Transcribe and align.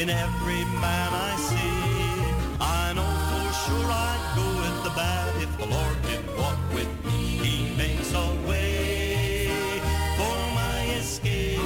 in 0.00 0.08
every 0.08 0.64
man 0.80 1.10
I 1.12 1.36
see. 1.36 1.76
I 2.58 2.92
know 2.96 3.12
for 3.28 3.48
sure 3.62 3.90
I'd 4.08 4.24
go 4.34 4.46
with 4.62 4.76
the 4.84 4.92
bad 4.96 5.28
if 5.42 5.52
the 5.58 5.66
Lord 5.66 5.96
did 6.08 6.24
walk 6.38 6.58
with 6.72 6.90
me. 7.04 7.20
He 7.44 7.76
makes 7.76 8.10
a 8.14 8.28
way 8.48 9.50
for 10.16 10.36
my 10.60 10.78
escape. 11.00 11.60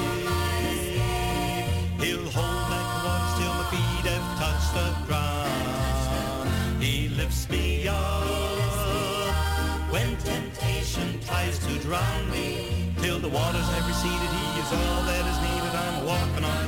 He'll 2.03 2.29
hold 2.39 2.65
back 2.73 2.89
watch 3.07 3.31
till 3.39 3.55
my 3.61 3.67
feet 3.71 4.07
have 4.11 4.29
touched 4.43 4.73
the 4.79 4.89
ground. 5.07 6.83
He 6.83 7.09
lifts 7.11 7.49
me 7.49 7.87
up 7.87 9.35
when 9.93 10.17
temptation 10.17 11.21
tries 11.21 11.57
to 11.67 11.73
drown 11.87 12.31
me. 12.33 12.93
Till 12.99 13.21
the 13.21 13.29
waters 13.29 13.69
have 13.75 13.87
receded, 13.87 14.31
he 14.39 14.47
is 14.63 14.71
all 14.73 15.03
that 15.11 15.25
is 15.31 15.39
needed. 15.47 15.75
I'm 15.87 16.07
walking 16.07 16.45
on 16.45 16.65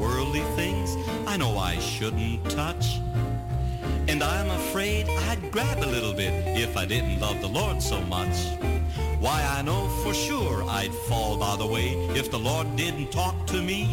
worldly 0.00 0.40
things 0.56 0.96
I 1.26 1.36
know 1.36 1.58
I 1.58 1.78
shouldn't 1.78 2.50
touch. 2.50 2.98
And 4.08 4.22
I'm 4.22 4.50
afraid 4.50 5.08
I'd 5.28 5.52
grab 5.52 5.78
a 5.78 5.86
little 5.86 6.14
bit 6.14 6.32
if 6.58 6.76
I 6.76 6.86
didn't 6.86 7.20
love 7.20 7.40
the 7.40 7.48
Lord 7.48 7.82
so 7.82 8.00
much. 8.02 8.36
Why, 9.20 9.38
I 9.56 9.62
know 9.62 9.86
for 10.02 10.14
sure 10.14 10.64
I'd 10.64 10.94
fall 11.08 11.36
by 11.36 11.54
the 11.56 11.66
way 11.66 11.90
if 12.20 12.30
the 12.30 12.38
Lord 12.38 12.74
didn't 12.76 13.12
talk 13.12 13.46
to 13.48 13.60
me. 13.60 13.88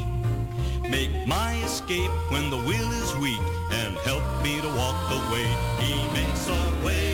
Make 0.89 1.27
my 1.27 1.53
escape 1.65 2.11
when 2.31 2.49
the 2.49 2.57
will 2.57 2.91
is 3.03 3.15
weak 3.17 3.45
and 3.71 3.97
help 4.09 4.23
me 4.41 4.61
to 4.61 4.69
walk 4.69 4.97
the 5.09 5.21
way. 5.33 5.47
He 5.83 5.93
makes 6.13 6.47
a 6.47 6.85
way 6.85 7.06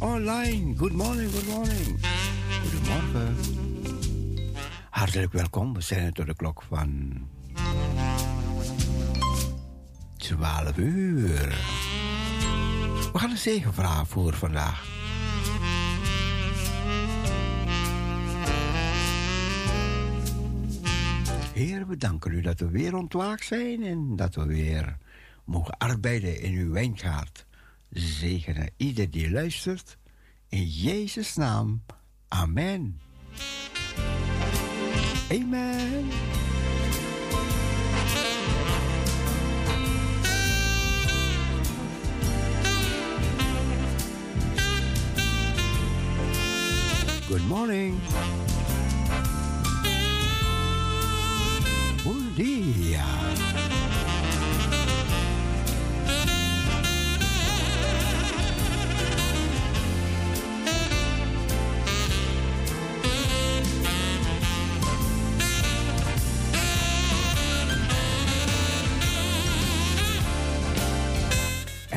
Online. 0.00 0.74
Good 0.76 0.92
morning, 0.92 1.30
good 1.30 1.46
morning. 1.46 1.98
Goedemorgen. 2.62 3.36
Hartelijk 4.90 5.32
welkom. 5.32 5.74
We 5.74 5.80
zijn 5.80 6.12
tot 6.12 6.26
de 6.26 6.34
klok 6.34 6.62
van 6.68 7.12
12 10.16 10.76
uur. 10.76 11.48
We 13.12 13.18
gaan 13.18 13.30
een 13.30 13.36
zegenvraag 13.36 14.08
voor 14.08 14.34
vandaag. 14.34 14.84
Heer, 21.52 21.86
we 21.86 21.96
danken 21.96 22.32
u 22.32 22.40
dat 22.40 22.60
we 22.60 22.68
weer 22.68 22.96
ontwaakt 22.96 23.44
zijn 23.44 23.82
en 23.82 24.16
dat 24.16 24.34
we 24.34 24.46
weer 24.46 24.96
mogen 25.44 25.78
arbeiden 25.78 26.40
in 26.40 26.52
uw 26.52 26.72
wijngaard. 26.72 27.45
Zegenen 27.96 28.70
ieder 28.76 29.10
die 29.10 29.30
luistert. 29.30 29.98
In 30.48 30.66
Jezus' 30.66 31.36
naam. 31.36 31.84
Amen. 32.28 33.00
Amen. 35.30 36.10
Good 47.28 47.46
morning. 47.48 47.98
Buen. 52.04 53.45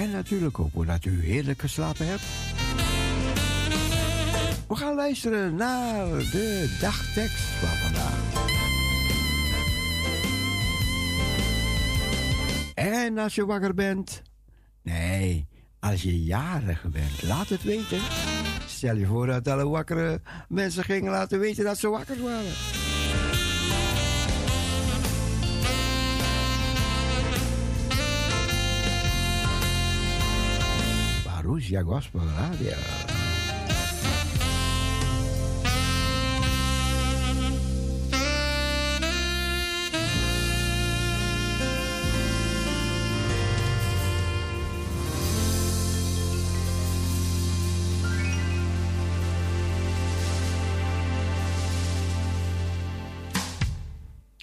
En 0.10 0.16
natuurlijk 0.16 0.58
we 0.58 0.86
dat 0.86 1.06
u 1.06 1.24
heerlijk 1.24 1.62
geslapen 1.62 2.08
hebt. 2.08 2.22
We 4.68 4.76
gaan 4.76 4.96
luisteren 4.96 5.56
naar 5.56 6.08
de 6.08 6.78
dagtekst 6.82 7.44
van 7.44 7.70
vandaag. 7.70 8.48
En 12.76 13.18
als 13.18 13.36
je 13.36 13.46
wakker 13.46 13.74
bent, 13.74 14.22
nee, 14.82 15.48
als 15.80 16.02
je 16.02 16.24
jarig 16.24 16.86
bent, 16.92 17.24
laat 17.24 17.50
het 17.50 17.64
weten. 17.64 18.00
Stel 18.68 18.96
je 18.96 19.06
voor 19.06 19.28
dat 19.28 19.48
alle 19.48 19.68
wakkere 19.68 20.22
mensen 20.48 20.84
gingen 20.84 21.12
laten 21.12 21.40
weten 21.40 21.64
dat 21.64 21.78
ze 21.78 21.90
wakker 21.90 22.24
waren. 22.24 22.79
Parousia 31.70 31.84
Gospel 31.84 32.22
Radio. 32.22 32.74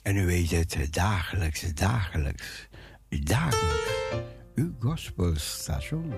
En 0.03 0.17
u 0.17 0.27
weet 0.27 0.51
het, 0.51 0.89
dagelijks, 0.91 1.75
dagelijks, 1.75 2.69
dagelijks. 3.09 3.95
Uw 4.55 4.75
gospelstation. 4.79 6.12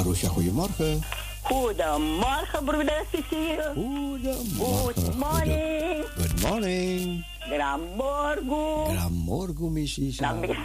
Marusha, 0.00 0.28
goedemorgen. 0.28 1.02
Goedemorgen, 1.42 2.64
broeder 2.64 3.04
Cecile. 3.12 3.72
Goedemorgen. 3.74 5.04
Good 5.04 5.14
morning. 5.16 6.04
Good 6.16 6.40
morning. 6.42 7.24
Gran 7.40 7.80
morgu. 7.96 8.84
Gran 8.94 9.12
morgu, 9.12 9.70
missie. 9.70 10.14
Namaste. 10.20 10.56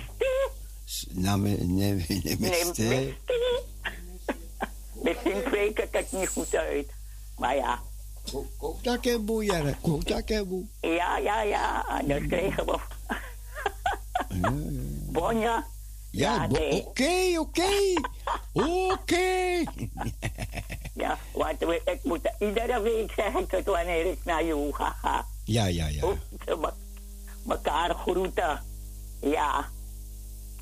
Name, 1.12 1.58
Namaste. 1.58 3.14
Misschien 5.04 5.42
spreek 5.46 5.80
ik 5.80 5.88
het 5.92 6.12
niet 6.12 6.28
goed 6.30 6.56
uit. 6.56 6.90
Maar 7.38 7.56
ja, 7.56 7.80
Kota 8.58 8.98
kembu, 8.98 9.44
Jere. 9.46 9.76
Kota 9.82 10.22
kembu. 10.22 10.68
ja, 10.82 11.18
ja, 11.18 11.42
ja. 11.42 11.86
Dat 12.08 12.28
kregen 12.28 12.66
we. 12.66 12.78
Bonja. 15.12 15.42
Ja, 15.42 15.52
Ja, 15.52 15.62
bo- 15.62 15.75
nee. 16.48 16.86
oké, 16.86 17.40
oké. 17.40 17.64
Oké. 18.94 19.64
Ja, 20.94 21.18
want 21.34 21.62
ik 21.62 22.00
moet 22.04 22.32
iedere 22.40 22.82
week 22.82 23.12
zeg 23.16 23.34
ik 23.34 23.52
het 23.52 23.66
wanneer 23.66 24.06
ik 24.06 24.20
naar 24.24 24.46
yoga 24.46 24.90
ga. 25.02 25.26
Ja, 25.44 25.66
ja, 25.66 25.88
ja. 25.88 26.02
Hoe 26.02 26.18
ze 26.46 26.56
me- 26.56 26.74
elkaar 27.54 27.94
groeten. 27.96 28.64
Ja. 29.22 29.66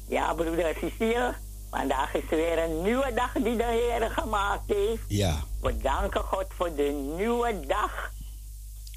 Ja, 0.07 0.33
broeder 0.33 0.75
Cecile. 0.81 1.33
Vandaag 1.69 2.13
is 2.13 2.29
weer 2.29 2.57
een 2.63 2.81
nieuwe 2.81 3.13
dag 3.13 3.31
die 3.33 3.55
de 3.57 3.63
Heer 3.63 4.09
gemaakt 4.11 4.67
heeft. 4.67 5.03
Ja, 5.07 5.35
We 5.61 5.77
danken 5.77 6.21
God 6.23 6.45
voor 6.57 6.75
de 6.75 7.13
nieuwe 7.17 7.59
dag 7.67 8.11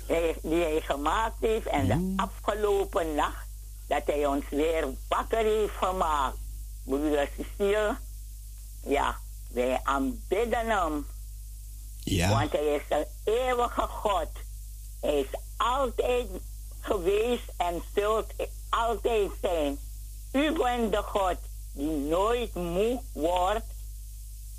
die 0.06 0.34
die 0.42 0.62
hij 0.62 0.80
gemaakt 0.80 1.36
heeft. 1.40 1.66
En 1.66 1.86
de 1.86 2.12
afgelopen 2.16 3.14
nacht 3.14 3.46
dat 3.88 4.02
hij 4.04 4.26
ons 4.26 4.44
weer 4.50 4.88
wakker 5.08 5.38
heeft 5.44 5.74
gemaakt. 5.80 6.36
Broeder 6.86 7.28
Cecile, 7.36 7.96
ja, 8.82 9.16
wij 9.48 9.80
aanbidden 9.82 10.66
hem. 10.66 11.06
Ja. 12.04 12.28
Want 12.28 12.52
hij 12.52 12.74
is 12.74 12.82
een 12.88 13.06
eeuwige 13.24 13.80
God. 13.80 14.28
Hij 15.00 15.20
is 15.20 15.40
altijd 15.56 16.26
geweest 16.80 17.52
en 17.56 17.82
zult 17.94 18.32
altijd 18.68 19.30
zijn. 19.40 19.78
U 20.32 20.52
bent 20.52 20.92
de 20.92 21.02
God 21.02 21.36
die 21.72 21.90
nooit 21.90 22.54
moe 22.54 23.00
wordt 23.12 23.64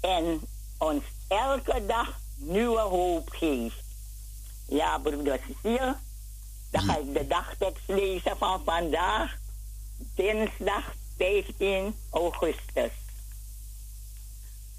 en 0.02 0.42
ons 0.78 1.04
elke 1.28 1.86
dag 1.86 2.20
nieuwe 2.36 2.80
hoop 2.80 3.30
geeft. 3.30 3.84
Ja, 4.68 4.98
broeder 4.98 5.40
Cecile, 5.48 5.96
dan 6.72 6.82
ga 6.82 6.98
ik 6.98 7.14
de 7.14 7.28
dagtekst 7.28 7.88
lezen 7.88 8.38
van 8.38 8.62
vandaag, 8.64 9.38
dinsdag 10.16 10.94
15 11.18 11.96
augustus. 12.12 12.92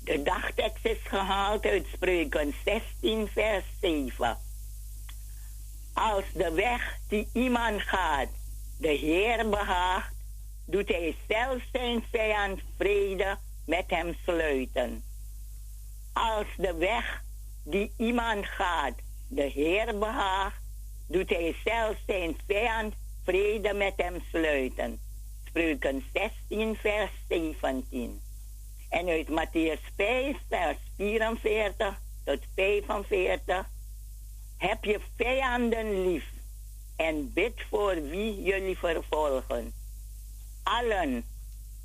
De 0.05 0.23
dagtekst 0.23 0.85
is 0.85 0.99
gehaald 1.03 1.65
uit 1.65 1.87
Spreuken 1.93 2.55
16, 2.65 3.29
vers 3.29 3.65
7. 3.81 4.39
Als 5.93 6.25
de 6.35 6.53
weg 6.53 6.99
die 7.09 7.29
iemand 7.33 7.83
gaat, 7.83 8.29
de 8.79 8.89
Heer 8.89 9.49
behaagt, 9.49 10.15
doet 10.65 10.89
hij 10.89 11.17
zelfs 11.29 11.65
zijn 11.73 12.05
vijand 12.11 12.61
vrede 12.77 13.37
met 13.67 13.85
hem 13.87 14.17
sluiten. 14.23 15.03
Als 16.13 16.47
de 16.57 16.75
weg 16.75 17.23
die 17.65 17.93
iemand 17.97 18.47
gaat, 18.47 18.95
de 19.29 19.43
Heer 19.43 19.99
behaagt, 19.99 20.61
doet 21.07 21.29
hij 21.31 21.57
zelfs 21.65 21.99
zijn 22.07 22.37
vijand 22.47 22.95
vrede 23.25 23.75
met 23.75 23.93
hem 23.97 24.23
sluiten. 24.31 25.01
Spreuken 25.49 26.05
16, 26.13 26.77
vers 26.77 27.11
17. 27.29 28.21
En 28.89 29.09
uit 29.09 29.29
Matthäus 29.29 29.81
5, 29.97 30.37
vers 30.49 30.77
44 30.97 32.01
tot 32.25 32.39
45. 32.55 33.67
Heb 34.57 34.85
je 34.85 35.01
vijanden 35.17 36.03
lief 36.03 36.25
en 36.97 37.33
bid 37.33 37.53
voor 37.71 37.95
wie 37.95 38.43
jullie 38.43 38.79
vervolgen. 38.79 39.73
Allen, 40.63 41.25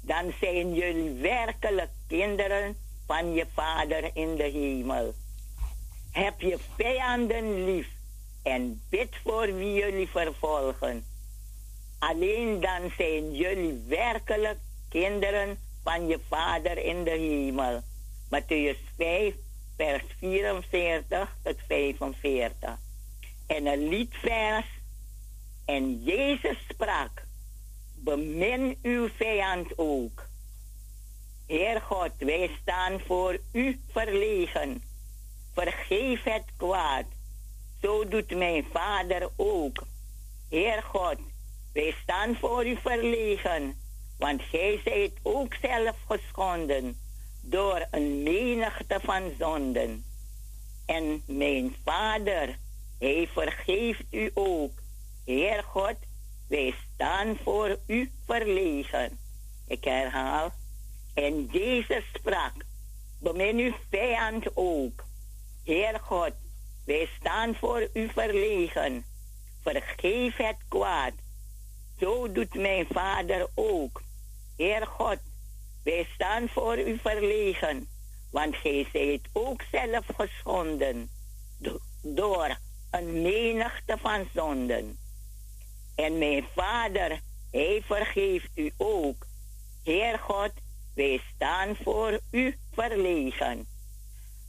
dan 0.01 0.33
zijn 0.39 0.73
jullie 0.73 1.13
werkelijk 1.21 1.91
kinderen 2.07 2.77
van 3.07 3.33
je 3.33 3.45
Vader 3.53 4.09
in 4.13 4.35
de 4.35 4.43
hemel. 4.43 5.13
Heb 6.11 6.41
je 6.41 6.57
vijanden 6.77 7.65
lief 7.65 7.87
en 8.43 8.81
bid 8.89 9.15
voor 9.23 9.45
wie 9.55 9.73
jullie 9.73 10.09
vervolgen. 10.09 11.12
Alleen 12.09 12.59
dan 12.59 12.91
zijn 12.97 13.35
jullie 13.35 13.83
werkelijk 13.87 14.59
kinderen 14.89 15.57
van 15.83 16.07
je 16.07 16.19
Vader 16.29 16.77
in 16.77 17.03
de 17.03 17.09
hemel. 17.09 17.81
Matthäus 18.29 18.77
5, 18.97 19.33
vers 19.75 20.03
44 20.19 21.35
tot 21.43 21.55
45. 21.67 22.77
En 23.47 23.65
een 23.65 23.87
liedvers. 23.87 24.65
En 25.65 26.03
Jezus 26.03 26.57
sprak, 26.69 27.23
bemin 27.95 28.77
uw 28.81 29.09
vijand 29.09 29.77
ook. 29.77 30.27
Heer 31.47 31.81
God, 31.81 32.11
wij 32.17 32.57
staan 32.61 32.99
voor 32.99 33.39
u 33.51 33.79
verlegen. 33.91 34.83
Vergeef 35.53 36.23
het 36.23 36.45
kwaad. 36.57 37.05
Zo 37.81 38.07
doet 38.07 38.35
mijn 38.35 38.65
vader 38.71 39.29
ook. 39.35 39.83
Heer 40.49 40.83
God, 40.83 41.17
wij 41.73 41.95
staan 42.01 42.35
voor 42.35 42.65
u 42.65 42.77
verlegen. 42.81 43.81
Want 44.17 44.41
gij 44.41 44.81
zijt 44.83 45.13
ook 45.21 45.53
zelf 45.61 45.95
geschonden 46.07 46.99
door 47.41 47.87
een 47.91 48.23
menigte 48.23 48.99
van 49.01 49.31
zonden. 49.39 50.05
En 50.85 51.23
mijn 51.25 51.75
vader, 51.83 52.57
hij 52.99 53.29
vergeeft 53.33 54.03
u 54.11 54.31
ook. 54.33 54.71
Heer 55.25 55.63
God, 55.63 55.95
wij 56.47 56.75
staan 56.93 57.37
voor 57.43 57.77
u 57.87 58.11
verlegen. 58.25 59.19
Ik 59.67 59.83
herhaal. 59.83 60.51
En 61.13 61.45
Jezus 61.51 62.03
sprak, 62.13 62.53
bemin 63.19 63.57
uw 63.57 63.73
vijand 63.89 64.45
ook. 64.53 65.03
Heer 65.63 65.99
God, 65.99 66.33
wij 66.85 67.09
staan 67.19 67.55
voor 67.55 67.89
u 67.93 68.09
verlegen. 68.09 69.05
Vergeef 69.61 70.37
het 70.37 70.57
kwaad. 70.67 71.13
Zo 72.03 72.31
doet 72.31 72.53
mijn 72.55 72.85
vader 72.91 73.47
ook. 73.55 74.01
Heer 74.57 74.87
God, 74.87 75.17
wij 75.83 76.07
staan 76.13 76.47
voor 76.49 76.79
u 76.79 76.97
verlegen, 76.97 77.87
want 78.31 78.55
gij 78.55 78.87
zijt 78.91 79.21
ook 79.31 79.61
zelf 79.71 80.05
geschonden 80.17 81.09
do- 81.57 81.79
door 82.01 82.57
een 82.91 83.21
menigte 83.21 83.97
van 83.97 84.27
zonden. 84.33 84.97
En 85.95 86.17
mijn 86.17 86.45
vader, 86.55 87.19
hij 87.51 87.81
vergeeft 87.85 88.49
u 88.55 88.71
ook. 88.77 89.25
Heer 89.83 90.19
God, 90.19 90.51
wij 90.95 91.21
staan 91.35 91.75
voor 91.83 92.19
u 92.31 92.57
verlegen. 92.73 93.67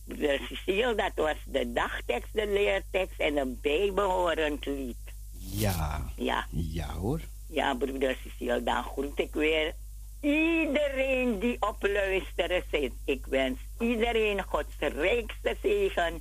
Broeder 0.04 0.40
Cecile, 0.48 0.94
dat 0.94 1.12
was 1.14 1.36
de 1.46 1.72
dagtekst, 1.72 2.32
de 2.32 2.46
leertekst 2.46 3.20
en 3.20 3.36
een 3.36 3.58
bijbehorend 3.60 4.66
lied. 4.66 4.96
Ja. 5.38 6.10
Ja. 6.16 6.46
Ja 6.50 6.92
hoor. 6.92 7.20
Ja, 7.54 7.74
broeder 7.74 8.16
Cecile, 8.22 8.62
dan 8.62 8.82
groet 8.84 9.18
ik 9.18 9.34
weer 9.34 9.74
iedereen 10.20 11.38
die 11.38 11.56
op 11.60 11.76
luisteren 11.80 12.62
zit. 12.70 12.92
Ik 13.04 13.26
wens 13.26 13.58
iedereen 13.78 14.42
Gods 14.42 14.78
rijkste 14.78 15.56
zegen. 15.62 16.20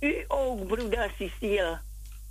U 0.00 0.24
ook, 0.28 0.66
broeder 0.66 1.12
Cecile. 1.18 1.80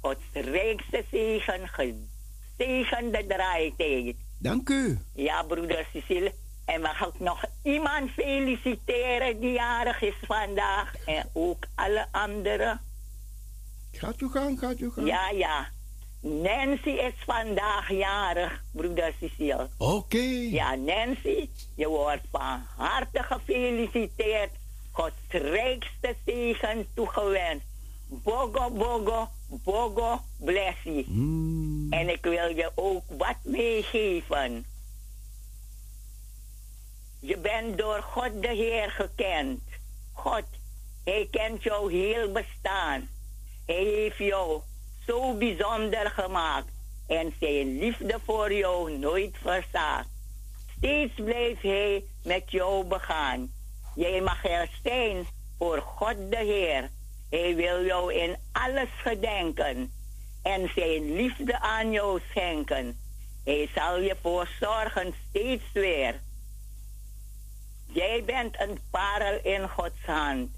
Gods 0.01 0.23
rijkste 0.31 1.03
zegen, 1.11 1.67
gezegende 1.67 3.25
draaitijd. 3.27 4.15
Dank 4.39 4.69
u. 4.69 4.99
Ja, 5.13 5.43
broeder 5.43 5.87
Cecile. 5.93 6.33
En 6.65 6.81
mag 6.81 7.07
ik 7.07 7.19
nog 7.19 7.43
iemand 7.63 8.11
feliciteren 8.11 9.39
die 9.39 9.51
jarig 9.51 10.01
is 10.01 10.15
vandaag. 10.21 10.93
En 11.05 11.29
ook 11.33 11.65
alle 11.75 12.07
anderen. 12.11 12.81
Gaat 13.91 14.21
u 14.21 14.29
gang, 14.29 14.59
gaat 14.59 14.79
u 14.79 14.91
gang. 14.91 15.07
Ja, 15.07 15.29
ja. 15.29 15.67
Nancy 16.21 16.89
is 16.89 17.13
vandaag 17.25 17.89
jarig, 17.89 18.63
broeder 18.71 19.13
Cecile. 19.19 19.69
Oké. 19.77 20.17
Ja, 20.51 20.75
Nancy, 20.75 21.49
je 21.75 21.88
wordt 21.88 22.23
van 22.32 22.62
harte 22.77 23.23
gefeliciteerd. 23.23 24.49
Gods 24.91 25.13
rijkste 25.29 26.15
zegen 26.25 26.88
toegewenst. 26.93 27.65
Bogo, 28.08 28.69
bogo, 28.69 29.27
bogo, 29.47 30.21
blessie. 30.38 31.05
Mm. 31.08 31.88
En 31.93 32.10
ik 32.10 32.23
wil 32.23 32.55
je 32.55 32.71
ook 32.75 33.03
wat 33.08 33.38
meegeven. 33.43 34.65
Je 37.19 37.38
bent 37.38 37.77
door 37.77 38.01
God 38.01 38.41
de 38.41 38.47
Heer 38.47 38.91
gekend. 38.91 39.62
God, 40.13 40.45
Hij 41.03 41.27
kent 41.32 41.63
jouw 41.63 41.88
heel 41.88 42.32
bestaan. 42.32 43.10
Hij 43.65 43.84
heeft 43.84 44.17
jou 44.17 44.62
zo 45.09 45.33
bijzonder 45.33 46.09
gemaakt 46.09 46.67
en 47.07 47.33
zijn 47.39 47.79
liefde 47.79 48.19
voor 48.25 48.53
jou 48.53 48.97
nooit 48.97 49.35
verzaakt. 49.41 50.07
Steeds 50.77 51.13
blijft 51.15 51.61
Hij 51.61 52.03
met 52.23 52.51
jou 52.51 52.85
begaan. 52.85 53.51
Jij 53.95 54.21
mag 54.21 54.45
er 54.45 54.69
zijn 54.83 55.27
voor 55.57 55.81
God 55.81 56.15
de 56.29 56.37
Heer. 56.37 56.89
Hij 57.29 57.55
wil 57.55 57.85
jou 57.85 58.13
in 58.13 58.37
alles 58.51 58.89
gedenken 58.97 59.91
en 60.43 60.71
zijn 60.75 61.15
liefde 61.15 61.59
aan 61.59 61.91
jou 61.91 62.19
schenken. 62.29 62.97
Hij 63.43 63.69
zal 63.75 63.99
je 63.99 64.15
voor 64.21 64.49
zorgen 64.59 65.13
steeds 65.29 65.71
weer. 65.73 66.19
Jij 67.85 68.23
bent 68.25 68.61
een 68.61 68.79
parel 68.91 69.39
in 69.43 69.69
Gods 69.69 70.05
hand. 70.05 70.49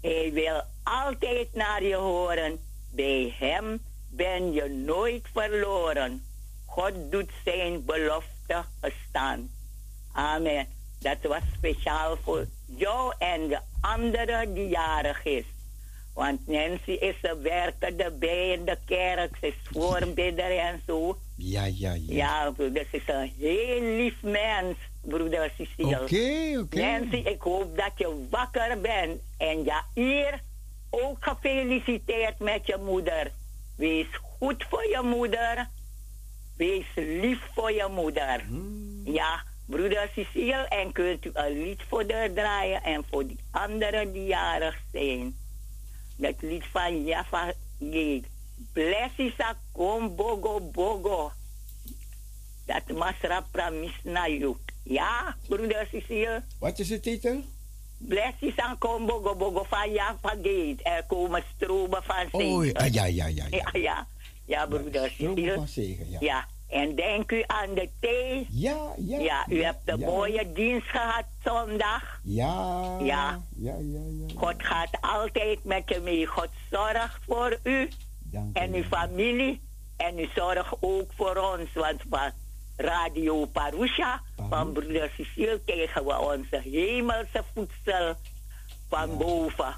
Hij 0.00 0.32
wil 0.32 0.62
altijd 0.82 1.54
naar 1.54 1.82
je 1.82 1.96
horen. 1.96 2.67
Bij 2.98 3.34
hem 3.38 3.80
ben 4.08 4.52
je 4.52 4.68
nooit 4.68 5.22
verloren. 5.32 6.22
God 6.66 6.92
doet 7.10 7.30
zijn 7.44 7.84
belofte 7.84 8.64
gestaan. 8.80 9.50
Amen. 10.12 10.66
Dat 11.00 11.16
was 11.22 11.42
speciaal 11.56 12.16
voor 12.22 12.46
jou 12.66 13.14
en 13.18 13.48
de 13.48 13.58
andere 13.80 14.52
die 14.52 14.68
jarig 14.68 15.24
is. 15.24 15.44
Want 16.14 16.46
Nancy 16.46 16.90
is 16.90 17.14
een 17.22 17.42
werkende 17.42 18.10
bij 18.10 18.52
in 18.52 18.64
de 18.64 18.78
kerk. 18.86 19.36
Ze 19.40 19.46
is 19.46 19.54
voorbidder 19.72 20.58
en 20.58 20.82
zo. 20.86 21.18
Ja, 21.36 21.64
ja, 21.64 21.92
ja. 21.92 22.00
Ja, 22.06 22.50
broeder, 22.50 22.86
ze 22.90 22.96
is 22.96 23.02
een 23.06 23.32
heel 23.38 23.82
lief 23.82 24.22
mens, 24.22 24.76
broeder 25.00 25.52
Cecile. 25.56 26.02
Oké, 26.02 26.58
oké. 26.58 26.80
Nancy, 26.80 27.16
ik 27.16 27.40
hoop 27.40 27.76
dat 27.76 27.92
je 27.96 28.26
wakker 28.30 28.80
bent. 28.80 29.20
En 29.36 29.64
ja, 29.64 29.84
hier 29.94 30.40
ook 30.90 31.16
gefeliciteerd 31.20 32.38
met 32.38 32.66
je 32.66 32.76
moeder. 32.76 33.32
Wees 33.76 34.06
goed 34.38 34.64
voor 34.70 34.84
je 34.84 35.00
moeder. 35.02 35.68
Wees 36.56 36.86
lief 36.94 37.40
voor 37.54 37.72
je 37.72 37.88
moeder. 37.90 38.44
Ja, 39.04 39.42
broeder 39.66 40.10
Cecile, 40.14 40.68
en 40.68 40.92
kunt 40.92 41.24
u 41.24 41.30
een 41.32 41.62
lied 41.62 41.82
voor 41.88 42.04
haar 42.08 42.32
draaien 42.32 42.82
en 42.82 43.04
voor 43.10 43.26
die 43.26 43.38
anderen 43.50 44.12
die 44.12 44.24
jarig 44.24 44.78
zijn. 44.92 45.36
Dat 46.16 46.34
lied 46.40 46.64
van 46.72 47.04
Java 47.04 47.52
Gate. 47.78 48.24
Blessisa 48.72 49.56
kom 49.72 50.16
bogo 50.16 50.60
bogo. 50.60 51.32
Dat 52.66 52.96
masra 52.96 53.46
pramis 53.50 54.00
na 54.02 54.28
you. 54.28 54.56
Ja, 54.82 55.36
broeder 55.48 55.88
Cecile. 55.90 56.42
Wat 56.58 56.78
is 56.78 56.88
de 56.88 57.00
titel? 57.00 57.44
Blessisa 57.98 58.76
kom 58.78 59.06
bogo 59.06 59.34
bogo 59.34 59.64
van 59.68 59.92
Java 59.92 60.28
Gate. 60.28 60.82
Er 60.82 61.04
komen 61.06 61.42
stromen 61.56 62.02
van 62.02 62.26
zegen. 62.32 62.54
Oh, 62.54 62.64
ja, 62.64 62.84
ja, 62.84 63.04
ja, 63.04 63.26
ja. 63.26 63.44
ja, 63.50 63.70
ja. 63.72 64.06
Ja, 64.48 64.66
broeder 64.66 65.10
Stromen 65.10 65.54
van 65.54 65.68
zegen, 65.68 66.10
ja. 66.10 66.18
Ja, 66.20 66.46
en 66.68 66.94
denk 66.94 67.32
u 67.32 67.44
aan 67.46 67.74
de 67.74 67.88
thee. 68.00 68.46
Ja, 68.50 68.94
ja. 68.96 69.18
Ja, 69.18 69.46
u 69.48 69.62
hebt 69.62 69.80
een 69.84 69.98
ja. 69.98 70.06
mooie 70.06 70.52
dienst 70.52 70.86
gehad 70.86 71.24
zondag. 71.44 72.20
Ja. 72.22 72.96
Ja. 73.00 73.42
Ja, 73.56 73.74
ja, 73.80 74.00
ja. 74.26 74.34
God 74.34 74.54
gaat 74.58 74.98
altijd 75.00 75.64
met 75.64 75.82
je 75.86 76.00
mee. 76.00 76.26
God 76.26 76.48
zorgt 76.70 77.18
voor 77.26 77.58
u 77.62 77.88
Dank 78.22 78.56
en 78.56 78.74
uw 78.74 78.82
familie. 78.82 79.60
En 79.96 80.18
u 80.18 80.28
zorgt 80.34 80.76
ook 80.80 81.12
voor 81.16 81.36
ons. 81.36 81.72
Want 81.74 82.02
Radio 82.82 83.44
Parusha, 83.46 84.22
Paru- 84.36 84.48
van 84.48 84.72
broeder 84.72 85.10
Cecile, 85.16 85.60
krijgen 85.66 86.04
we 86.04 86.18
onze 86.18 86.60
hemelse 86.70 87.44
voedsel 87.54 88.14
van 88.88 89.18
boven. 89.18 89.74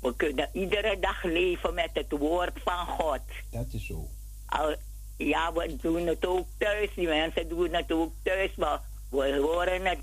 We 0.00 0.14
kunnen 0.16 0.48
iedere 0.52 0.98
dag 1.00 1.22
leven 1.22 1.74
met 1.74 1.90
het 1.92 2.10
woord 2.18 2.60
van 2.64 2.86
God. 2.86 3.20
Dat 3.50 3.66
is 3.72 3.86
zo. 3.86 4.08
Al, 4.46 4.74
ja, 5.16 5.52
we 5.52 5.76
doen 5.80 6.06
het 6.06 6.26
ook 6.26 6.46
thuis. 6.58 6.90
Die 6.94 7.06
mensen 7.08 7.48
doen 7.48 7.72
het 7.74 7.92
ook 7.92 8.12
thuis. 8.22 8.54
Maar 8.56 8.80
we 9.10 9.38
horen 9.42 9.86
het 9.86 9.98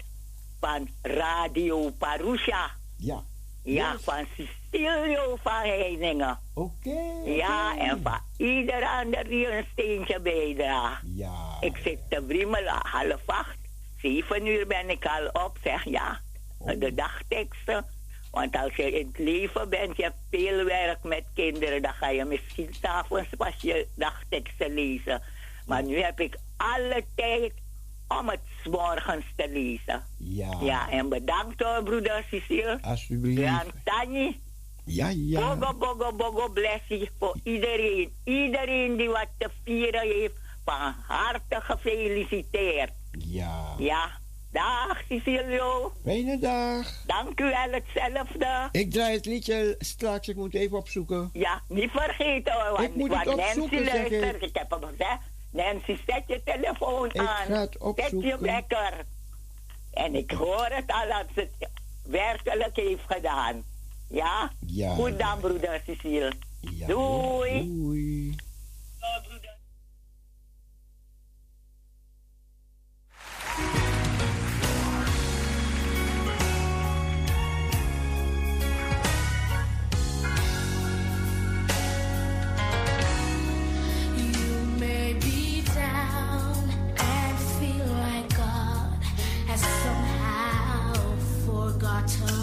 van 0.60 0.90
Radio 1.02 1.90
Parusha. 1.90 2.72
Ja. 2.98 3.24
Ja, 3.64 3.92
Yes. 3.92 4.02
van 4.04 4.26
Cecilio 4.30 4.50
Oké. 6.54 7.22
Ja, 7.26 7.78
en 7.78 8.02
van 8.02 8.20
ieder 8.38 8.84
ander 8.84 9.24
die 9.24 9.52
een 9.52 9.66
steentje 9.72 10.20
bijdraagt. 10.20 11.02
Ja. 11.16 11.58
Ik 11.60 11.78
zit 11.84 12.00
te 12.10 12.26
wriemelen, 12.26 12.80
half 12.82 13.22
acht. 13.26 13.58
Zeven 14.02 14.46
uur 14.46 14.68
ben 14.68 14.90
ik 14.90 15.06
al 15.06 15.46
op, 15.46 15.58
zeg 15.64 15.84
ja. 15.84 16.20
Oh. 16.60 16.80
De 16.80 16.94
dagteksten. 16.94 17.86
Want 18.32 18.56
als 18.58 18.76
je 18.76 19.00
in 19.00 19.08
het 19.08 19.18
leven 19.18 19.70
bent, 19.70 19.98
je 19.98 20.04
hebt 20.04 20.16
veel 20.30 20.64
werk 20.64 21.04
met 21.04 21.24
kinderen. 21.34 21.82
Dan 21.82 21.94
ga 21.94 22.10
je 22.10 22.26
misschien 22.26 22.76
s'avonds 22.82 23.30
pas 23.38 23.62
je 23.62 23.88
dagteksten 23.96 24.74
lezen. 24.74 25.22
Maar 25.66 25.84
nu 25.84 26.02
heb 26.02 26.20
ik 26.20 26.38
alle 26.58 27.04
tijd 27.16 27.54
om 28.08 28.30
het 28.30 28.40
's 28.62 28.68
morgens 28.68 29.26
te 29.36 29.50
lezen. 29.50 30.04
Ja. 30.18 30.58
Ja, 30.62 30.90
en 30.90 31.10
bedankt 31.10 31.64
hoor, 31.64 31.84
broeder 31.84 32.26
Cecile. 32.30 32.78
Alsjeblieft. 32.82 33.42
Ja, 33.42 33.64
Tanji. 33.84 34.40
Ja, 34.86 35.10
ja. 35.16 35.56
Bogo, 35.56 35.74
bogo, 35.78 36.14
bogo, 36.14 36.50
blessie 36.50 37.10
voor 37.20 37.38
iedereen. 37.44 38.14
Iedereen 38.24 38.96
die 38.98 39.10
wat 39.10 39.28
te 39.38 39.50
vieren 39.64 40.02
heeft, 40.02 40.34
van 40.66 40.94
harte 41.08 41.62
gefeliciteerd. 41.62 42.92
Ja. 43.12 43.74
Ja, 43.78 44.12
dag 44.52 45.02
Cecilio. 45.10 45.94
Fijne 46.04 46.40
dag. 46.40 46.88
Dank 47.08 47.40
u 47.40 47.44
wel, 47.44 47.72
hetzelfde. 47.82 48.70
Ik 48.72 48.92
draai 48.92 49.16
het 49.16 49.26
liedje 49.26 49.76
straks. 49.80 50.28
Ik 50.28 50.36
moet 50.36 50.54
even 50.56 50.78
opzoeken. 50.78 51.30
Ja, 51.34 51.62
niet 51.68 51.92
vergeten 51.92 52.54
hoor, 52.54 52.82
Ik 52.84 52.96
moet 52.96 53.14
het 53.16 53.26
Nancy 53.26 53.42
opzoeken, 53.42 53.80
ik. 53.88 53.94
luistert. 53.94 54.42
Ik 54.44 54.56
heb 54.56 54.70
hem 54.70 54.84
gezegd, 54.90 55.20
Nancy, 55.52 55.98
zet 56.08 56.24
je 56.28 56.42
telefoon 56.46 57.08
Ik 57.10 57.18
aan. 57.18 57.46
ga 57.46 57.60
het 57.62 57.78
Zet 57.96 58.10
je 58.22 58.38
wekker. 58.40 59.06
En 59.94 60.16
ik 60.16 60.32
hoor 60.32 60.68
het 60.72 60.92
al 60.92 61.08
dat 61.08 61.26
ze 61.36 61.40
het 61.60 61.70
werkelijk 62.04 62.76
heeft 62.76 63.04
gedaan. 63.08 63.64
Ja? 64.16 64.52
Ja. 64.66 64.96
Goed 64.96 65.20
dan, 65.20 65.40
broeder 65.40 65.82
Cecile. 65.86 66.32
Ja. 66.60 66.88
Doei. 66.88 67.64
Doei. 67.64 68.36
You 92.18 92.35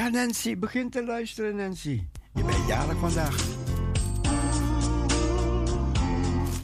Ja, 0.00 0.08
Nancy, 0.08 0.58
begin 0.58 0.90
te 0.90 1.04
luisteren, 1.04 1.56
Nancy. 1.56 2.02
Je 2.34 2.44
bent 2.44 2.66
jarig 2.66 2.98
vandaag. 2.98 3.44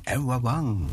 En 0.03 0.25
wawang. 0.25 0.89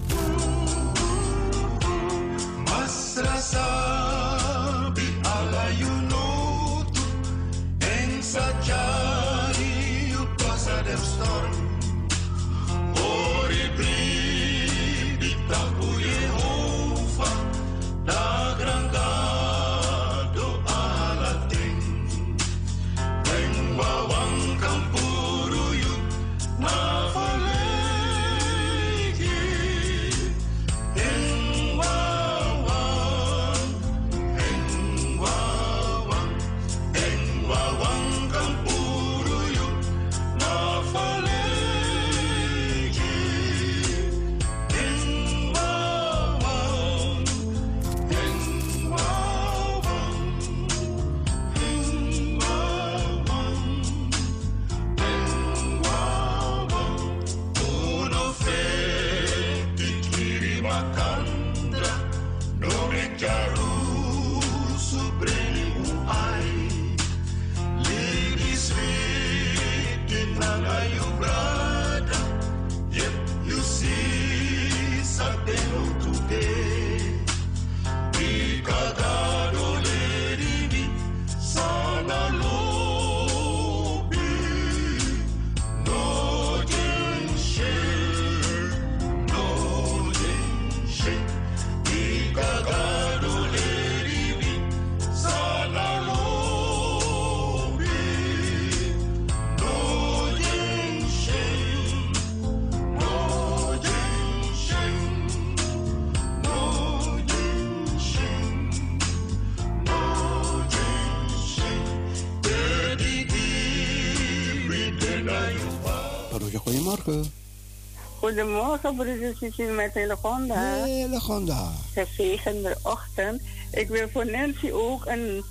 Goedemorgen, 118.34 118.96
broeder 118.96 119.36
Cici 119.40 119.64
met 119.64 119.94
Hillegonda. 119.94 120.84
Hele 120.84 121.20
Gonda. 121.20 121.72
Gezegende 121.94 122.78
ochtend. 122.82 123.42
Ik 123.72 123.88
wil 123.88 124.10
voor 124.10 124.26
Nancy 124.26 124.72
ook 124.72 125.06
een 125.06 125.44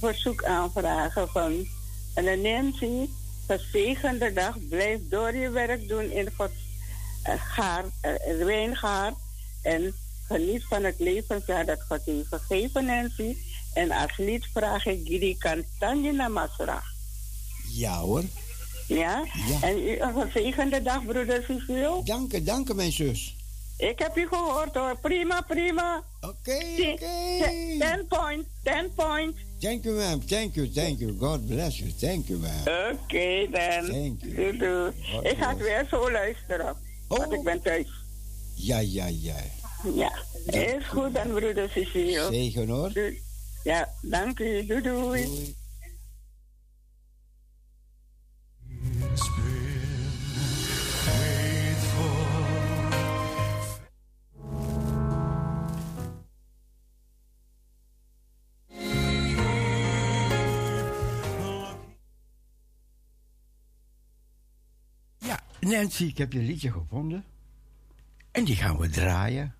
verzoek 0.00 0.44
aanvragen 0.44 1.28
van... 1.28 1.66
En 2.14 2.42
Nancy, 2.42 3.08
gezegende 3.46 4.32
dag, 4.32 4.54
blijf 4.68 5.00
door 5.08 5.34
je 5.34 5.50
werk 5.50 5.88
doen 5.88 6.10
in 6.10 6.30
Gods 6.36 6.52
eh, 7.22 7.34
gaard, 7.38 7.86
eh, 8.00 8.44
wijngaard. 8.44 9.16
En 9.62 9.94
geniet 10.26 10.64
van 10.68 10.84
het 10.84 10.98
levensjaar 10.98 11.66
dat 11.66 11.82
God 11.88 12.00
heeft 12.04 12.28
gegeven, 12.28 12.84
Nancy. 12.84 13.36
En 13.74 13.90
als 13.90 14.16
lied 14.16 14.46
vraag 14.52 14.86
ik 14.86 15.06
Giri 15.06 15.36
Kantanje 15.38 16.12
Namasra. 16.12 16.82
Ja 17.72 17.98
hoor. 17.98 18.22
Ja? 18.86 19.24
Ja. 19.48 19.68
En 19.68 20.02
een 20.02 20.22
gezegende 20.22 20.82
dag, 20.82 21.04
broeder 21.04 21.44
Cecil. 21.48 22.04
Dank 22.04 22.32
u, 22.32 22.42
dank 22.42 22.68
u 22.68 22.74
mijn 22.74 22.92
zus. 22.92 23.36
Ik 23.78 23.98
heb 23.98 24.16
u 24.16 24.26
gehoord 24.28 24.74
hoor. 24.74 24.98
Prima, 25.00 25.40
prima. 25.40 26.02
Oké, 26.20 26.30
oké. 26.34 26.96
te- 26.96 27.76
Ten 27.78 28.06
point, 28.08 28.46
ten 28.62 28.90
point. 28.94 29.36
Thank 29.58 29.84
you 29.84 29.96
ma'am, 29.96 30.26
thank 30.26 30.54
you, 30.54 30.68
thank 30.70 30.98
you. 30.98 31.16
God 31.18 31.46
bless 31.46 31.78
you, 31.78 31.92
thank 32.00 32.26
you 32.26 32.38
ma'am. 32.40 32.92
Oké 32.92 33.46
dan. 33.50 33.86
Thank 33.90 34.22
you. 34.22 34.92
God 35.12 35.24
Ik 35.24 35.36
ga 35.38 35.48
het 35.48 35.58
weer 35.58 35.86
zo 35.90 36.10
luisteren. 36.10 36.76
Want 37.08 37.26
Oh. 37.26 37.32
ik 37.32 37.42
ben 37.42 37.62
thuis. 37.62 37.86
Ja, 38.54 38.78
ja, 38.78 39.06
ja. 39.06 39.34
Ja. 39.94 40.12
Is 40.46 40.86
goed 40.88 41.14
dan, 41.14 41.28
broeder 41.34 41.70
Cecile. 41.70 42.28
Zegen 42.30 42.68
hoor. 42.68 42.92
Ja, 43.64 43.88
dank 44.02 44.38
u. 44.40 44.66
Doei, 44.66 44.82
doei. 44.82 45.24
Doei. 45.24 45.54
Nancy, 65.66 66.04
ik 66.04 66.18
heb 66.18 66.32
je 66.32 66.38
liedje 66.38 66.72
gevonden. 66.72 67.24
En 68.30 68.44
die 68.44 68.56
gaan 68.56 68.78
we 68.78 68.88
draaien. 68.88 69.54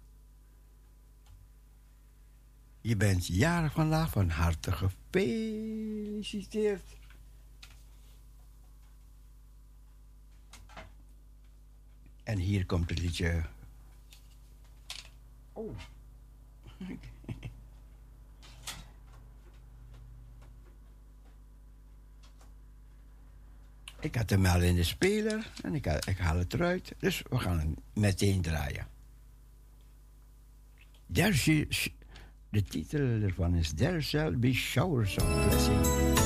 Je 2.80 2.96
bent 2.96 3.26
jarig 3.26 3.72
vandaag, 3.72 4.10
van 4.10 4.28
harte 4.28 4.72
gefeliciteerd. 4.72 6.96
En 12.22 12.38
hier 12.38 12.66
komt 12.66 12.90
het 12.90 12.98
liedje. 12.98 13.44
Oh. 15.52 15.76
Ik 24.06 24.14
had 24.14 24.30
hem 24.30 24.46
al 24.46 24.62
in 24.62 24.74
de 24.74 24.84
speler 24.84 25.50
en 25.62 25.74
ik, 25.74 25.86
ik 25.86 26.18
haal 26.18 26.38
het 26.38 26.54
eruit. 26.54 26.94
Dus 26.98 27.22
we 27.28 27.38
gaan 27.38 27.58
hem 27.58 27.74
meteen 27.94 28.40
draaien. 28.40 28.86
There 31.12 31.66
de 32.50 32.62
titel 32.62 33.00
ervan 33.00 33.54
is 33.54 33.72
There 33.74 34.00
Shall 34.00 34.38
Be 34.38 34.52
Showers 34.52 35.16
of 35.16 35.48
Blessing. 35.48 36.25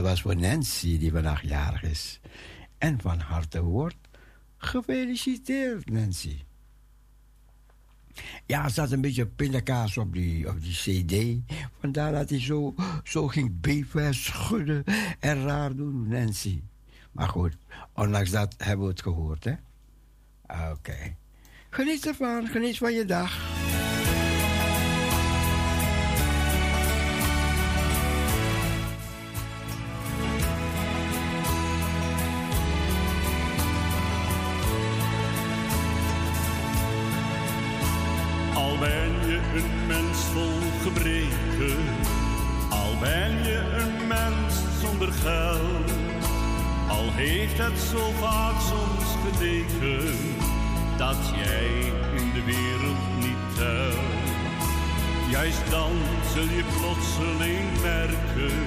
Dat 0.00 0.08
was 0.08 0.22
voor 0.22 0.36
Nancy 0.36 0.98
die 0.98 1.10
vandaag 1.10 1.42
jarig 1.42 1.82
is. 1.82 2.20
En 2.78 3.00
van 3.00 3.18
harte 3.18 3.62
wordt 3.62 3.96
gefeliciteerd, 4.56 5.90
Nancy. 5.90 6.42
Ja, 8.46 8.64
er 8.64 8.70
zat 8.70 8.90
een 8.90 9.00
beetje 9.00 9.26
pindakaas 9.26 9.96
op 9.96 10.12
die, 10.12 10.48
op 10.48 10.60
die 10.62 10.72
cd. 10.72 11.36
Vandaar 11.80 12.12
dat 12.12 12.30
hij 12.30 12.40
zo, 12.40 12.74
zo 13.04 13.26
ging 13.28 13.60
beven 13.60 14.04
en 14.04 14.14
schudden 14.14 14.84
en 15.18 15.44
raar 15.44 15.76
doen, 15.76 16.08
Nancy. 16.08 16.62
Maar 17.12 17.28
goed, 17.28 17.56
ondanks 17.94 18.30
dat 18.30 18.54
hebben 18.58 18.84
we 18.84 18.90
het 18.90 19.02
gehoord, 19.02 19.44
hè? 19.44 19.54
Oké. 20.70 21.16
Geniet 21.70 22.06
ervan, 22.06 22.46
geniet 22.46 22.78
van 22.78 22.92
je 22.92 23.04
dag. 23.04 23.38
Het 47.60 47.78
zo 47.78 48.10
vaak 48.20 48.58
soms 48.72 49.08
geleken 49.24 50.16
dat 50.96 51.20
jij 51.34 51.92
in 52.20 52.32
de 52.36 52.44
wereld 52.44 53.02
niet 53.24 53.44
telt. 53.56 54.28
Juist 55.30 55.70
dan 55.70 55.92
zul 56.32 56.48
je 56.58 56.64
plotseling 56.76 57.66
merken 57.82 58.58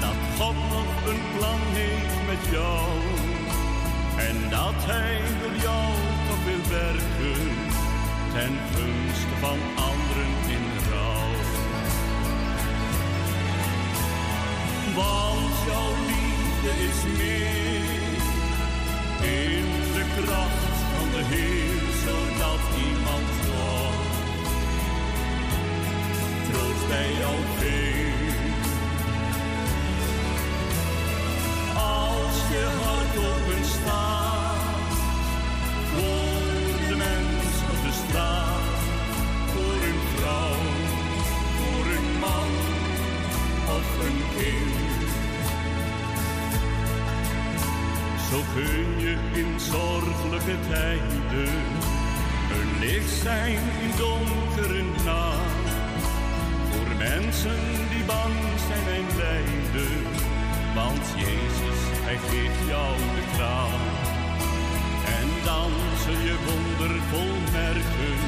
dat 0.00 0.18
God 0.38 0.56
nog 0.76 0.90
een 1.10 1.22
plan 1.36 1.62
heeft 1.80 2.20
met 2.30 2.42
jou. 2.56 2.88
En 4.28 4.36
dat 4.50 4.78
hij 4.92 5.20
door 5.40 5.56
jou 5.66 5.90
toch 6.26 6.44
wil 6.48 6.64
werken 6.78 7.42
ten 8.34 8.54
gunste 8.72 9.34
van 9.44 9.58
anderen 9.88 10.34
in 10.56 10.66
rouw. 10.90 11.32
Want 14.98 15.54
jouw 15.68 15.92
liefde 16.10 16.70
is 16.88 17.18
meer 17.18 17.99
in 19.22 19.64
de 19.94 20.04
kracht 20.16 20.76
van 20.92 21.08
de 21.14 21.24
Heer, 21.32 21.80
zodat 22.04 22.62
iemand 22.88 23.28
wordt 23.50 24.10
troost 26.50 26.88
bij 26.88 27.10
jou 27.20 27.36
vindt. 27.58 28.68
Als 31.74 32.36
je 32.52 32.64
hart 32.82 33.16
open 33.16 33.64
staat 33.64 34.90
Zo 48.30 48.40
kun 48.54 49.00
je 49.00 49.16
in 49.32 49.60
zorgelijke 49.60 50.56
tijden 50.68 51.54
een 52.56 52.78
licht 52.80 53.14
zijn 53.22 53.62
in 53.84 53.92
donkere 53.96 54.82
nacht. 55.04 55.66
Voor 56.70 56.96
mensen 56.98 57.60
die 57.90 58.04
bang 58.04 58.34
zijn 58.66 58.86
en 58.98 59.08
lijden, 59.16 60.02
want 60.74 61.04
Jezus, 61.16 61.80
Hij 62.06 62.18
geeft 62.28 62.62
jou 62.72 62.96
de 63.16 63.24
kracht. 63.34 64.08
En 65.18 65.28
dan 65.44 65.70
zul 66.02 66.20
je 66.28 66.36
wondervol 66.46 67.34
merken, 67.52 68.18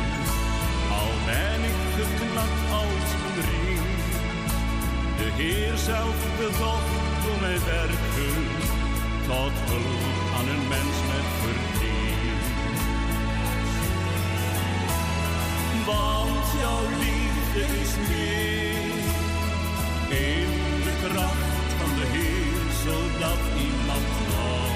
al 1.01 1.13
ben 1.29 1.61
ik 1.71 1.81
geknakt 1.97 2.63
als 2.81 3.09
een 3.19 3.39
riem. 3.49 3.87
De 5.19 5.29
Heer 5.43 5.77
zelf 5.77 6.19
toch 6.59 6.89
door 7.23 7.41
mij 7.41 7.59
werken, 7.75 8.62
tot 9.33 9.57
hulp 9.71 10.35
aan 10.37 10.49
een 10.55 10.69
mens 10.69 10.97
met 11.11 11.29
verdien. 11.43 12.39
Want 15.91 16.47
jouw 16.63 16.85
liefde 17.05 17.63
is 17.83 17.93
meer 18.11 19.05
in 20.29 20.51
de 20.87 20.95
kracht 21.03 21.71
van 21.79 21.91
de 21.99 22.07
Heer, 22.15 22.65
zodat 22.85 23.41
iemand 23.67 24.09
nog 24.33 24.75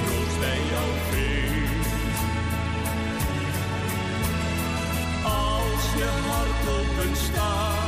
troost 0.00 0.38
bij 0.44 0.60
jou 0.72 0.88
vindt. 1.10 1.88
Als 5.24 5.84
je 5.98 6.08
hart 6.28 6.62
open 6.76 7.16
staat 7.16 7.80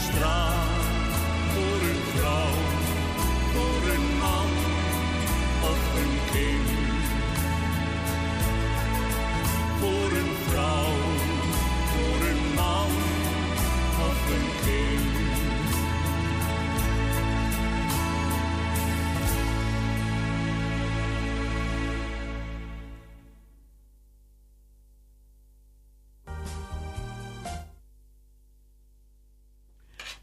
straat, 0.00 1.14
voor 1.52 1.80
een 1.88 2.02
vrouw, 2.14 2.56
voor 3.52 3.90
een 3.94 4.18
man 4.18 4.50
of 5.62 5.80
een 6.00 6.32
kind. 6.32 6.59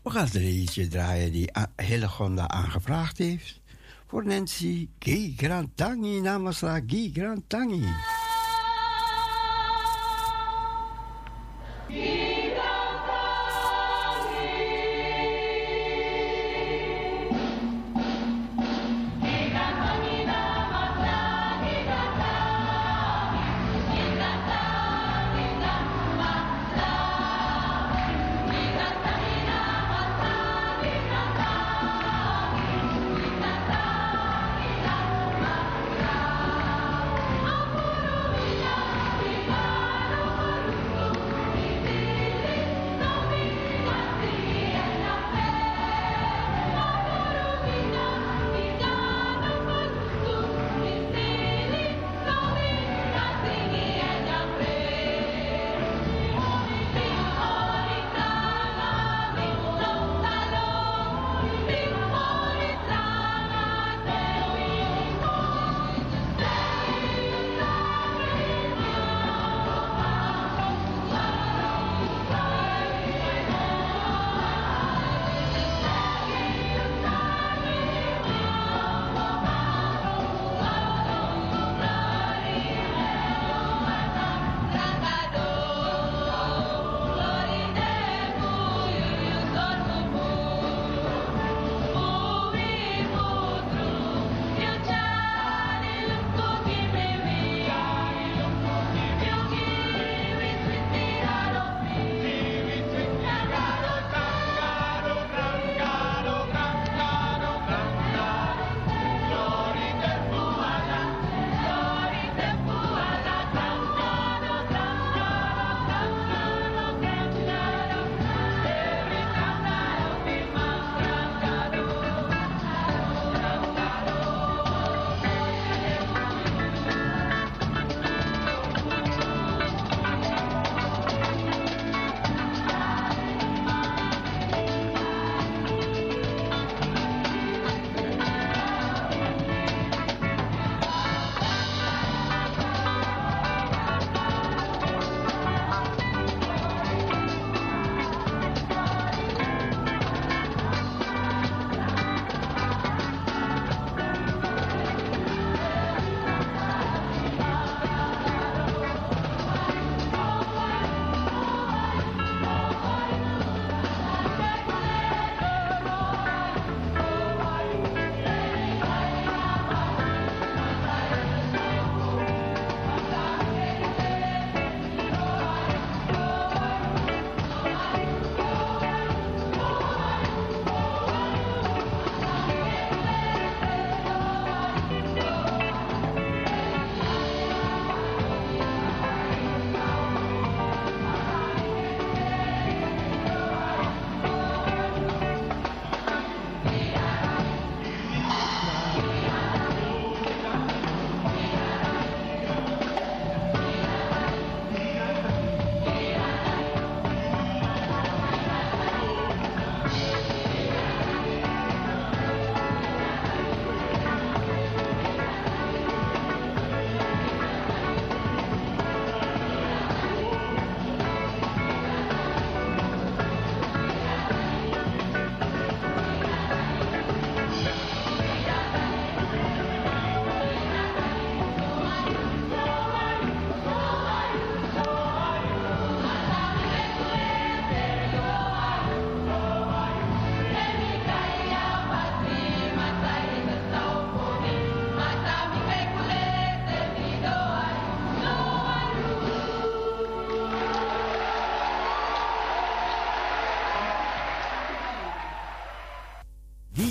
We 0.07 0.13
gaan 0.13 0.27
er 0.33 0.41
eentje 0.41 0.87
draaien 0.87 1.31
die 1.31 1.51
Hillegonda 1.75 2.47
aangevraagd 2.47 3.17
heeft. 3.17 3.59
Voor 4.07 4.25
Nancy 4.25 4.87
G. 4.99 5.33
Grantangi 5.35 6.21
namens 6.21 6.61
haar 6.61 6.81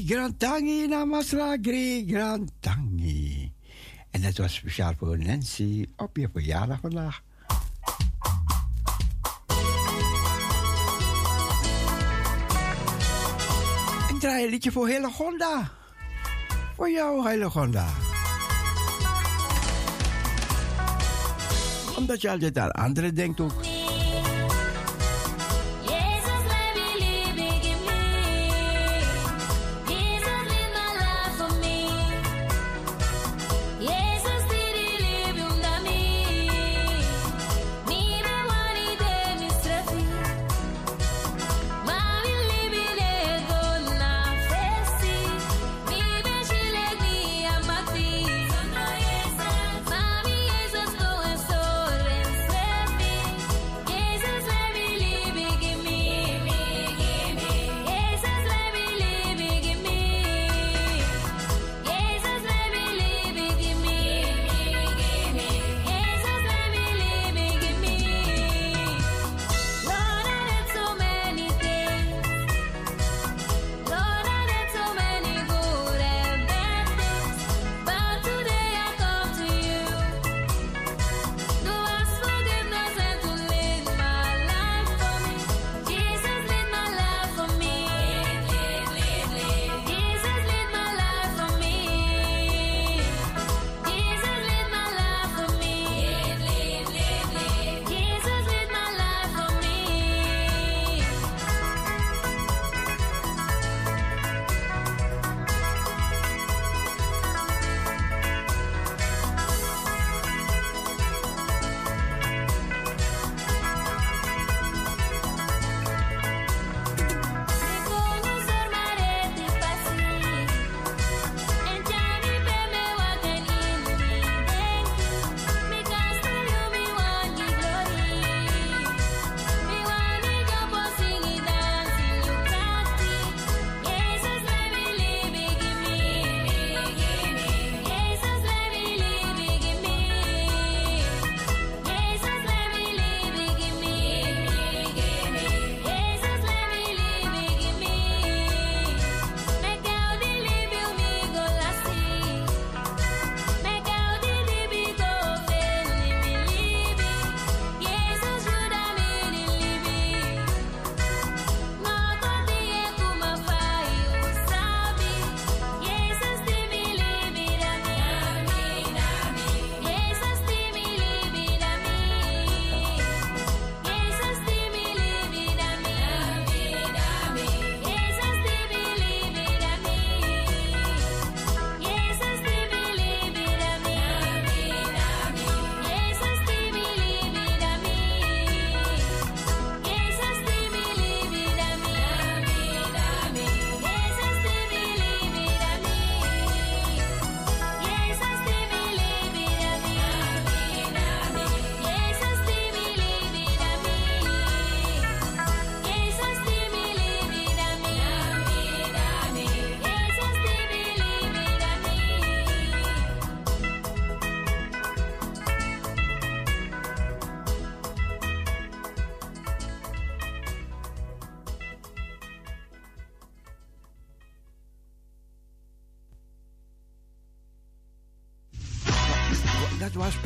Grantangi 0.07 0.87
Namasra 0.87 1.57
Gri 1.61 2.07
Grantangi. 2.07 3.53
En 4.11 4.23
dat 4.23 4.37
was 4.37 4.55
speciaal 4.55 4.93
voor 4.99 5.19
Nancy 5.19 5.87
op 5.97 6.17
je 6.17 6.29
verjaardag 6.33 6.81
vandaag. 6.81 7.23
Ik 14.09 14.21
draai 14.21 14.45
een 14.45 14.51
liedje 14.51 14.73
voor 14.73 14.89
Hele 14.89 15.11
Gonda. 15.11 15.71
Voor 16.77 16.91
jou, 16.91 17.29
Hele 17.29 17.45
Honda, 17.45 17.89
Omdat 21.97 22.21
je 22.21 22.31
altijd 22.31 22.59
aan 22.59 22.71
anderen 22.71 23.15
denkt 23.15 23.41
ook. 23.41 23.66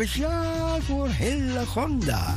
speciaal 0.06 0.80
voor 0.80 1.08
Honda. 1.64 2.34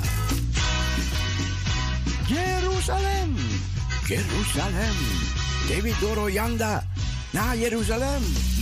Jerusalem, 2.27 3.35
Jeruzalem, 4.07 4.95
David 5.69 5.99
Doroyanda, 5.99 6.83
na 7.31 7.55
Jeruzalem. 7.55 8.52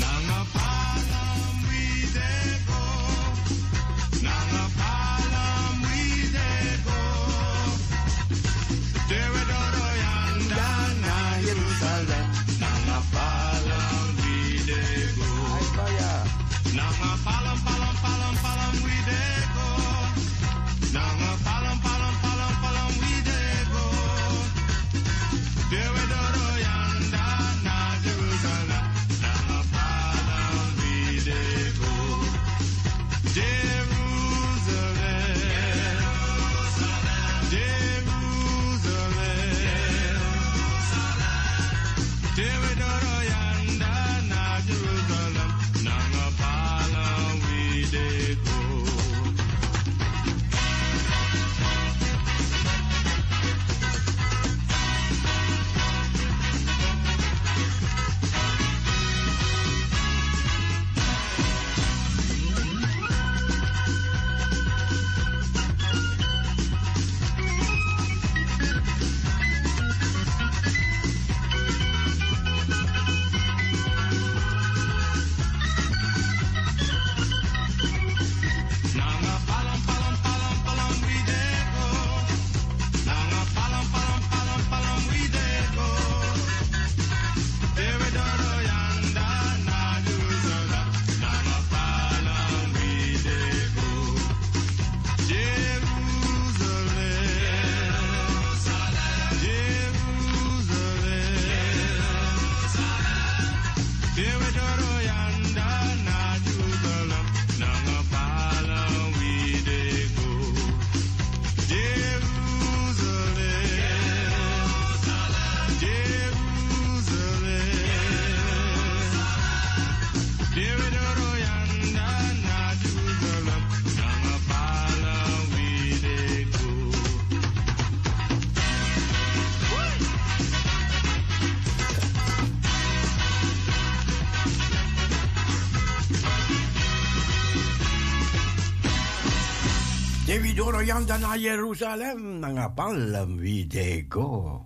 Zion 140.81 141.05
dan 141.05 141.19
naar 141.19 141.37
Jeruzalem, 141.37 142.39
naar 142.39 142.71
Palm, 142.71 143.37
we 143.37 144.05
go. 144.09 144.65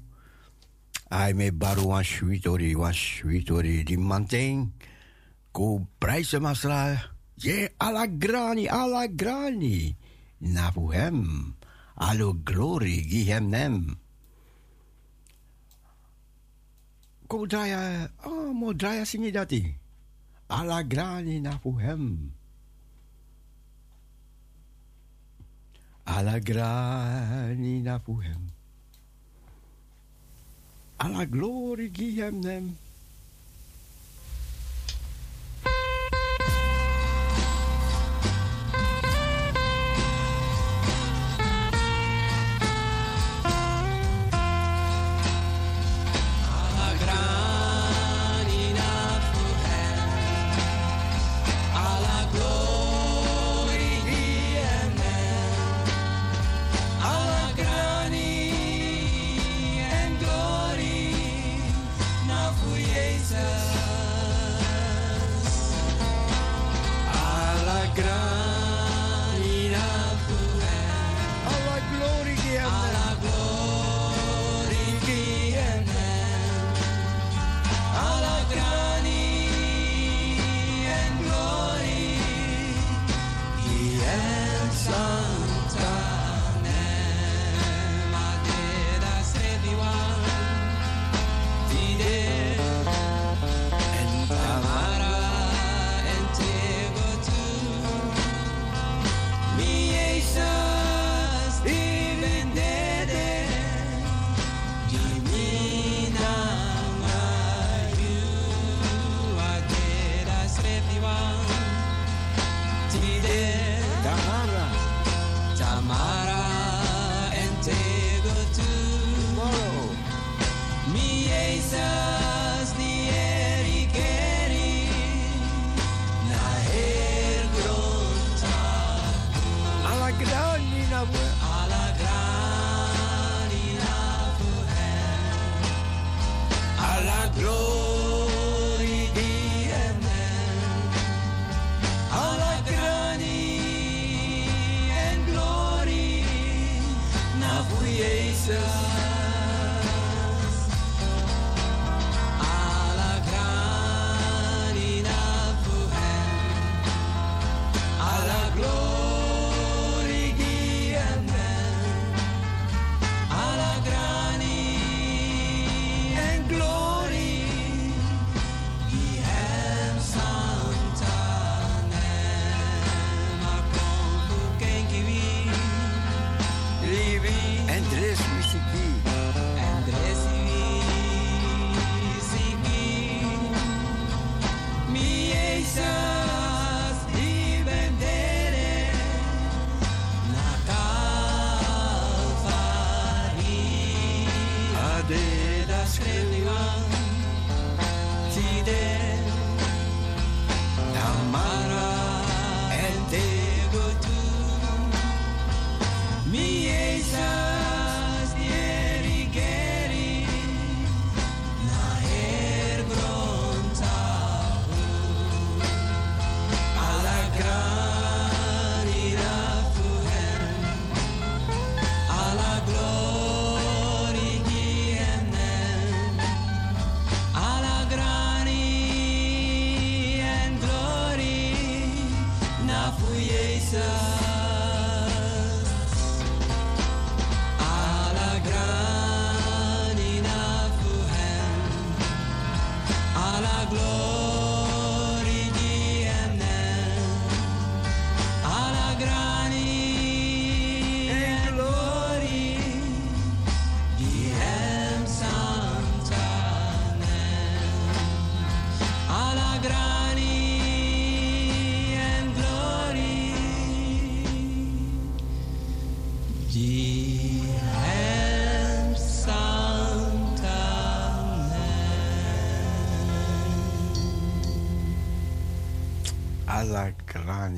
Hij 1.08 1.34
me 1.34 1.54
baru 1.54 1.82
was 1.82 2.08
sweetori, 2.08 2.78
was 2.78 3.16
sweetori, 3.16 3.84
die 3.84 4.00
manting. 4.00 4.72
Ko 5.52 5.88
masra, 6.40 7.12
je 7.34 7.72
ala 7.78 8.08
grani, 8.20 8.68
ala 8.68 9.08
grani. 9.16 9.96
Na 10.38 10.72
vu 10.72 10.94
hem, 10.94 11.56
alo 11.96 12.40
glory 12.44 13.04
gi 13.10 13.32
hem 13.32 13.50
nem. 13.50 14.00
Ko 17.28 17.46
draaien, 17.46 18.12
oh, 18.24 18.56
mo 18.56 18.76
draaien 18.76 19.02
ah, 19.02 19.06
singi 19.08 19.32
dati. 19.32 19.76
Ala 20.48 20.84
grani 20.88 21.40
na 21.40 21.60
hem. 21.78 22.32
a 26.06 26.22
granina 26.40 28.00
fuhem. 28.00 28.54
a 30.98 31.08
la 31.10 31.26
glori 31.26 31.92
giemnem, 31.92 32.76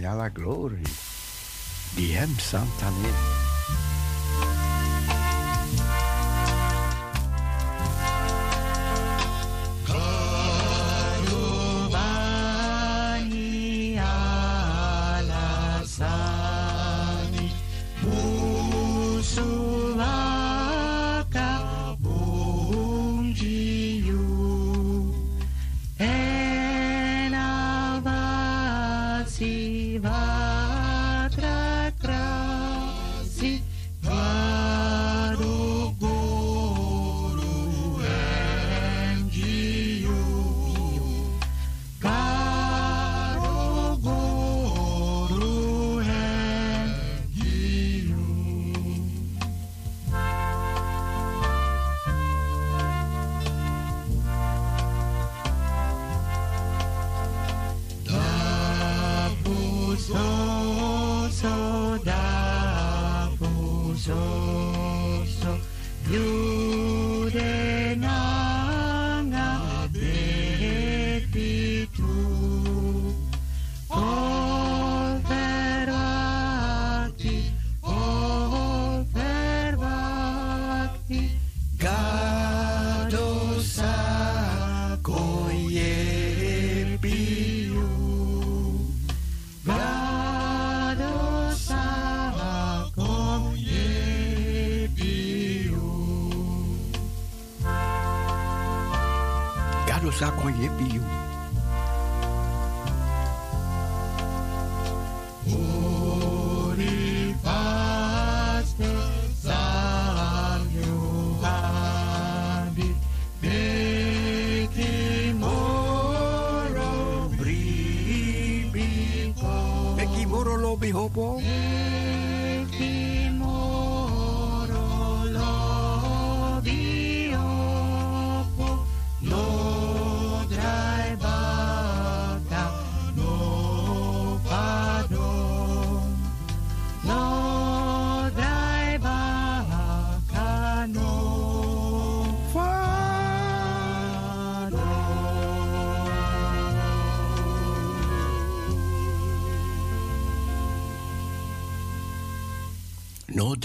alla 0.08 0.30
glory. 0.30 0.82
Di 1.94 2.12
hem 2.14 2.38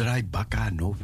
draai 0.02 0.26
baka 0.26 0.70
no. 0.70 0.94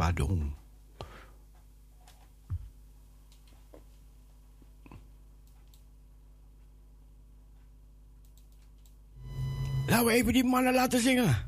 Laten 9.89 10.05
we 10.05 10.13
even 10.13 10.33
die 10.33 10.45
mannen 10.45 10.75
laten 10.75 11.01
zingen. 11.01 11.48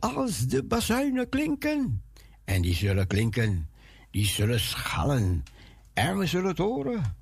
Als 0.00 0.46
de 0.46 0.64
bazuinen 0.64 1.28
klinken. 1.28 2.02
En 2.44 2.62
die 2.62 2.74
zullen 2.74 3.06
klinken, 3.06 3.68
die 4.10 4.26
zullen 4.26 4.60
schallen. 4.60 5.44
En 5.92 6.18
we 6.18 6.26
zullen 6.26 6.48
het 6.48 6.58
horen. 6.58 7.16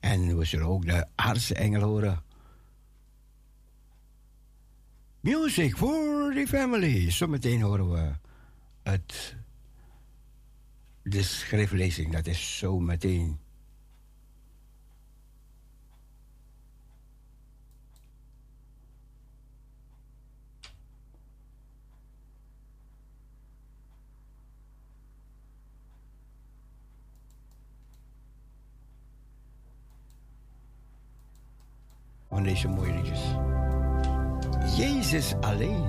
En 0.00 0.38
we 0.38 0.44
zullen 0.44 0.66
ook 0.66 0.86
de 0.86 1.06
aardse 1.14 1.54
engel 1.54 1.82
horen. 1.82 2.22
Music 5.20 5.76
for 5.76 6.32
the 6.34 6.44
family. 6.48 7.10
Zometeen 7.10 7.60
horen 7.60 7.90
we 7.90 8.12
het. 8.82 9.36
De 11.02 11.22
schriftlezing, 11.22 12.12
dat 12.12 12.26
is 12.26 12.58
zo 12.58 12.78
meteen. 12.78 13.38
Deze 32.42 32.68
mooie 32.68 32.92
liedjes. 32.92 33.20
Jezus 34.76 35.34
alleen. 35.40 35.84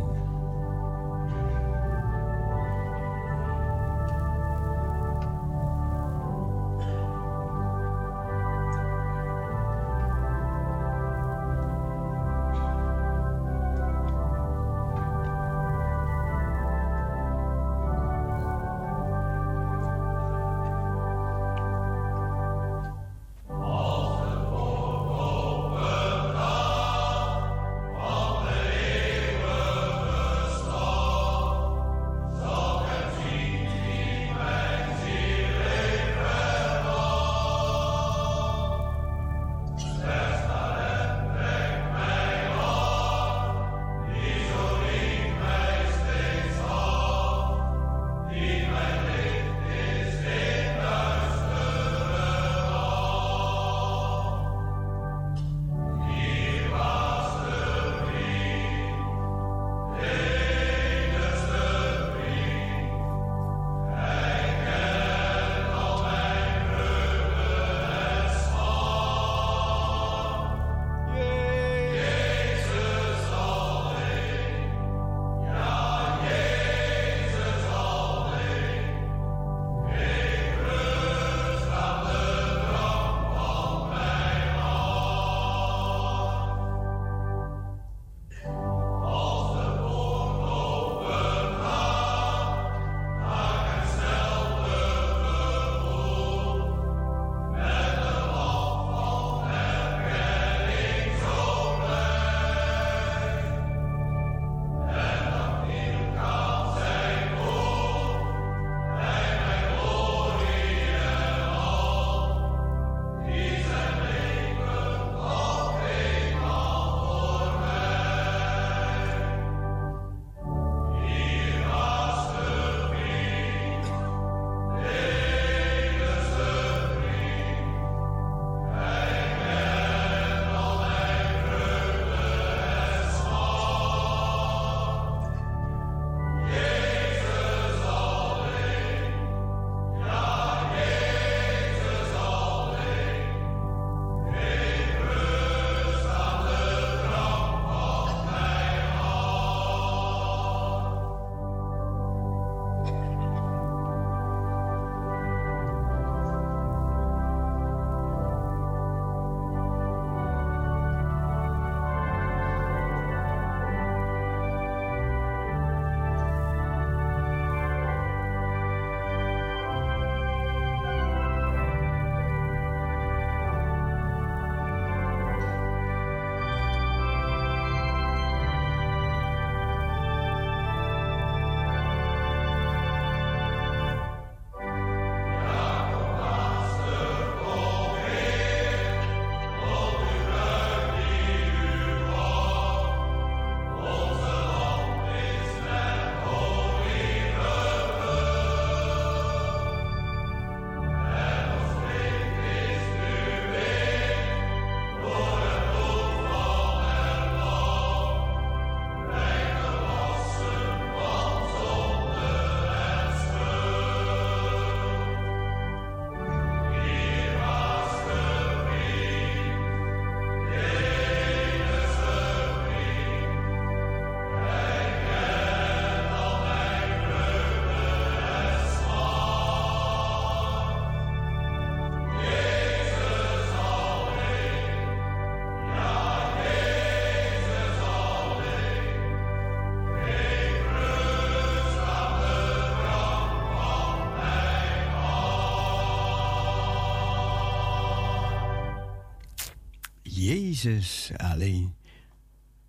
Jezus 250.62 251.12
alleen. 251.18 251.76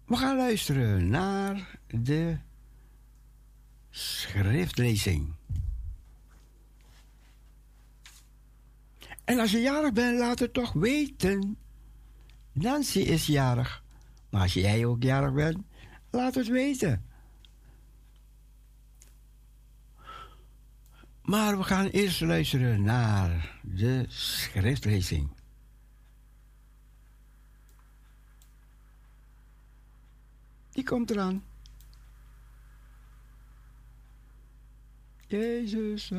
We 0.04 0.16
gaan 0.16 0.36
luisteren 0.36 1.08
naar 1.08 1.78
de 1.86 2.38
schriftlezing. 3.90 5.34
En 9.24 9.38
als 9.38 9.50
je 9.50 9.58
jarig 9.58 9.92
bent, 9.92 10.18
laat 10.18 10.38
het 10.38 10.52
toch 10.52 10.72
weten. 10.72 11.56
Nancy 12.52 12.98
is 12.98 13.26
jarig. 13.26 13.82
Maar 14.30 14.42
als 14.42 14.52
jij 14.52 14.84
ook 14.84 15.02
jarig 15.02 15.32
bent, 15.32 15.58
laat 16.10 16.34
het 16.34 16.48
weten. 16.48 17.04
Maar 21.22 21.58
we 21.58 21.64
gaan 21.64 21.86
eerst 21.86 22.20
luisteren 22.20 22.82
naar 22.82 23.58
de 23.62 24.04
schriftlezing. 24.08 25.41
Die 30.72 30.84
komt 30.84 31.10
eraan. 31.10 31.42
Jezus, 35.26 36.10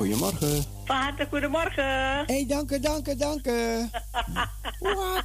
goedemorgen. 0.00 0.64
Vader, 0.84 1.26
goedemorgen. 1.30 1.84
Hé, 1.84 2.24
hey, 2.34 2.44
dank 2.48 2.70
u, 2.70 2.80
dank 2.80 3.08
u, 3.08 3.16
dank 3.16 3.46
u. 3.46 3.88
Wat? 4.96 5.24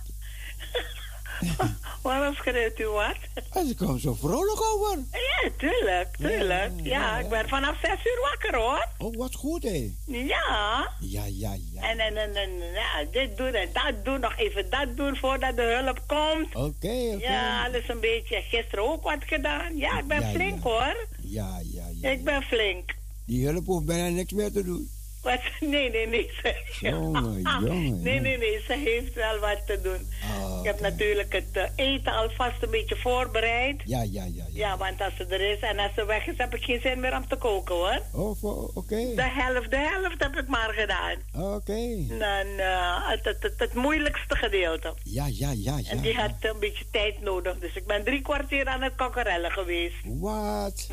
Waarom 2.01 2.33
schreeuwt 2.35 2.79
u 2.79 2.87
wat? 2.87 3.15
En 3.53 3.67
ze 3.67 3.75
komen 3.75 3.99
zo 3.99 4.13
vrolijk 4.13 4.61
over. 4.63 4.97
Ja, 5.11 5.49
tuurlijk, 5.57 6.15
tuurlijk. 6.17 6.71
Ja, 6.83 7.17
ik 7.19 7.29
ben 7.29 7.47
vanaf 7.49 7.75
zes 7.81 8.05
uur 8.05 8.19
wakker 8.21 8.55
hoor. 8.55 8.87
Oh, 8.97 9.17
wat 9.17 9.35
goed, 9.35 9.63
hé. 9.63 9.93
Ja. 10.05 10.89
Ja, 10.99 11.23
ja, 11.25 11.55
ja. 11.73 11.81
En, 11.89 11.99
en, 11.99 12.17
en, 12.17 12.35
en 12.35 12.51
ja, 12.57 13.05
dit 13.11 13.37
doen 13.37 13.53
en 13.53 13.69
dat 13.73 14.05
doen, 14.05 14.19
nog 14.19 14.37
even 14.37 14.69
dat 14.69 14.97
doen 14.97 15.15
voordat 15.15 15.55
de 15.55 15.81
hulp 15.81 16.01
komt. 16.07 16.55
Oké, 16.55 17.13
oké. 17.13 17.17
Ja, 17.27 17.65
alles 17.65 17.87
een 17.87 17.99
beetje. 17.99 18.41
Gisteren 18.41 18.91
ook 18.91 19.03
wat 19.03 19.23
gedaan. 19.25 19.77
Ja, 19.77 19.99
ik 19.99 20.07
ben 20.07 20.21
Ja, 20.21 20.27
flink 20.31 20.63
ja. 20.63 20.69
hoor. 20.69 21.07
Ja, 21.21 21.59
ja, 21.63 21.85
ja. 22.01 22.09
Ik 22.09 22.23
ben 22.23 22.41
flink. 22.43 22.93
Die 23.25 23.45
hulp 23.47 23.65
hoeft 23.65 23.85
bijna 23.85 24.15
niks 24.15 24.33
meer 24.33 24.51
te 24.51 24.63
doen. 24.63 24.89
Wat? 25.25 25.39
Nee, 25.59 25.89
nee, 25.89 26.07
nee. 26.07 26.31
Ze, 26.41 26.55
Jongen, 26.79 27.41
jongen, 27.65 28.01
nee, 28.01 28.19
nee, 28.19 28.37
nee. 28.37 28.61
Ze 28.67 28.73
heeft 28.73 29.13
wel 29.13 29.39
wat 29.39 29.61
te 29.65 29.81
doen. 29.81 30.09
Ah, 30.23 30.59
Ik 30.59 30.65
heb 30.65 30.79
natuurlijk 30.79 31.33
het 31.33 31.49
eh, 31.53 31.63
eten 31.75 32.13
alvast 32.13 32.63
een 32.63 32.69
beetje 32.69 32.95
voorbereid. 32.95 33.81
Ja, 33.85 34.01
ja, 34.01 34.23
ja. 34.23 34.23
ja. 34.33 34.43
Ja, 34.67 34.77
want 34.77 35.01
als 35.01 35.15
ze 35.17 35.25
er 35.25 35.51
is 35.51 35.59
en 35.59 35.79
als 35.79 35.91
ze 35.95 36.05
weg 36.05 36.27
is, 36.27 36.37
heb 36.37 36.55
ik 36.55 36.63
geen 36.63 36.81
zin 36.81 36.99
meer 36.99 37.15
om 37.15 37.27
te 37.27 37.35
koken 37.35 37.75
hoor. 37.75 38.01
Oh, 38.13 38.43
oké. 38.77 38.95
De 39.15 39.29
helft, 39.35 39.69
de 39.71 39.77
helft 39.77 40.23
heb 40.23 40.35
ik 40.37 40.47
maar 40.47 40.73
gedaan. 40.73 41.15
Oké. 41.53 42.07
Dan, 42.07 42.47
eh, 42.59 43.09
het, 43.09 43.25
het, 43.25 43.43
het, 43.43 43.53
het 43.57 43.73
moeilijkste 43.73 44.35
gedeelte. 44.35 44.93
Ja, 45.03 45.25
ja, 45.31 45.51
ja, 45.55 45.77
ja. 45.77 45.89
En 45.89 45.99
die 46.01 46.15
had 46.15 46.31
een 46.41 46.59
beetje 46.59 46.85
tijd 46.91 47.21
nodig. 47.21 47.59
Dus 47.59 47.73
ik 47.75 47.85
ben 47.87 48.03
drie 48.03 48.21
kwartier 48.21 48.65
aan 48.67 48.81
het 48.81 48.95
kokkerellen 48.95 49.51
geweest. 49.51 49.95
Wat? 50.03 50.87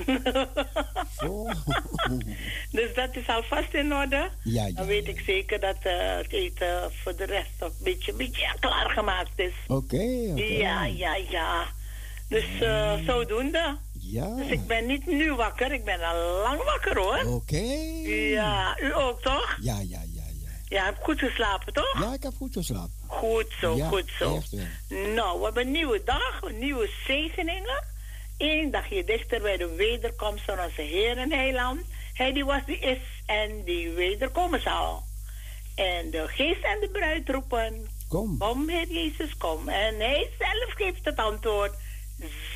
Zo. 1.18 1.46
Dus 2.70 2.94
dat 2.94 3.16
is 3.16 3.26
alvast 3.28 3.74
in 3.74 3.94
orde. 3.94 4.21
Ja, 4.42 4.66
ja. 4.66 4.72
Dan 4.72 4.86
weet 4.86 5.08
ik 5.08 5.22
zeker 5.26 5.60
dat 5.60 5.76
eh, 5.82 6.16
het 6.16 6.32
eten 6.32 6.92
voor 7.02 7.16
de 7.16 7.24
rest 7.24 7.50
een 7.58 7.72
beetje, 7.80 8.12
beetje 8.12 8.54
klaargemaakt 8.60 9.30
is. 9.36 9.52
Oké. 9.68 10.02
Ja, 10.34 10.84
ja, 10.84 11.16
ja. 11.30 11.66
Dus 12.28 12.44
eh, 12.60 12.94
zodoende. 13.06 13.76
Ja. 14.00 14.34
Dus 14.36 14.48
ik 14.48 14.66
ben 14.66 14.86
niet 14.86 15.06
nu 15.06 15.34
wakker, 15.34 15.72
ik 15.72 15.84
ben 15.84 16.00
al 16.00 16.40
lang 16.42 16.62
wakker 16.64 16.98
hoor. 16.98 17.34
Oké. 17.34 17.62
Ja, 18.08 18.78
u 18.80 18.94
ook 18.94 19.22
toch? 19.22 19.56
Ja, 19.60 19.80
ja, 19.80 20.00
ja. 20.14 20.20
Ja, 20.68 20.84
heb 20.84 20.96
goed 21.00 21.18
geslapen 21.18 21.72
toch? 21.72 22.00
Ja, 22.00 22.14
ik 22.14 22.22
heb 22.22 22.32
goed 22.36 22.52
geslapen. 22.52 22.92
Goed 23.06 23.46
zo, 23.60 23.76
Ja, 23.76 23.88
goed 23.88 24.10
zo. 24.18 24.36
echt. 24.36 24.52
Nou, 25.14 25.38
we 25.38 25.44
hebben 25.44 25.66
een 25.66 25.72
nieuwe 25.72 26.02
dag, 26.04 26.40
nieuwe 26.58 26.90
zegeningen. 27.06 27.84
Eén 28.38 28.70
dagje 28.70 29.04
dichter 29.04 29.40
bij 29.42 29.56
de 29.56 29.74
wederkomst 29.76 30.44
van 30.44 30.60
onze 30.60 30.80
Heer 30.82 31.16
en 31.18 31.32
Heiland. 31.32 31.80
Hij 32.12 32.32
die 32.32 32.44
was, 32.44 32.64
die 32.66 32.78
is 32.78 32.98
en 33.26 33.64
die 33.64 33.90
wederkomen 33.90 34.62
zal. 34.62 35.02
En 35.74 36.10
de 36.10 36.28
geest 36.28 36.64
en 36.64 36.80
de 36.80 36.88
bruid 36.92 37.28
roepen... 37.28 37.88
Kom. 38.08 38.38
Kom, 38.38 38.68
Heer 38.68 38.88
Jezus, 38.88 39.36
kom. 39.36 39.68
En 39.68 39.94
hij 39.98 40.30
zelf 40.38 40.72
geeft 40.74 41.04
het 41.04 41.16
antwoord. 41.16 41.74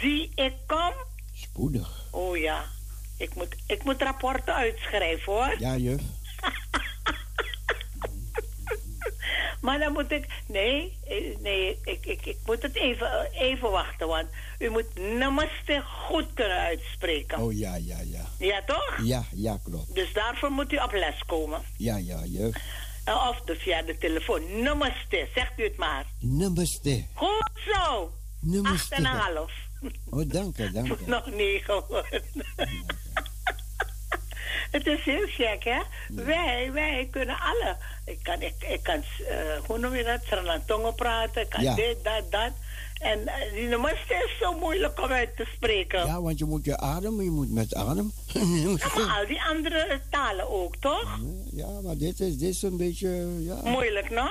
Zie, 0.00 0.30
ik 0.34 0.54
kom. 0.66 0.92
Spoedig. 1.34 2.08
Oh 2.10 2.36
ja, 2.36 2.64
ik 3.18 3.34
moet, 3.34 3.56
ik 3.66 3.84
moet 3.84 4.02
rapporten 4.02 4.54
uitschrijven 4.54 5.32
hoor. 5.32 5.54
Ja, 5.58 5.76
juf. 5.76 6.02
Maar 9.60 9.78
dan 9.78 9.92
moet 9.92 10.10
ik. 10.10 10.26
Nee, 10.46 10.98
eh, 11.08 11.36
nee, 11.38 11.78
ik, 11.84 12.06
ik, 12.06 12.26
ik 12.26 12.36
moet 12.46 12.62
het 12.62 12.74
even, 12.76 13.30
even 13.32 13.70
wachten. 13.70 14.06
Want 14.08 14.28
u 14.58 14.68
moet 14.70 14.94
namaste 15.18 15.82
goed 15.84 16.26
kunnen 16.34 16.58
uitspreken. 16.58 17.38
Oh, 17.38 17.52
ja, 17.58 17.74
ja, 17.76 17.98
ja. 18.04 18.24
Ja, 18.38 18.62
toch? 18.66 18.98
Ja, 19.02 19.24
ja, 19.32 19.58
klopt. 19.64 19.94
Dus 19.94 20.12
daarvoor 20.12 20.50
moet 20.50 20.72
u 20.72 20.76
op 20.76 20.92
les 20.92 21.22
komen. 21.26 21.60
Ja, 21.76 21.96
ja, 21.96 22.20
juf. 22.24 22.54
Eh, 23.04 23.26
Of 23.30 23.40
dus 23.40 23.58
via 23.62 23.82
de 23.82 23.98
telefoon. 23.98 24.62
Namaste, 24.62 25.28
zegt 25.34 25.52
u 25.56 25.62
het 25.64 25.76
maar. 25.76 26.04
Namaste. 26.20 27.04
Goed 27.14 27.50
zo. 27.72 28.12
Namaste. 28.40 28.72
Acht 28.74 28.90
en 28.92 28.98
een 29.04 29.16
half. 29.20 29.52
Oh, 30.10 30.28
dank 30.30 30.58
u, 30.58 30.70
dank 30.72 30.86
u. 30.88 30.96
Nog 31.10 31.26
negen 31.26 31.84
worden. 31.88 32.22
Het 34.70 34.86
is 34.86 35.02
heel 35.04 35.26
gek, 35.26 35.64
hè? 35.64 35.80
Wij, 36.08 36.70
wij 36.72 37.08
kunnen 37.10 37.36
alle. 37.40 37.76
Ik 38.04 38.18
kan, 38.22 38.42
ik, 38.42 38.54
ik 38.68 38.82
kan 38.82 39.02
eh, 39.28 39.36
hoe 39.66 39.78
noem 39.78 39.94
je 39.94 40.04
dat? 40.04 40.20
Sranantongo 40.26 40.92
praten. 40.92 41.42
Ik 41.42 41.48
kan 41.48 41.62
Ja. 41.62 41.74
dit, 41.74 41.96
dat, 42.04 42.30
dat. 42.30 42.50
En 43.00 43.26
eh, 43.28 43.52
die 43.52 43.66
namaste 43.68 44.14
is 44.14 44.38
zo 44.40 44.58
moeilijk 44.58 45.00
om 45.02 45.10
uit 45.10 45.36
te 45.36 45.46
spreken. 45.54 46.06
Ja, 46.06 46.20
want 46.22 46.38
je 46.38 46.44
moet 46.44 46.64
je 46.64 46.76
adem, 46.78 47.22
je 47.22 47.30
moet 47.30 47.50
met 47.52 47.74
adem. 47.74 48.12
Ja, 48.32 48.68
maar 48.94 49.18
al 49.20 49.26
die 49.26 49.42
andere 49.42 50.00
talen 50.10 50.48
ook, 50.50 50.76
toch? 50.76 51.20
ja, 51.52 51.80
maar 51.80 51.96
dit 51.96 52.20
is, 52.20 52.36
dit 52.38 52.48
is 52.48 52.62
een 52.62 52.76
beetje, 52.76 53.08
ja. 53.38 53.60
Moeilijk, 53.64 54.10
no? 54.10 54.28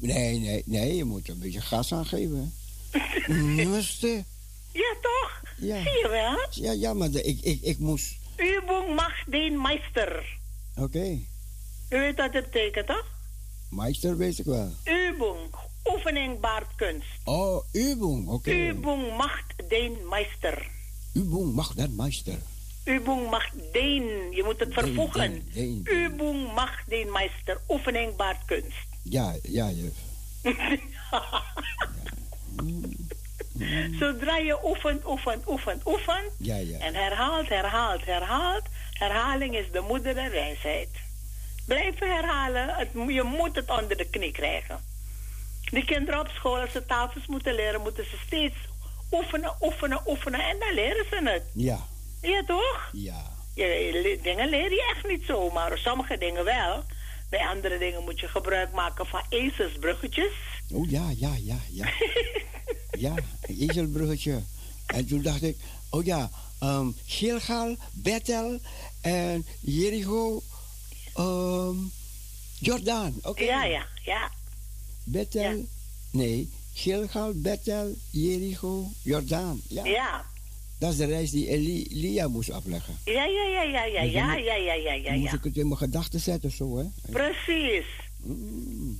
Nee, 0.00 0.38
nee, 0.38 0.62
nee, 0.66 0.96
je 0.96 1.04
moet 1.04 1.28
een 1.28 1.38
beetje 1.38 1.60
gas 1.60 1.92
aangeven. 1.92 2.54
Namaste. 3.26 4.24
Ja, 4.72 4.94
toch? 5.02 5.42
Ja. 5.56 5.82
Zie 5.82 5.98
je 6.02 6.08
wel? 6.08 6.64
Ja, 6.64 6.72
ja, 6.72 6.94
maar 6.94 7.10
de- 7.10 7.22
ik, 7.22 7.40
ik, 7.40 7.62
ik 7.62 7.78
moest... 7.78 8.16
Übung 8.38 8.94
macht 8.94 9.26
den 9.26 9.60
Meister. 9.60 10.24
Oké. 10.76 11.18
U 11.90 11.98
weet 11.98 12.16
wat 12.16 12.32
het 12.32 12.50
betekent, 12.50 12.86
toch? 12.86 13.06
Meister 13.70 14.16
weet 14.16 14.38
ik 14.38 14.44
wel. 14.44 14.72
Übung, 14.84 15.54
oefening 15.84 16.40
baart 16.40 16.74
kunst. 16.76 17.06
Oh, 17.24 17.64
Übung, 17.72 18.28
oké. 18.28 18.50
Übung 18.50 19.16
macht 19.16 19.54
den 19.68 20.06
Meister. 20.08 20.66
Übung 21.14 21.54
mag 21.54 21.74
dat 21.74 21.90
meister. 21.90 22.38
Übung 22.84 23.30
macht 23.30 23.52
den. 23.72 24.32
Je 24.32 24.42
moet 24.44 24.60
het 24.60 24.72
vervoegen. 24.72 25.48
den, 25.54 25.82
Übung 25.84 26.54
macht 26.54 26.88
den 26.88 27.10
Meister. 27.10 27.60
Oefening 27.68 28.16
baart 28.16 28.44
kunst. 28.46 28.86
Ja, 29.02 29.34
ja, 29.42 29.70
juf. 29.70 29.94
Zodra 33.98 34.36
je 34.36 34.58
oefent, 34.64 35.06
oefent, 35.06 35.48
oefent, 35.48 35.86
oefent. 35.86 36.32
Ja, 36.38 36.56
ja. 36.56 36.78
En 36.78 36.94
herhaalt, 36.94 37.48
herhaalt, 37.48 38.04
herhaalt. 38.04 38.62
Herhaling 38.92 39.56
is 39.56 39.70
de 39.72 39.80
moeder 39.80 40.14
der 40.14 40.30
wijsheid. 40.30 40.88
Blijven 41.66 42.08
herhalen. 42.14 42.68
Het, 42.68 42.88
je 43.06 43.22
moet 43.22 43.56
het 43.56 43.70
onder 43.70 43.96
de 43.96 44.04
knie 44.10 44.32
krijgen. 44.32 44.80
Die 45.70 45.84
kinderen 45.84 46.20
op 46.20 46.28
school, 46.28 46.58
als 46.60 46.72
ze 46.72 46.86
tafels 46.86 47.26
moeten 47.26 47.54
leren, 47.54 47.80
moeten 47.80 48.04
ze 48.04 48.16
steeds 48.26 48.56
oefenen, 49.12 49.54
oefenen, 49.60 50.00
oefenen. 50.06 50.40
En 50.40 50.56
dan 50.58 50.74
leren 50.74 51.04
ze 51.10 51.20
het. 51.24 51.42
Ja, 51.54 51.78
Ja, 52.22 52.42
toch? 52.46 52.88
ja. 52.92 53.36
Je, 53.54 54.18
dingen 54.22 54.48
leer 54.48 54.70
je 54.70 54.92
echt 54.94 55.06
niet 55.08 55.24
zomaar. 55.26 55.78
Sommige 55.78 56.18
dingen 56.18 56.44
wel. 56.44 56.84
Bij 57.28 57.46
andere 57.46 57.78
dingen 57.78 58.04
moet 58.04 58.20
je 58.20 58.28
gebruik 58.28 58.72
maken 58.72 59.06
van 59.06 59.22
ezelsbruggetjes. 59.28 60.32
Oh 60.72 60.90
ja, 60.90 61.10
ja, 61.16 61.34
ja, 61.42 61.58
ja. 61.70 61.88
ja, 63.08 63.14
een 63.40 63.68
ezelbruggetje. 63.68 64.42
En 64.86 65.06
toen 65.06 65.22
dacht 65.22 65.42
ik, 65.42 65.56
oh 65.90 66.04
ja, 66.04 66.30
um, 66.62 66.96
Gilgal, 67.06 67.76
Bethel 67.92 68.60
en 69.00 69.46
Jericho, 69.60 70.42
ehm 71.14 71.76
Jordaan. 72.58 73.14
Oké. 73.22 73.42
Ja, 73.42 73.64
ja, 73.64 73.86
ja. 74.04 74.30
Bethel, 75.04 75.64
nee, 76.10 76.52
Gilgal, 76.74 77.32
Bethel, 77.34 77.94
Jericho, 78.10 78.90
Jordaan. 79.02 79.60
Ja. 79.68 79.84
Ja. 79.84 80.24
Dat 80.78 80.90
is 80.92 80.96
de 80.96 81.04
reis 81.06 81.30
die 81.30 81.48
Eli- 81.48 81.86
Elia 81.90 82.28
moest 82.28 82.50
afleggen. 82.50 82.98
Ja, 83.04 83.24
ja, 83.24 83.42
ja, 83.42 83.62
ja, 83.62 83.84
ja, 83.84 84.02
Dus 84.02 84.12
ja, 84.12 84.34
ja, 84.34 84.54
ja, 84.54 84.72
ja, 84.74 84.92
ja, 84.92 85.12
moest 85.12 85.32
ik 85.32 85.44
het 85.44 85.56
in 85.56 85.66
mijn 85.66 85.78
gedachten 85.78 86.20
zetten, 86.20 86.50
zo 86.50 86.76
hè. 86.78 86.84
Precies. 87.12 87.86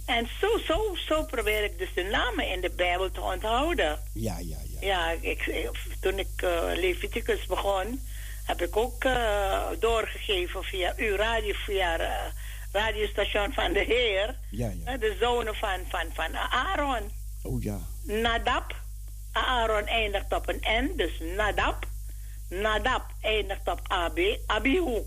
En 0.06 0.28
zo, 0.40 0.58
zo, 0.66 0.94
zo 1.06 1.24
probeer 1.24 1.64
ik 1.64 1.78
dus 1.78 1.88
de 1.94 2.02
namen 2.02 2.50
in 2.50 2.60
de 2.60 2.70
Bijbel 2.76 3.10
te 3.10 3.20
onthouden. 3.20 3.98
Ja, 4.14 4.38
ja, 4.38 4.56
ja. 4.70 4.86
Ja, 4.86 5.10
ik, 5.20 5.70
toen 6.00 6.18
ik 6.18 6.28
eh, 6.42 6.62
Leviticus 6.74 7.46
begon, 7.46 8.00
heb 8.44 8.62
ik 8.62 8.76
ook 8.76 9.04
eh, 9.04 9.66
doorgegeven 9.80 10.64
via 10.64 10.94
uw 10.96 11.16
radio, 11.16 11.52
via 11.54 11.98
eh, 11.98 12.32
radiostation 12.72 13.52
van 13.52 13.72
de 13.72 13.84
Heer. 13.84 14.36
Ja, 14.50 14.72
ja. 14.84 14.96
de 14.96 15.16
zonen 15.20 15.54
van, 15.54 15.78
van, 15.88 16.06
van 16.12 16.36
Aaron. 16.36 17.10
Oh 17.42 17.62
ja. 17.62 17.78
Nadab. 18.04 18.74
Aaron 19.46 19.86
eindigt 19.86 20.32
op 20.32 20.48
een 20.48 20.62
N, 20.84 20.96
dus 20.96 21.12
Nadab. 21.36 21.86
Nadab 22.48 23.02
eindigt 23.20 23.68
op 23.68 23.80
AB, 23.86 24.18
Abihu. 24.46 25.02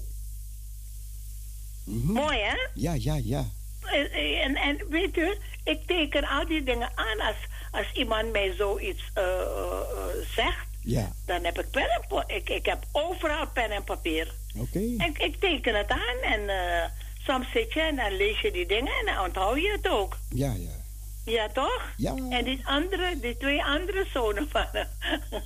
Mooi 1.85 2.37
hè? 2.39 2.55
Ja, 2.73 2.93
ja, 2.93 3.19
ja. 3.23 3.45
Eh, 3.81 4.43
En, 4.45 4.55
en 4.55 4.77
weet 4.89 5.17
u, 5.17 5.37
ik 5.63 5.87
teken 5.87 6.23
al 6.27 6.45
die 6.47 6.63
dingen 6.63 6.91
aan 6.95 7.19
als, 7.19 7.35
als 7.71 7.91
iemand 7.93 8.31
mij 8.31 8.53
zoiets 8.57 9.03
eh, 9.13 9.23
eh, 9.23 9.41
eh, 9.41 10.27
zegt. 10.35 10.65
Ja, 10.83 11.11
Dan 11.25 11.43
heb 11.43 11.59
ik 11.59 11.69
pen 11.71 11.89
en 11.89 12.23
ik, 12.35 12.49
ik 12.49 12.65
heb 12.65 12.83
overal 12.91 13.47
pen 13.47 13.71
en 13.71 13.83
papier. 13.83 14.33
oké. 14.59 14.79
En 14.97 15.13
ik 15.17 15.35
teken 15.39 15.75
het 15.77 15.89
aan 15.89 16.17
en 16.21 16.49
eh, 16.49 16.89
soms 17.25 17.51
zit 17.51 17.73
je 17.73 17.81
en 17.81 17.95
dan 17.95 18.15
lees 18.15 18.39
je 18.39 18.51
die 18.51 18.65
dingen 18.65 18.93
en 18.99 19.05
dan 19.05 19.25
onthoud 19.25 19.57
je 19.57 19.71
het 19.81 19.87
ook. 19.91 20.17
Ja, 20.29 20.53
ja. 20.53 20.79
Ja, 21.25 21.49
toch? 21.49 21.93
Ja. 21.97 22.15
En 22.29 22.43
die, 22.43 22.67
andere, 22.67 23.19
die 23.19 23.37
twee 23.37 23.63
andere 23.63 24.05
zonen 24.13 24.49
van 24.49 24.65
hem, 24.71 24.87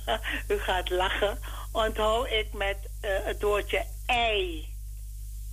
u 0.56 0.58
gaat 0.58 0.90
lachen, 0.90 1.38
onthoud 1.72 2.30
ik 2.30 2.52
met 2.52 2.76
eh, 3.00 3.10
het 3.22 3.42
woordje 3.42 3.84
ei. 4.06 4.68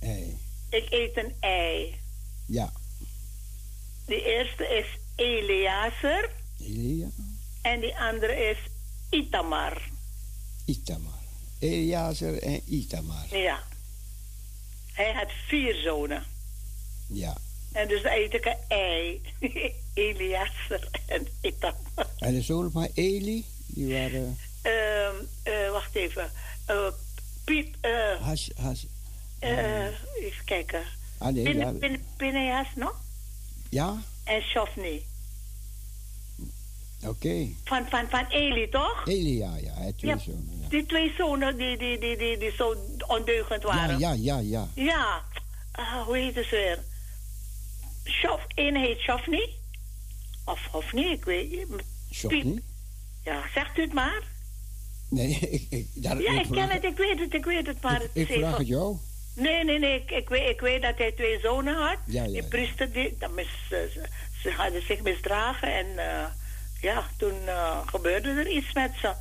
Hey. 0.00 0.36
Ik 0.70 0.86
eet 0.90 1.16
een 1.16 1.34
ei. 1.40 2.00
Ja. 2.46 2.72
Die 4.06 4.24
eerste 4.24 4.64
is 4.68 4.86
Eleazar 5.14 6.28
Elia, 6.58 7.08
en 7.62 7.80
die 7.80 7.98
andere 7.98 8.50
is 8.50 8.58
Itamar. 9.10 9.82
Itamar. 10.64 11.22
Eliazer 11.58 12.42
en 12.42 12.60
Itamar. 12.66 13.36
Ja. 13.36 13.62
Hij 14.92 15.12
had 15.12 15.30
vier 15.48 15.74
zonen. 15.74 16.24
Ja. 17.06 17.36
En 17.74 17.88
dus 17.88 18.04
eet 18.04 18.34
ik 18.34 18.44
een 18.44 18.56
ei. 18.68 19.20
Eleazar 19.94 20.88
en 21.06 21.26
Itamar. 21.40 22.06
En 22.18 22.34
de 22.34 22.42
zonen 22.42 22.70
van 22.72 22.88
Eli, 22.94 23.44
die 23.66 23.92
waren 23.92 24.38
Ehm, 24.62 25.14
eh, 25.42 25.70
wacht 25.70 25.94
even. 25.94 26.30
Eh, 26.66 26.86
Piet, 27.44 27.68
eh, 27.80 28.20
Has, 28.20 28.50
Has. 28.56 28.86
eh, 29.38 29.84
even 30.14 30.44
kijken. 30.44 30.82
Ah 31.18 31.32
nee, 31.32 31.56
ja. 31.56 31.72
Pin- 31.72 32.04
Pineas, 32.16 32.66
no? 32.74 32.92
Ja, 33.70 34.02
En 34.24 34.42
Shofni. 34.42 35.04
oké. 37.06 37.48
Van, 37.64 37.86
van, 37.88 38.06
van 38.10 38.26
Eli, 38.28 38.68
toch? 38.68 39.02
Eli, 39.06 39.36
ja, 39.38 39.56
ja. 39.56 39.72
Hij 39.74 39.92
twee 39.92 40.10
Ja, 40.10 40.18
zonen. 40.18 40.58
Ja. 40.62 40.68
Die 40.68 40.86
twee 40.86 41.12
zonen 41.18 41.56
die, 41.56 41.78
die, 41.78 41.98
die, 41.98 42.16
die, 42.16 42.38
die 42.38 42.52
zo 42.56 42.74
ondeugend 43.06 43.62
Ja, 43.62 43.68
waren. 43.68 43.98
ja, 43.98 44.12
ja, 44.12 44.38
ja. 44.38 44.68
Ja. 44.74 45.22
Ah, 45.72 46.02
hoe 46.02 46.16
heet 46.16 46.34
het 46.34 46.50
weer? 46.50 46.78
Shof, 48.04 48.46
één 48.54 48.76
heet 48.76 48.98
Shofni. 49.00 49.48
Of 50.44 50.66
Hofni, 50.70 51.10
ik 51.10 51.24
weet 51.24 51.50
niet. 51.50 51.82
Shofni? 52.12 52.62
Ja, 53.24 53.42
zegt 53.54 53.78
u 53.78 53.82
het 53.82 53.92
maar. 53.92 54.22
Nee, 55.10 55.38
ik, 55.50 55.66
ik, 55.70 55.86
daar, 55.94 56.20
ja, 56.22 56.40
ik 56.40 56.50
ken 56.50 56.68
het, 56.70 56.84
ik 56.84 56.96
weet 56.96 57.18
het, 57.18 57.34
ik 57.34 57.44
weet 57.44 57.66
het, 57.66 57.82
maar 57.82 58.00
het 58.00 58.10
Ik 58.12 58.28
is 58.28 58.36
vraag 58.36 58.56
het 58.56 58.66
jou. 58.66 58.96
Nee, 59.34 59.64
nee, 59.64 59.78
nee, 59.78 60.00
ik, 60.00 60.10
ik, 60.10 60.28
weet, 60.28 60.48
ik 60.48 60.60
weet 60.60 60.82
dat 60.82 60.98
hij 60.98 61.12
twee 61.12 61.40
zonen 61.40 61.74
had. 61.74 61.96
Ja, 62.06 62.22
ja, 62.24 62.30
die 62.30 62.44
priester, 62.48 62.92
die, 62.92 63.16
dat 63.18 63.30
mis, 63.30 63.48
ze, 63.68 64.08
ze 64.42 64.50
hadden 64.50 64.82
zich 64.86 65.00
misdragen 65.02 65.72
en 65.74 65.86
eh, 65.98 66.26
ja, 66.80 67.08
toen 67.16 67.46
eh, 67.46 67.78
gebeurde 67.86 68.28
er 68.28 68.48
iets 68.48 68.72
met 68.72 68.90
ze. 69.00 69.12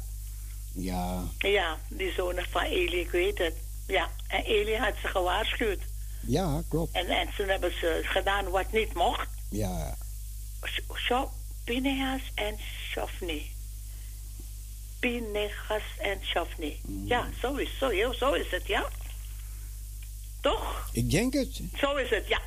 Ja, 0.74 1.24
Ja, 1.38 1.78
die 1.90 2.12
zonen 2.12 2.46
van 2.50 2.64
Eli, 2.64 3.00
ik 3.00 3.12
weet 3.12 3.38
het. 3.38 3.56
Ja, 3.88 4.10
en 4.28 4.44
Eli 4.44 4.76
had 4.76 4.94
ze 5.02 5.08
gewaarschuwd. 5.08 5.80
Ja, 6.26 6.62
klopt. 6.70 6.96
En, 6.96 7.08
en 7.08 7.28
toen 7.38 7.48
hebben 7.48 7.72
ze 7.80 8.00
gedaan 8.04 8.50
wat 8.50 8.72
niet 8.72 8.94
mocht. 8.94 9.28
Ja, 9.50 9.96
Zo, 11.08 11.32
Pineas 11.64 12.22
en 12.36 12.58
Shofni. 12.92 13.52
Pinegas 15.00 15.84
en 15.98 16.20
Shofni. 16.24 16.80
Ja, 17.06 17.28
zo 17.42 17.56
is, 17.56 17.78
zo, 17.78 18.14
zo 18.14 18.34
is 18.34 18.52
het, 18.52 18.68
ja. 18.68 18.88
Toch? 20.42 20.90
ik 20.92 21.12
denk 21.12 21.34
het. 21.34 21.62
Zo 21.78 21.96
is 21.96 22.10
het, 22.10 22.28
ja. 22.28 22.40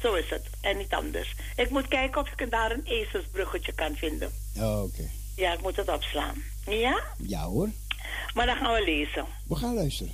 Zo 0.00 0.14
is 0.14 0.30
het. 0.30 0.46
En 0.60 0.76
niet 0.76 0.92
anders. 0.92 1.34
Ik 1.56 1.70
moet 1.70 1.88
kijken 1.88 2.20
of 2.20 2.28
ik 2.36 2.50
daar 2.50 2.70
een 2.70 2.84
ezelsbruggetje 2.84 3.72
kan 3.72 3.96
vinden. 3.96 4.32
Oh, 4.56 4.82
Oké. 4.82 5.10
Ja, 5.36 5.52
ik 5.52 5.62
moet 5.62 5.76
het 5.76 5.88
opslaan. 5.88 6.42
Ja? 6.66 7.02
Ja 7.18 7.42
hoor. 7.44 7.68
Maar 8.34 8.46
dan 8.46 8.56
gaan 8.56 8.72
we 8.74 8.84
lezen. 8.84 9.26
We 9.46 9.54
gaan 9.56 9.74
luisteren. 9.74 10.12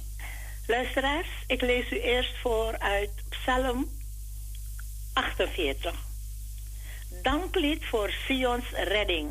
Luisteraars, 0.67 1.29
ik 1.47 1.61
lees 1.61 1.91
u 1.91 2.01
eerst 2.01 2.39
voor 2.39 2.79
uit 2.79 3.11
Psalm 3.29 3.89
48. 5.13 5.95
Danklied 7.23 7.85
voor 7.85 8.11
Sions 8.27 8.71
redding. 8.71 9.31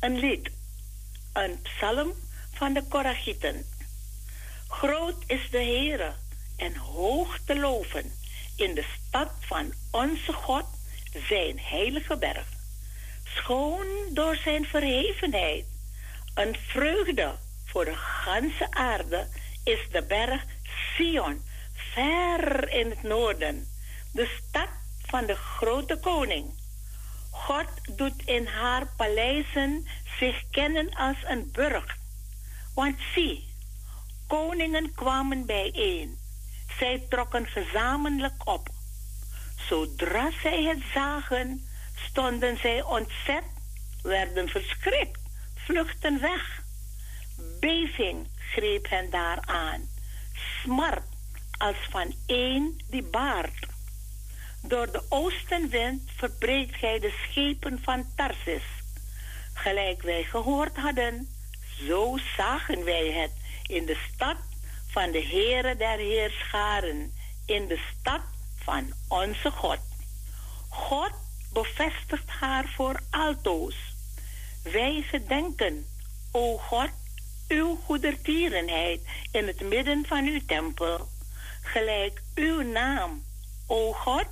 Een 0.00 0.18
lied. 0.18 0.50
Een 1.32 1.62
psalm 1.62 2.12
van 2.52 2.72
de 2.72 2.82
Korachieten. 2.88 3.66
Groot 4.68 5.24
is 5.26 5.50
de 5.50 5.62
Heere 5.62 6.12
en 6.56 6.76
hoog 6.76 7.38
te 7.44 7.56
loven 7.58 8.12
in 8.56 8.74
de 8.74 8.84
stad 8.98 9.30
van 9.40 9.72
onze 9.90 10.32
God, 10.32 10.66
zijn 11.28 11.58
heilige 11.58 12.16
berg. 12.16 12.46
Schoon 13.24 13.86
door 14.10 14.36
zijn 14.36 14.64
verhevenheid. 14.64 15.64
Een 16.34 16.56
vreugde 16.66 17.34
voor 17.64 17.84
de 17.84 17.96
ganse 17.96 18.70
aarde 18.70 19.28
is 19.70 19.90
de 19.90 20.02
berg 20.02 20.44
Sion, 20.94 21.42
ver 21.72 22.68
in 22.68 22.90
het 22.90 23.02
noorden, 23.02 23.68
de 24.12 24.38
stad 24.38 24.68
van 25.06 25.26
de 25.26 25.34
grote 25.34 25.98
koning. 26.00 26.58
God 27.30 27.96
doet 27.96 28.22
in 28.24 28.46
haar 28.46 28.86
paleizen 28.96 29.86
zich 30.18 30.44
kennen 30.50 30.94
als 30.94 31.16
een 31.24 31.50
burcht. 31.52 31.98
Want 32.74 32.98
zie, 33.14 33.48
koningen 34.26 34.94
kwamen 34.94 35.46
bijeen. 35.46 36.18
Zij 36.78 37.06
trokken 37.08 37.46
gezamenlijk 37.46 38.48
op. 38.48 38.68
Zodra 39.68 40.30
zij 40.42 40.62
het 40.62 40.82
zagen, 40.94 41.68
stonden 41.94 42.58
zij 42.58 42.82
ontzet, 42.82 43.44
werden 44.02 44.48
verschrikt, 44.48 45.20
vluchtten 45.54 46.20
weg. 46.20 46.62
Beving 47.60 48.28
greep 48.54 48.88
hen 48.88 49.10
daar 49.10 49.40
aan, 49.46 49.88
smart 50.62 51.04
als 51.58 51.76
van 51.90 52.14
één 52.26 52.78
die 52.88 53.02
baart. 53.02 53.66
Door 54.62 54.92
de 54.92 55.02
oostenwind 55.08 56.10
verbreekt 56.16 56.76
gij 56.76 56.98
de 56.98 57.14
schepen 57.22 57.80
van 57.82 58.06
Tarsis. 58.16 58.62
Gelijk 59.52 60.02
wij 60.02 60.22
gehoord 60.22 60.76
hadden, 60.76 61.28
zo 61.86 62.18
zagen 62.36 62.84
wij 62.84 63.12
het 63.12 63.32
in 63.66 63.86
de 63.86 63.98
stad 64.12 64.36
van 64.86 65.10
de 65.10 65.22
Heere 65.22 65.76
der 65.76 65.98
Heerscharen 65.98 67.12
in 67.46 67.66
de 67.68 67.80
stad 67.98 68.20
van 68.56 68.92
onze 69.08 69.50
God. 69.50 69.78
God 70.68 71.12
bevestigt 71.52 72.28
haar 72.28 72.72
voor 72.76 73.00
altoos. 73.10 73.74
Wij 74.62 75.04
gedenken, 75.10 75.86
o 76.30 76.56
God, 76.56 76.90
uw 77.50 77.76
goedertierenheid 77.84 79.00
in 79.32 79.46
het 79.46 79.60
midden 79.60 80.06
van 80.06 80.24
uw 80.24 80.40
tempel. 80.46 81.08
Gelijk 81.62 82.22
uw 82.34 82.62
naam, 82.62 83.24
o 83.66 83.92
God, 83.92 84.26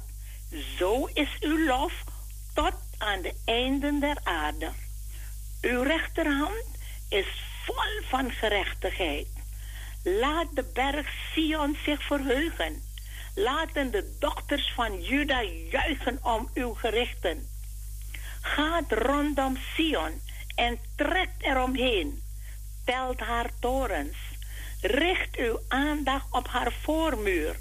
zo 0.78 1.04
is 1.12 1.36
uw 1.40 1.66
lof 1.66 2.04
tot 2.54 2.74
aan 2.98 3.22
de 3.22 3.34
einden 3.44 4.00
der 4.00 4.16
aarde. 4.22 4.70
Uw 5.60 5.82
rechterhand 5.82 6.64
is 7.08 7.26
vol 7.64 8.02
van 8.08 8.30
gerechtigheid. 8.30 9.28
Laat 10.02 10.46
de 10.54 10.64
berg 10.74 11.08
Sion 11.32 11.76
zich 11.84 12.02
verheugen. 12.02 12.82
Laten 13.34 13.90
de 13.90 14.16
dochters 14.18 14.72
van 14.74 15.02
Juda 15.02 15.42
juichen 15.42 16.18
om 16.22 16.50
uw 16.54 16.74
gerichten. 16.74 17.48
Gaat 18.40 18.92
rondom 18.92 19.56
Sion 19.74 20.20
en 20.54 20.78
trekt 20.96 21.42
eromheen. 21.42 22.22
Telt 22.88 23.20
haar 23.20 23.50
torens. 23.60 24.16
Richt 24.80 25.36
uw 25.36 25.60
aandacht 25.68 26.26
op 26.30 26.48
haar 26.48 26.72
voormuur. 26.82 27.56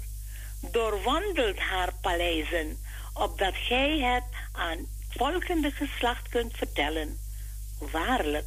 Doorwandelt 0.60 1.58
haar 1.58 1.92
paleizen, 2.00 2.78
opdat 3.14 3.54
gij 3.56 3.98
het 3.98 4.24
aan 4.52 4.86
volgende 5.08 5.70
geslacht 5.70 6.28
kunt 6.28 6.56
vertellen. 6.56 7.18
Waarlijk, 7.78 8.46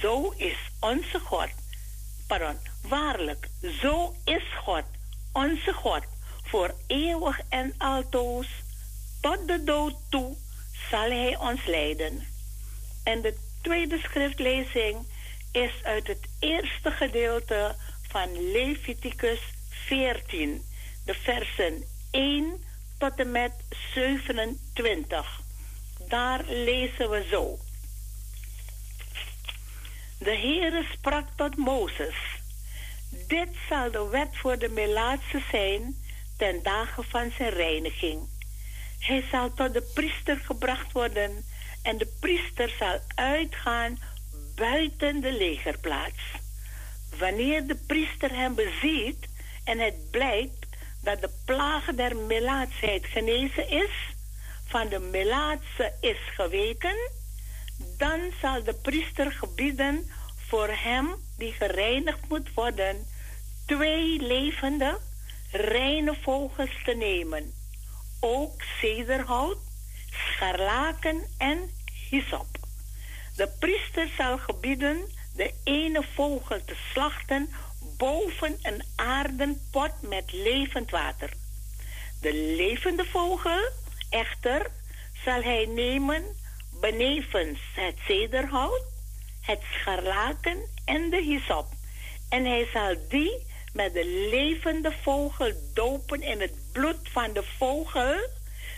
zo 0.00 0.32
is 0.36 0.56
onze 0.80 1.20
God. 1.20 1.48
Pardon, 2.26 2.56
waarlijk, 2.82 3.48
zo 3.80 4.14
is 4.24 4.44
God, 4.64 4.84
onze 5.32 5.72
God, 5.72 6.02
voor 6.42 6.74
eeuwig 6.86 7.40
en 7.48 7.74
altoos. 7.78 8.48
Tot 9.20 9.48
de 9.48 9.64
dood 9.64 9.94
toe 10.08 10.36
zal 10.90 11.10
Hij 11.10 11.36
ons 11.36 11.64
leiden. 11.66 12.26
En 13.04 13.22
de 13.22 13.38
tweede 13.62 13.98
schriftlezing 13.98 15.06
is 15.52 15.72
uit 15.82 16.06
het 16.06 16.28
eerste 16.38 16.90
gedeelte 16.90 17.74
van 18.08 18.50
Leviticus 18.50 19.40
14, 19.70 20.62
de 21.04 21.14
versen 21.14 21.84
1 22.10 22.64
tot 22.98 23.12
en 23.16 23.30
met 23.30 23.52
27. 23.94 25.40
Daar 26.08 26.44
lezen 26.44 27.10
we 27.10 27.26
zo. 27.30 27.58
De 30.18 30.36
Heere 30.36 30.86
sprak 30.92 31.26
tot 31.36 31.56
Mozes. 31.56 32.16
Dit 33.10 33.48
zal 33.68 33.90
de 33.90 34.08
wet 34.08 34.36
voor 34.36 34.58
de 34.58 34.68
Melaatse 34.68 35.42
zijn 35.50 35.96
ten 36.36 36.62
dagen 36.62 37.04
van 37.04 37.32
zijn 37.36 37.50
reiniging. 37.50 38.28
Hij 38.98 39.24
zal 39.30 39.54
tot 39.54 39.72
de 39.72 39.82
priester 39.94 40.36
gebracht 40.36 40.92
worden 40.92 41.44
en 41.82 41.98
de 41.98 42.16
priester 42.20 42.74
zal 42.78 43.00
uitgaan 43.14 43.98
buiten 44.58 45.20
de 45.20 45.32
legerplaats. 45.32 46.22
Wanneer 47.18 47.66
de 47.66 47.76
priester 47.86 48.30
hem 48.30 48.54
beziet 48.54 49.28
en 49.64 49.78
het 49.78 50.10
blijkt 50.10 50.66
dat 51.02 51.20
de 51.20 51.30
plaag 51.44 51.84
der 51.84 52.16
melaatsheid 52.16 53.06
genezen 53.06 53.68
is, 53.68 53.90
van 54.64 54.88
de 54.88 54.98
melaatse 54.98 55.92
is 56.00 56.18
geweken, 56.34 57.10
dan 57.96 58.20
zal 58.40 58.62
de 58.62 58.74
priester 58.74 59.32
gebieden 59.32 60.10
voor 60.48 60.68
hem 60.68 61.14
die 61.36 61.52
gereinigd 61.52 62.28
moet 62.28 62.54
worden, 62.54 63.06
twee 63.66 64.20
levende, 64.20 64.98
reine 65.50 66.16
vogels 66.22 66.82
te 66.84 66.94
nemen. 66.94 67.52
Ook 68.20 68.62
zederhout, 68.80 69.58
scharlaken 70.10 71.26
en 71.38 71.70
hyssop. 72.10 72.67
De 73.38 73.48
priester 73.58 74.10
zal 74.16 74.38
gebieden 74.38 75.08
de 75.34 75.52
ene 75.64 76.04
vogel 76.14 76.64
te 76.64 76.76
slachten 76.92 77.50
boven 77.96 78.58
een 78.62 78.82
aardenpot 78.96 79.92
met 80.02 80.32
levend 80.32 80.90
water. 80.90 81.32
De 82.20 82.32
levende 82.34 83.04
vogel 83.04 83.70
echter 84.10 84.70
zal 85.24 85.42
hij 85.42 85.66
nemen 85.66 86.24
benevens 86.80 87.60
het 87.74 87.94
zederhout, 88.06 88.82
het 89.40 89.60
scharlaken 89.72 90.58
en 90.84 91.10
de 91.10 91.22
hyssop. 91.22 91.66
En 92.28 92.44
hij 92.44 92.68
zal 92.72 92.96
die 93.08 93.46
met 93.72 93.92
de 93.92 94.04
levende 94.30 94.92
vogel 95.02 95.52
dopen 95.74 96.22
in 96.22 96.40
het 96.40 96.72
bloed 96.72 97.08
van 97.12 97.32
de 97.32 97.44
vogel 97.58 98.28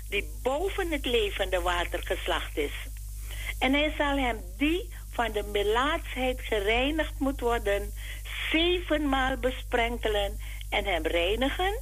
die 0.09 0.31
boven 0.43 0.91
het 0.91 1.07
levende 1.07 1.61
water 1.61 2.03
geslacht 2.03 2.57
is. 2.57 2.90
En 3.61 3.73
hij 3.73 3.95
zal 3.99 4.19
hem 4.19 4.41
die 4.57 4.89
van 5.11 5.33
de 5.33 5.43
melaatsheid 5.43 6.41
gereinigd 6.41 7.19
moet 7.19 7.41
worden, 7.41 7.93
zevenmaal 8.51 9.37
besprenkelen 9.37 10.41
en 10.69 10.85
hem 10.85 11.07
reinigen. 11.07 11.79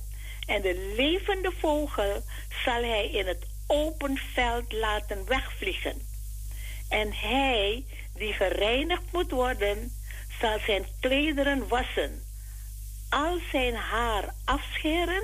En 0.47 0.63
de 0.63 0.93
levende 0.97 1.53
vogel 1.59 2.23
zal 2.65 2.83
hij 2.83 3.11
in 3.11 3.27
het 3.27 3.47
open 3.67 4.17
veld 4.35 4.73
laten 4.73 5.27
wegvliegen. 5.27 6.07
En 6.89 7.13
hij, 7.13 7.85
die 8.15 8.33
gereinigd 8.33 9.13
moet 9.13 9.31
worden, 9.31 9.93
zal 10.41 10.59
zijn 10.67 10.87
klederen 11.01 11.69
wassen, 11.69 12.23
al 13.09 13.39
zijn 13.51 13.75
haar 13.75 14.35
afscheren 14.45 15.23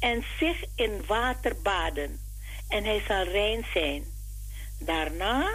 en 0.00 0.24
zich 0.38 0.64
in 0.74 1.02
water 1.06 1.62
baden. 1.62 2.20
En 2.68 2.84
hij 2.84 3.02
zal 3.06 3.22
rein 3.22 3.66
zijn. 3.72 4.04
Daarna 4.78 5.48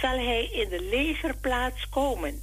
zal 0.00 0.18
hij 0.18 0.44
in 0.44 0.68
de 0.68 0.80
legerplaats 0.80 1.88
komen, 1.88 2.42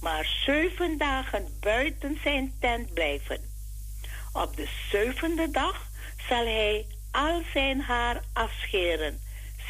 maar 0.00 0.26
zeven 0.46 0.98
dagen 0.98 1.56
buiten 1.60 2.18
zijn 2.22 2.54
tent 2.60 2.94
blijven. 2.94 3.40
Op 4.32 4.56
de 4.56 4.68
zevende 4.90 5.50
dag 5.50 5.86
zal 6.28 6.44
hij 6.44 6.86
al 7.10 7.42
zijn 7.52 7.80
haar 7.80 8.22
afscheren, 8.32 9.20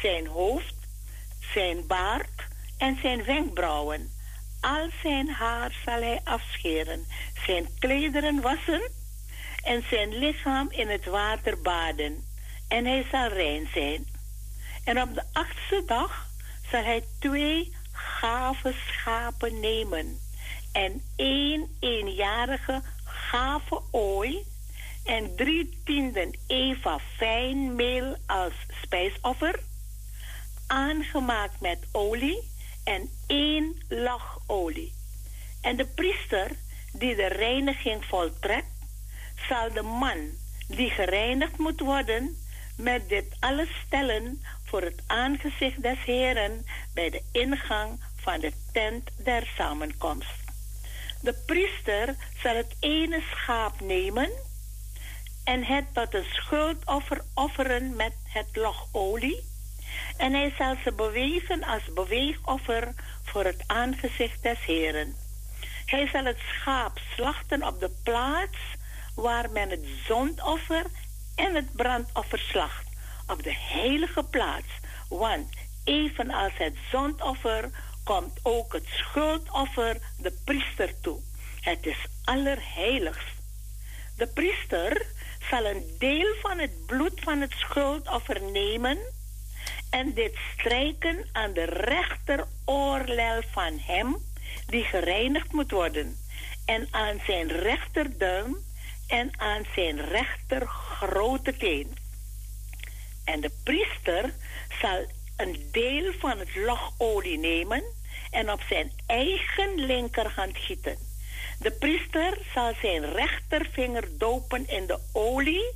zijn 0.01 0.27
hoofd, 0.27 0.75
zijn 1.53 1.87
baard 1.87 2.43
en 2.77 2.97
zijn 3.01 3.23
wenkbrauwen. 3.23 4.11
Al 4.61 4.89
zijn 5.01 5.29
haar 5.29 5.75
zal 5.85 6.01
hij 6.01 6.21
afscheren, 6.23 7.05
zijn 7.45 7.69
klederen 7.79 8.41
wassen 8.41 8.91
en 9.63 9.83
zijn 9.89 10.17
lichaam 10.17 10.71
in 10.71 10.89
het 10.89 11.05
water 11.05 11.61
baden. 11.61 12.25
En 12.67 12.85
hij 12.85 13.05
zal 13.11 13.27
rein 13.27 13.69
zijn. 13.73 14.05
En 14.83 15.01
op 15.01 15.13
de 15.13 15.23
achtste 15.33 15.83
dag 15.85 16.29
zal 16.71 16.83
hij 16.83 17.03
twee 17.19 17.73
gave 17.91 18.73
schapen 18.87 19.59
nemen. 19.59 20.19
En 20.71 21.03
één 21.15 21.75
eenjarige 21.79 22.81
gave 23.03 23.81
ooi. 23.91 24.43
En 25.03 25.35
drie 25.35 25.79
tienden 25.83 26.37
eva 26.47 26.99
fijn 26.99 27.75
meel 27.75 28.17
als 28.25 28.53
spijsoffer, 28.81 29.59
aangemaakt 30.67 31.61
met 31.61 31.79
olie 31.91 32.51
en 32.83 33.09
één 33.27 33.75
lach 33.87 34.39
olie. 34.47 34.93
En 35.61 35.75
de 35.75 35.85
priester 35.85 36.51
die 36.93 37.15
de 37.15 37.27
reiniging 37.27 38.05
voltrekt, 38.05 38.67
zal 39.49 39.73
de 39.73 39.81
man 39.81 40.29
die 40.67 40.89
gereinigd 40.89 41.57
moet 41.57 41.79
worden, 41.79 42.37
met 42.77 43.09
dit 43.09 43.25
alles 43.39 43.69
stellen 43.85 44.43
voor 44.73 44.81
het 44.81 45.03
aangezicht 45.07 45.81
des 45.81 46.03
Heren 46.05 46.65
bij 46.93 47.09
de 47.09 47.21
ingang 47.31 48.03
van 48.15 48.39
de 48.39 48.51
tent 48.71 49.09
der 49.23 49.51
samenkomst. 49.57 50.39
De 51.21 51.33
priester 51.45 52.15
zal 52.41 52.55
het 52.55 52.75
ene 52.79 53.21
schaap 53.31 53.81
nemen 53.81 54.29
en 55.43 55.63
het 55.63 55.85
tot 55.93 56.13
een 56.13 56.25
schuldoffer 56.25 57.21
offeren 57.33 57.95
met 57.95 58.13
het 58.23 58.47
log 58.53 58.87
olie. 58.91 59.43
En 60.17 60.33
hij 60.33 60.53
zal 60.57 60.75
ze 60.83 60.91
bewegen 60.91 61.63
als 61.63 61.93
beweegoffer 61.93 62.93
voor 63.23 63.43
het 63.43 63.63
aangezicht 63.67 64.43
des 64.43 64.65
Heren. 64.65 65.15
Hij 65.85 66.07
zal 66.07 66.25
het 66.25 66.39
schaap 66.39 66.99
slachten 67.15 67.67
op 67.67 67.79
de 67.79 67.91
plaats 68.03 68.57
waar 69.15 69.49
men 69.51 69.69
het 69.69 69.85
zondoffer 70.07 70.85
en 71.35 71.55
het 71.55 71.71
brandoffer 71.71 72.39
slacht, 72.39 72.87
op 73.33 73.43
de 73.43 73.55
heilige 73.55 74.23
plaats. 74.23 74.71
Want 75.09 75.49
evenals 75.83 76.53
het 76.57 76.75
zondoffer 76.91 77.69
komt 78.03 78.39
ook 78.43 78.73
het 78.73 78.85
schuldoffer 78.85 79.97
de 80.17 80.31
priester 80.45 80.99
toe. 81.01 81.19
Het 81.59 81.85
is 81.85 82.05
allerheiligst. 82.23 83.35
De 84.17 84.27
priester 84.27 85.05
zal 85.49 85.65
een 85.65 85.95
deel 85.99 86.35
van 86.41 86.59
het 86.59 86.85
bloed 86.85 87.21
van 87.23 87.41
het 87.41 87.51
schuldoffer 87.51 88.41
nemen 88.41 88.97
en 89.89 90.13
dit 90.13 90.37
strijken 90.53 91.29
aan 91.31 91.53
de 91.53 91.63
rechteroorlel 91.65 93.41
van 93.51 93.79
hem 93.79 94.17
die 94.67 94.83
gereinigd 94.83 95.51
moet 95.51 95.71
worden. 95.71 96.17
en 96.65 96.87
aan 96.91 97.19
zijn 97.25 97.47
rechterduim 97.47 98.57
en 99.07 99.31
aan 99.37 99.63
zijn 99.75 100.01
rechter 100.09 100.67
grote 100.67 101.57
teen. 101.57 102.02
En 103.23 103.41
de 103.41 103.51
priester 103.63 104.33
zal 104.81 105.05
een 105.37 105.67
deel 105.71 106.13
van 106.19 106.39
het 106.39 106.55
logolie 106.55 107.37
nemen 107.37 107.83
en 108.31 108.51
op 108.51 108.61
zijn 108.69 108.91
eigen 109.05 109.85
linkerhand 109.85 110.57
gieten. 110.57 110.97
De 111.59 111.71
priester 111.71 112.37
zal 112.53 112.73
zijn 112.81 113.13
rechtervinger 113.13 114.17
dopen 114.17 114.67
in 114.67 114.87
de 114.87 114.99
olie 115.11 115.71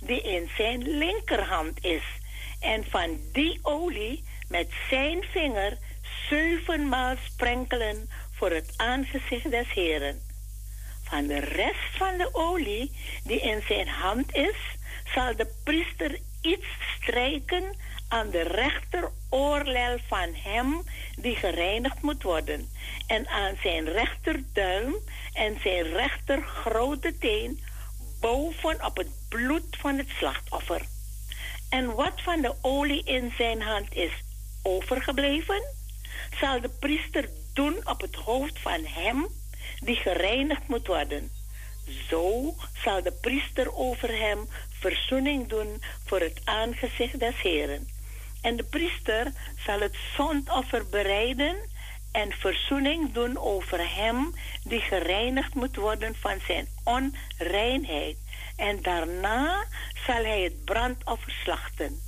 die 0.00 0.22
in 0.22 0.50
zijn 0.56 0.98
linkerhand 0.98 1.84
is. 1.84 2.02
En 2.60 2.84
van 2.90 3.20
die 3.32 3.58
olie 3.62 4.24
met 4.48 4.68
zijn 4.90 5.22
vinger 5.22 5.78
zevenmaal 6.28 7.16
sprenkelen 7.24 8.10
voor 8.32 8.50
het 8.50 8.72
aangezicht 8.76 9.50
des 9.50 9.72
Heren. 9.72 10.20
Van 11.02 11.26
de 11.26 11.38
rest 11.38 11.96
van 11.96 12.18
de 12.18 12.28
olie 12.32 12.92
die 13.24 13.40
in 13.40 13.62
zijn 13.62 13.88
hand 13.88 14.34
is, 14.34 14.56
zal 15.14 15.36
de 15.36 15.54
priester 15.64 16.18
iets 16.46 16.66
strijken 17.00 17.76
aan 18.08 18.30
de 18.30 18.42
rechteroorlel 18.42 19.98
van 20.08 20.34
hem 20.34 20.82
die 21.16 21.36
gereinigd 21.36 22.02
moet 22.02 22.22
worden, 22.22 22.70
en 23.06 23.28
aan 23.28 23.56
zijn 23.62 23.84
rechterduim 23.84 24.94
en 25.32 25.60
zijn 25.60 25.82
rechter 25.82 26.42
grote 26.42 27.18
teen 27.18 27.60
boven 28.20 28.84
op 28.84 28.96
het 28.96 29.10
bloed 29.28 29.76
van 29.80 29.98
het 29.98 30.08
slachtoffer. 30.08 30.82
En 31.68 31.94
wat 31.94 32.22
van 32.22 32.40
de 32.40 32.54
olie 32.60 33.04
in 33.04 33.32
zijn 33.36 33.62
hand 33.62 33.94
is 33.94 34.12
overgebleven, 34.62 35.62
zal 36.40 36.60
de 36.60 36.68
priester 36.68 37.28
doen 37.52 37.76
op 37.84 38.00
het 38.00 38.14
hoofd 38.14 38.58
van 38.58 38.84
hem 38.84 39.26
die 39.78 39.96
gereinigd 39.96 40.68
moet 40.68 40.86
worden. 40.86 41.30
Zo 42.08 42.54
zal 42.84 43.02
de 43.02 43.12
priester 43.12 43.74
over 43.74 44.18
hem 44.18 44.48
verzoening 44.86 45.48
doen 45.48 45.82
voor 46.04 46.20
het 46.20 46.40
aangezicht 46.44 47.20
des 47.20 47.40
Heren. 47.42 47.88
En 48.42 48.56
de 48.56 48.64
priester 48.64 49.32
zal 49.66 49.80
het 49.80 49.96
zondoffer 50.16 50.86
bereiden 50.88 51.56
en 52.12 52.32
verzoening 52.32 53.12
doen 53.12 53.38
over 53.38 53.94
hem 53.96 54.34
die 54.64 54.80
gereinigd 54.80 55.54
moet 55.54 55.76
worden 55.76 56.14
van 56.14 56.40
zijn 56.46 56.68
onreinheid. 56.84 58.16
En 58.56 58.82
daarna 58.82 59.64
zal 60.06 60.24
hij 60.24 60.42
het 60.42 60.64
brandoffer 60.64 61.32
slachten. 61.42 62.00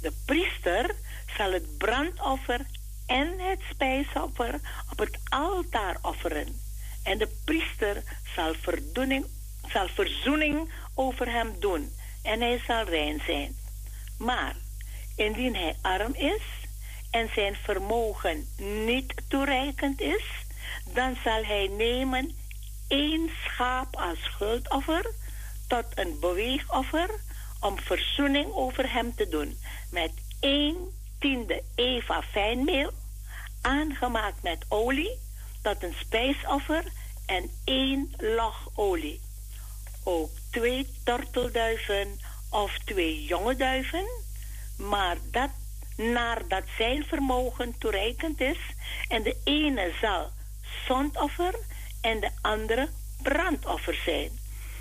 De 0.00 0.12
priester 0.24 0.94
zal 1.36 1.52
het 1.52 1.78
brandoffer 1.78 2.60
en 3.06 3.34
het 3.38 3.60
spijsoffer 3.70 4.60
op 4.90 4.98
het 4.98 5.18
altaar 5.28 5.96
offeren. 6.02 6.60
En 7.02 7.18
de 7.18 7.28
priester 7.44 8.02
zal, 8.34 8.54
verdoening, 8.54 9.26
zal 9.68 9.88
verzoening 9.88 10.72
over 10.94 11.32
hem 11.32 11.54
doen 11.60 11.96
en 12.22 12.40
hij 12.40 12.62
zal 12.66 12.84
rein 12.84 13.22
zijn. 13.26 13.56
Maar 14.18 14.56
indien 15.16 15.54
hij 15.54 15.76
arm 15.82 16.14
is 16.14 16.42
en 17.10 17.28
zijn 17.34 17.54
vermogen 17.54 18.48
niet 18.84 19.14
toereikend 19.28 20.00
is, 20.00 20.24
dan 20.94 21.16
zal 21.24 21.44
hij 21.44 21.68
nemen 21.76 22.36
één 22.88 23.30
schaap 23.44 23.96
als 23.96 24.18
schuldoffer 24.22 25.10
tot 25.66 25.84
een 25.94 26.20
beweegoffer 26.20 27.10
om 27.60 27.78
verzoening 27.78 28.52
over 28.52 28.92
hem 28.92 29.14
te 29.14 29.28
doen 29.28 29.58
met 29.90 30.12
één 30.40 30.76
tiende 31.18 31.62
eva 31.74 32.22
fijnmeel, 32.22 32.92
aangemaakt 33.60 34.42
met 34.42 34.64
olie, 34.68 35.18
tot 35.62 35.82
een 35.82 35.94
spijsoffer 35.98 36.84
en 37.26 37.50
één 37.64 38.14
log 38.16 38.70
olie. 38.74 39.20
Ook 40.08 40.30
twee 40.50 40.88
tortelduiven 41.04 42.20
of 42.50 42.78
twee 42.84 43.24
jonge 43.24 43.56
duiven, 43.56 44.04
maar 44.76 45.16
dat 45.30 45.50
naardat 45.96 46.64
zijn 46.76 47.04
vermogen 47.04 47.78
toereikend 47.78 48.40
is, 48.40 48.58
en 49.08 49.22
de 49.22 49.36
ene 49.44 49.92
zal 50.00 50.30
zondoffer 50.86 51.54
en 52.00 52.20
de 52.20 52.30
andere 52.40 52.88
brandoffer 53.22 53.94
zijn. 54.04 54.30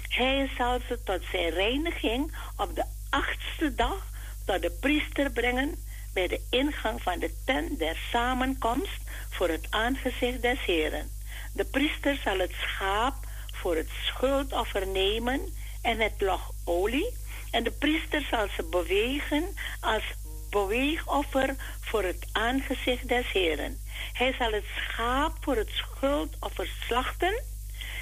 Hij 0.08 0.49
zal 0.58 0.80
ze 0.88 1.04
tot 1.04 1.22
zijn 1.32 1.49
reiniging 1.49 2.36
op 2.58 2.76
de 2.76 2.86
achtste 3.10 3.76
dag 3.76 4.08
tot 4.45 4.62
de 4.62 4.72
priester 4.72 5.32
brengen 5.32 5.76
bij 6.14 6.28
de 6.28 6.41
ingang 6.49 7.02
van 7.02 7.20
de 7.20 7.34
tent 7.45 7.80
der 7.80 7.98
samenkomst 8.12 9.02
voor 9.30 9.49
het 9.49 9.68
aangezicht 9.70 10.41
des 10.41 10.66
Heren. 10.66 11.10
De 11.54 11.66
priester 11.66 12.20
zal 12.24 12.38
het 12.38 12.52
schaap 12.52 13.27
voor 13.61 13.75
het 13.75 13.89
schuldoffer 14.03 14.88
nemen 14.88 15.53
en 15.81 15.99
het 15.99 16.21
log 16.21 16.51
olie. 16.65 17.13
En 17.51 17.63
de 17.63 17.71
priester 17.71 18.27
zal 18.31 18.47
ze 18.55 18.63
bewegen 18.63 19.43
als 19.79 20.03
beweegoffer 20.49 21.55
voor 21.81 22.03
het 22.03 22.27
aangezicht 22.31 23.07
des 23.07 23.31
Heren. 23.31 23.79
Hij 24.13 24.35
zal 24.38 24.51
het 24.51 24.65
schaap 24.75 25.38
voor 25.41 25.55
het 25.55 25.69
schuldoffer 25.69 26.69
slachten. 26.85 27.43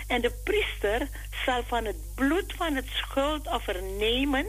En 0.07 0.22
de 0.22 0.32
priester 0.44 1.10
zal 1.45 1.64
van 1.64 1.86
het 1.86 2.15
bloed 2.15 2.53
van 2.57 2.76
het 2.76 2.88
schuldoffer 2.88 3.84
nemen 3.84 4.45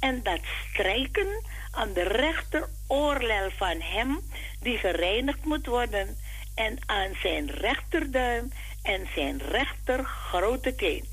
en 0.00 0.22
dat 0.22 0.40
strijken 0.70 1.44
aan 1.70 1.92
de 1.92 2.02
rechteroorlel 2.02 3.50
van 3.50 3.80
hem 3.80 4.20
die 4.60 4.78
gereinigd 4.78 5.44
moet 5.44 5.66
worden 5.66 6.16
en 6.54 6.78
aan 6.86 7.14
zijn 7.22 7.50
rechterduim 7.50 8.52
en 8.82 9.08
zijn 9.14 9.38
rechter 9.38 10.04
grote 10.04 10.74
teen. 10.74 11.04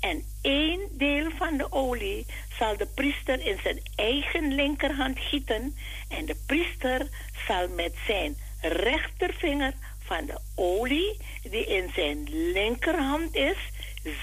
En 0.00 0.24
één 0.40 0.80
deel 0.92 1.30
van 1.30 1.56
de 1.56 1.72
olie 1.72 2.26
zal 2.58 2.76
de 2.76 2.86
priester 2.86 3.46
in 3.46 3.58
zijn 3.62 3.82
eigen 3.94 4.54
linkerhand 4.54 5.18
gieten 5.18 5.76
en 6.08 6.26
de 6.26 6.36
priester 6.46 7.08
zal 7.46 7.68
met 7.68 7.94
zijn 8.06 8.36
rechtervinger 8.60 9.72
van 9.98 10.26
de 10.26 10.38
olie 10.54 11.16
die 11.42 11.66
in 11.66 11.90
zijn 11.94 12.22
linkerhand 12.52 13.34
is, 13.34 13.56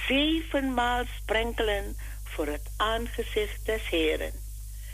zevenmaal 0.07 1.03
sprenkelen 1.21 1.97
voor 2.23 2.47
het 2.47 2.71
aangezicht 2.77 3.65
des 3.65 3.89
Heren. 3.89 4.33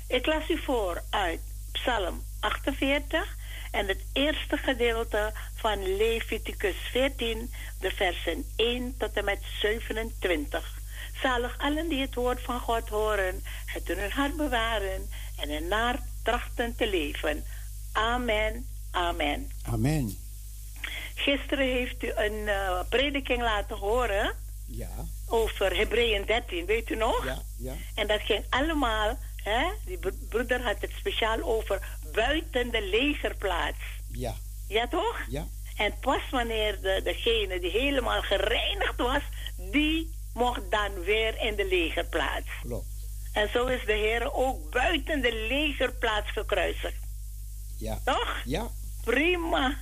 Ik 0.08 0.26
las 0.26 0.50
u 0.50 0.58
voor 0.58 1.04
uit 1.10 1.42
Psalm 1.72 2.24
48 2.40 3.36
en 3.76 3.88
het 3.88 4.04
eerste 4.14 4.58
gedeelte 4.58 5.34
van 5.56 5.96
Leviticus 5.98 6.76
14, 6.92 7.52
de 7.80 7.92
versen 7.92 8.46
1 8.56 8.96
tot 8.98 9.14
en 9.14 9.26
met 9.26 9.40
27. 9.62 10.80
Zalig 11.22 11.56
allen 11.58 11.90
die 11.90 12.02
het 12.02 12.16
woord 12.16 12.42
van 12.42 12.60
God 12.60 12.90
horen, 12.90 13.44
het 13.66 13.90
in 13.90 13.98
hun 13.98 14.12
hart 14.12 14.36
bewaren 14.38 15.10
en 15.40 15.50
ernaar 15.50 16.00
trachten 16.24 16.76
te 16.76 16.88
leven. 16.90 17.44
Amen, 17.92 18.68
amen. 18.92 19.52
Amen. 19.64 20.18
Gisteren 21.16 21.68
heeft 21.68 22.04
u 22.04 22.12
een 22.16 22.48
eh, 22.48 22.80
prediking 22.90 23.42
laten 23.42 23.78
horen 23.78 24.34
Ja, 24.68 24.90
over 25.28 25.76
Hebreeën 25.78 26.26
13, 26.26 26.66
weet 26.66 26.90
u 26.90 26.96
nog? 26.96 27.26
ja, 27.26 27.42
ja. 27.58 27.74
En 27.96 28.08
dat 28.08 28.22
ging 28.22 28.46
allemaal, 28.50 29.18
hè? 29.44 29.64
die 29.86 29.98
bro- 29.98 30.12
broeder 30.30 30.62
had 30.62 30.82
het 30.82 30.92
speciaal 30.98 31.42
over 31.42 31.88
buiten 32.16 32.72
de 32.72 32.82
legerplaats. 32.82 33.78
Ja, 34.12 34.34
Ja, 34.68 34.88
toch? 34.88 35.20
ja. 35.30 35.48
En 35.78 35.94
pas 36.02 36.22
wanneer 36.32 36.82
de, 36.82 37.02
degene 37.04 37.60
die 37.60 37.72
helemaal 37.72 38.22
gereinigd 38.22 38.98
was, 38.98 39.22
die 39.72 40.14
mocht 40.34 40.72
dan 40.72 41.04
weer 41.04 41.42
in 41.42 41.56
de 41.56 41.66
legerplaats. 41.68 42.48
Klopt. 42.62 42.86
En 43.34 43.50
zo 43.54 43.66
is 43.66 43.86
de 43.86 43.94
Heer 43.94 44.34
ook 44.34 44.70
buiten 44.72 45.22
de 45.22 45.34
legerplaats 45.50 46.32
gekruisigd. 46.32 47.04
Ja. 47.78 48.00
Toch? 48.06 48.42
Ja. 48.46 48.68
Prima. 49.04 49.78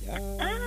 Ja. 0.00 0.18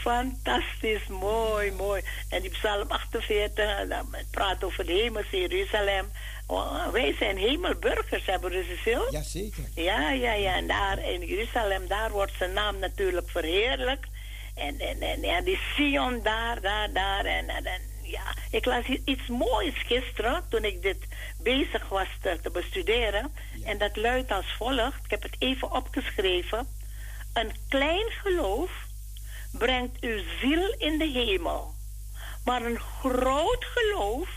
Fantastisch, 0.00 1.06
mooi, 1.08 1.72
mooi. 1.72 2.02
En 2.28 2.40
die 2.40 2.50
Psalm 2.50 2.90
48, 2.90 3.88
dan 3.88 4.14
praat 4.30 4.64
over 4.64 4.86
de 4.86 4.92
hemelse 4.92 5.40
Jeruzalem. 5.40 6.10
Oh, 6.46 6.88
wij 6.88 7.14
zijn 7.18 7.36
hemelburgers, 7.36 8.26
hè, 8.26 8.38
broeder 8.38 8.64
Cecil? 8.64 9.06
Jazeker. 9.10 9.64
Ja, 9.74 10.10
ja, 10.10 10.32
ja. 10.32 10.54
En 10.54 10.66
daar 10.66 10.98
in 10.98 11.26
Jeruzalem, 11.26 11.88
daar 11.88 12.10
wordt 12.10 12.32
zijn 12.38 12.52
naam 12.52 12.78
natuurlijk 12.78 13.30
verheerlijkt. 13.30 14.08
En, 14.54 14.78
en, 14.78 15.00
en 15.00 15.20
ja, 15.20 15.40
die 15.40 15.60
Sion 15.74 16.20
daar, 16.22 16.60
daar, 16.60 16.92
daar. 16.92 17.24
En, 17.24 17.48
en, 17.48 17.64
en, 17.64 17.80
ja, 18.02 18.34
ik 18.50 18.64
las 18.64 18.84
iets 19.04 19.26
moois 19.28 19.74
gisteren 19.86 20.44
toen 20.48 20.64
ik 20.64 20.82
dit 20.82 20.98
bezig 21.42 21.88
was 21.88 22.08
te, 22.22 22.38
te 22.42 22.50
bestuderen. 22.50 23.34
En 23.64 23.78
dat 23.78 23.96
luidt 23.96 24.30
als 24.30 24.54
volgt. 24.58 25.04
Ik 25.04 25.10
heb 25.10 25.22
het 25.22 25.36
even 25.38 25.72
opgeschreven. 25.72 26.66
Een 27.32 27.52
klein 27.68 28.10
geloof 28.10 28.88
brengt 29.52 30.00
uw 30.00 30.22
ziel 30.40 30.74
in 30.78 30.98
de 30.98 31.08
hemel. 31.08 31.74
Maar 32.44 32.62
een 32.62 32.78
groot 32.78 33.64
geloof 33.64 34.28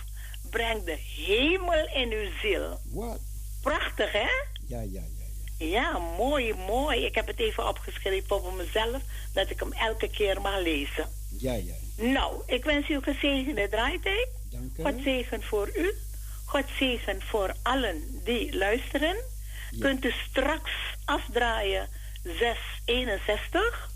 brengt 0.50 0.86
de 0.86 0.98
hemel 1.26 1.88
in 1.94 2.12
uw 2.12 2.30
ziel. 2.42 2.80
Wat? 2.84 3.20
Prachtig, 3.62 4.12
hè? 4.12 4.30
Ja, 4.68 4.82
ja, 4.82 5.02
ja. 5.18 5.66
Ja, 5.66 5.98
mooi, 5.98 6.54
mooi. 6.54 7.06
Ik 7.06 7.16
heb 7.16 7.28
het 7.28 7.40
even 7.40 7.68
opgeschreven 7.68 8.28
voor 8.28 8.54
mezelf, 8.54 9.02
dat 9.34 9.50
ik 9.50 9.60
hem 9.60 9.72
elke 9.74 10.10
keer 10.10 10.42
mag 10.42 10.60
lezen. 10.62 11.10
Ja, 11.38 11.54
ja. 11.54 11.76
Nou, 11.96 12.42
ik 12.46 12.64
wens 12.64 12.90
u 12.90 13.02
gezegende 13.02 13.70
draaitijd. 13.70 14.28
Dank 14.52 14.78
u. 14.78 14.84
God 14.84 15.04
zegen 15.04 15.44
voor 15.44 15.70
u. 15.78 15.94
God 16.46 16.66
zegen 16.80 17.22
voor 17.22 17.54
allen 17.62 18.22
die 18.24 18.58
luisteren. 18.58 19.16
Kunt 19.80 20.06
u 20.06 20.12
straks 20.30 20.72
afdraaien 21.06 21.90
661. 22.24 23.92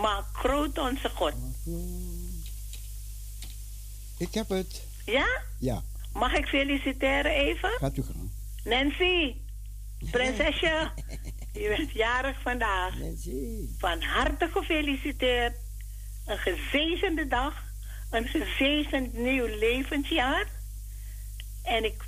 Maak 0.00 0.24
groot 0.32 0.78
onze 0.78 1.10
God. 1.14 1.32
Ik 4.18 4.34
heb 4.34 4.48
het. 4.48 4.82
Ja? 5.04 5.26
Ja, 5.58 5.82
Mag 6.12 6.32
ik 6.32 6.46
feliciteren 6.46 7.32
even? 7.32 7.70
gaat 7.70 7.96
u 7.96 8.02
gang. 8.02 8.30
Nancy, 8.64 9.34
prinsesje, 10.10 10.90
je 11.62 11.74
bent 11.76 11.92
jarig 11.92 12.40
vandaag. 12.42 12.94
Van 13.78 14.02
harte 14.02 14.48
gefeliciteerd. 14.52 15.56
Een 16.26 16.38
gezegende 16.38 17.26
dag. 17.26 17.54
Een 18.10 18.26
gezegend 18.28 19.12
nieuw 19.12 19.46
levensjaar. 19.46 20.46
En 21.62 21.84
ik 21.84 22.04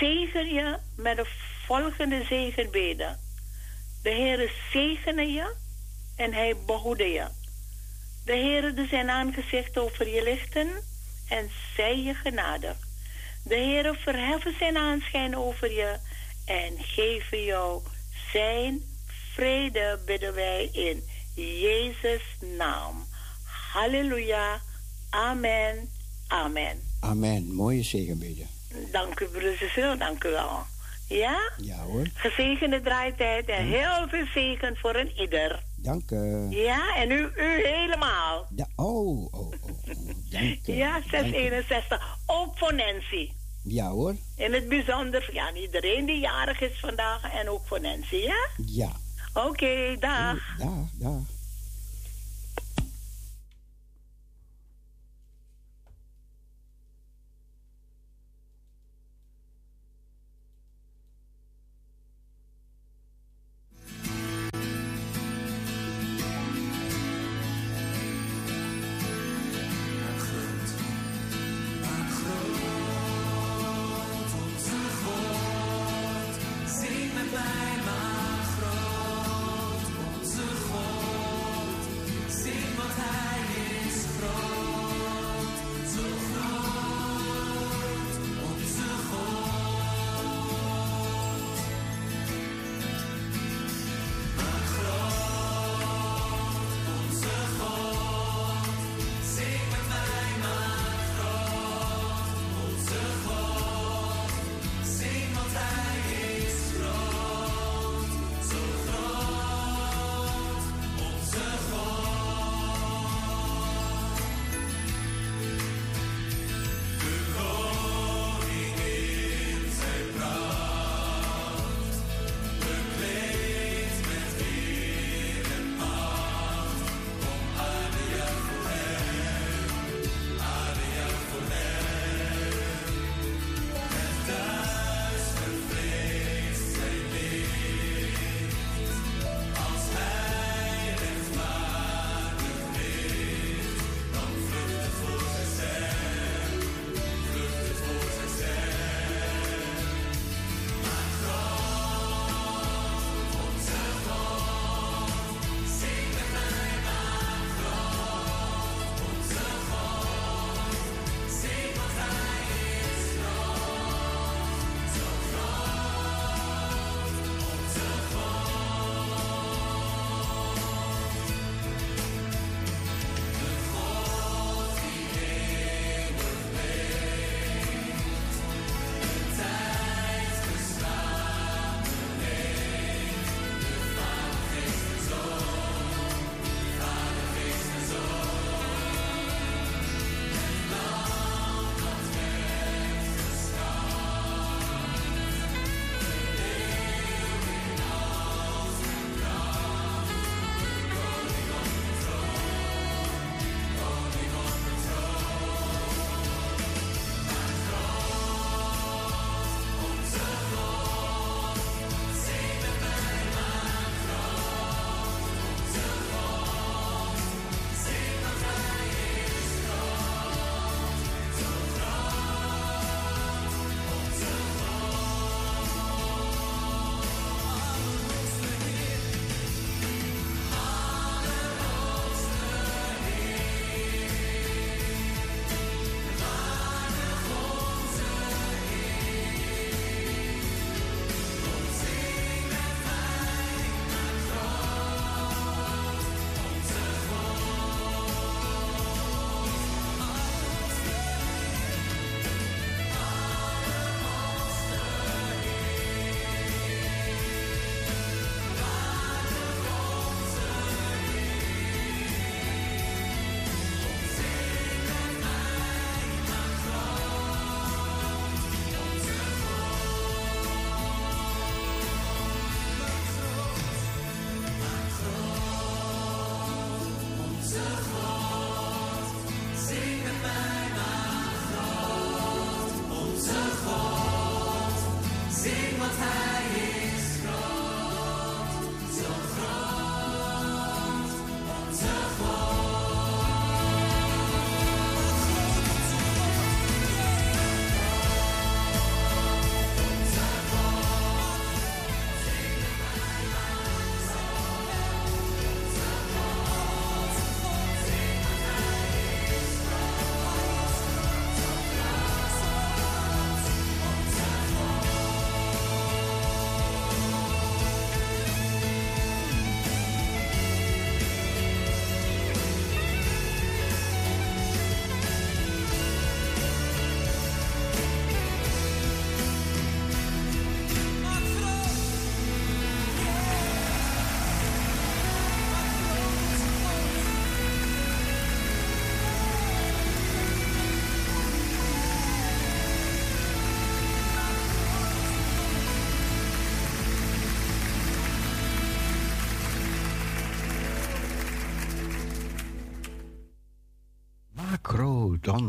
zegen 0.00 0.54
je 0.54 0.78
met 0.96 1.16
de 1.16 1.26
volgende 1.66 2.24
zegenbeden. 2.24 3.18
De 4.02 4.10
Heere 4.10 4.50
zegene 4.72 5.26
je 5.26 5.54
en 6.16 6.32
hij 6.32 6.56
behoede 6.66 7.08
je. 7.08 7.26
De 8.24 8.32
Heere 8.32 8.74
doet 8.74 8.88
zijn 8.88 9.10
aangezicht 9.10 9.78
over 9.78 10.08
je 10.08 10.22
lichten 10.22 10.68
en 11.28 11.50
zij 11.76 12.02
je 12.02 12.14
genadig. 12.14 12.76
De 13.44 13.54
Heere 13.54 13.94
verheffen 13.94 14.54
zijn 14.58 14.76
aanschijn 14.76 15.36
over 15.36 15.72
je 15.72 15.96
en 16.44 16.72
geven 16.78 17.44
jou 17.44 17.82
zijn 18.32 18.82
vrede, 19.34 19.98
bidden 20.06 20.34
wij 20.34 20.68
in 20.72 21.02
Jezus' 21.34 22.36
naam. 22.56 23.06
Halleluja. 23.72 24.60
Amen. 25.10 25.88
Amen. 26.26 26.82
Amen. 27.00 27.54
Mooie 27.54 27.82
zegenbeden. 27.82 28.48
Dank 28.90 29.20
u, 29.20 29.26
broeder. 29.26 29.98
Dank 29.98 30.24
u 30.24 30.30
wel. 30.30 30.66
Ja? 31.08 31.52
Ja 31.56 31.76
hoor. 31.76 32.06
Gezegende 32.14 32.80
draaitijd 32.80 33.46
en 33.46 33.66
heel 33.66 34.08
veel 34.08 34.26
zegen 34.34 34.76
voor 34.76 34.94
een 34.94 35.12
ieder. 35.16 35.62
Dank 35.82 36.10
u. 36.10 36.46
Ja, 36.50 36.96
en 36.96 37.10
u, 37.10 37.28
u 37.36 37.66
helemaal. 37.66 38.46
Da- 38.50 38.68
oh, 38.76 39.18
oh, 39.18 39.34
oh, 39.34 39.52
oh. 39.62 40.10
Dank 40.30 40.66
u. 40.66 40.72
Ja, 40.72 40.92
Dank 40.92 41.04
u. 41.04 41.08
661. 41.10 42.18
Ook 42.26 42.58
voor 42.58 42.74
Nancy. 42.74 43.30
Ja 43.64 43.88
hoor. 43.88 44.14
In 44.36 44.52
het 44.52 44.68
bijzonder, 44.68 45.28
ja, 45.32 45.52
iedereen 45.54 46.04
die 46.06 46.18
jarig 46.20 46.60
is 46.60 46.80
vandaag 46.80 47.32
en 47.32 47.48
ook 47.48 47.66
voor 47.66 47.80
Nancy, 47.80 48.16
ja? 48.16 48.48
Ja. 48.66 48.90
Oké, 49.34 49.96
dag. 49.98 50.56
Dag, 50.58 50.68
dag. 50.94 51.20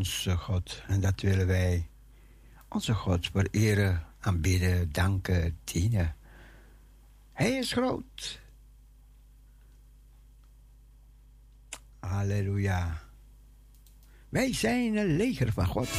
Onze 0.04 0.38
God. 0.38 0.82
En 0.88 1.02
dat 1.02 1.22
willen 1.22 1.48
wij 1.48 1.88
onze 2.68 2.94
God 2.94 3.30
vereren, 3.32 4.06
aanbidden, 4.20 4.92
danken, 4.92 5.58
dienen. 5.64 6.16
Hij 7.34 7.52
is 7.52 7.72
groot. 7.72 8.42
Halleluja. 12.00 13.02
Wij 14.30 14.54
zijn 14.54 14.96
een 14.96 15.16
leger 15.16 15.52
van 15.52 15.68
God. 15.68 15.90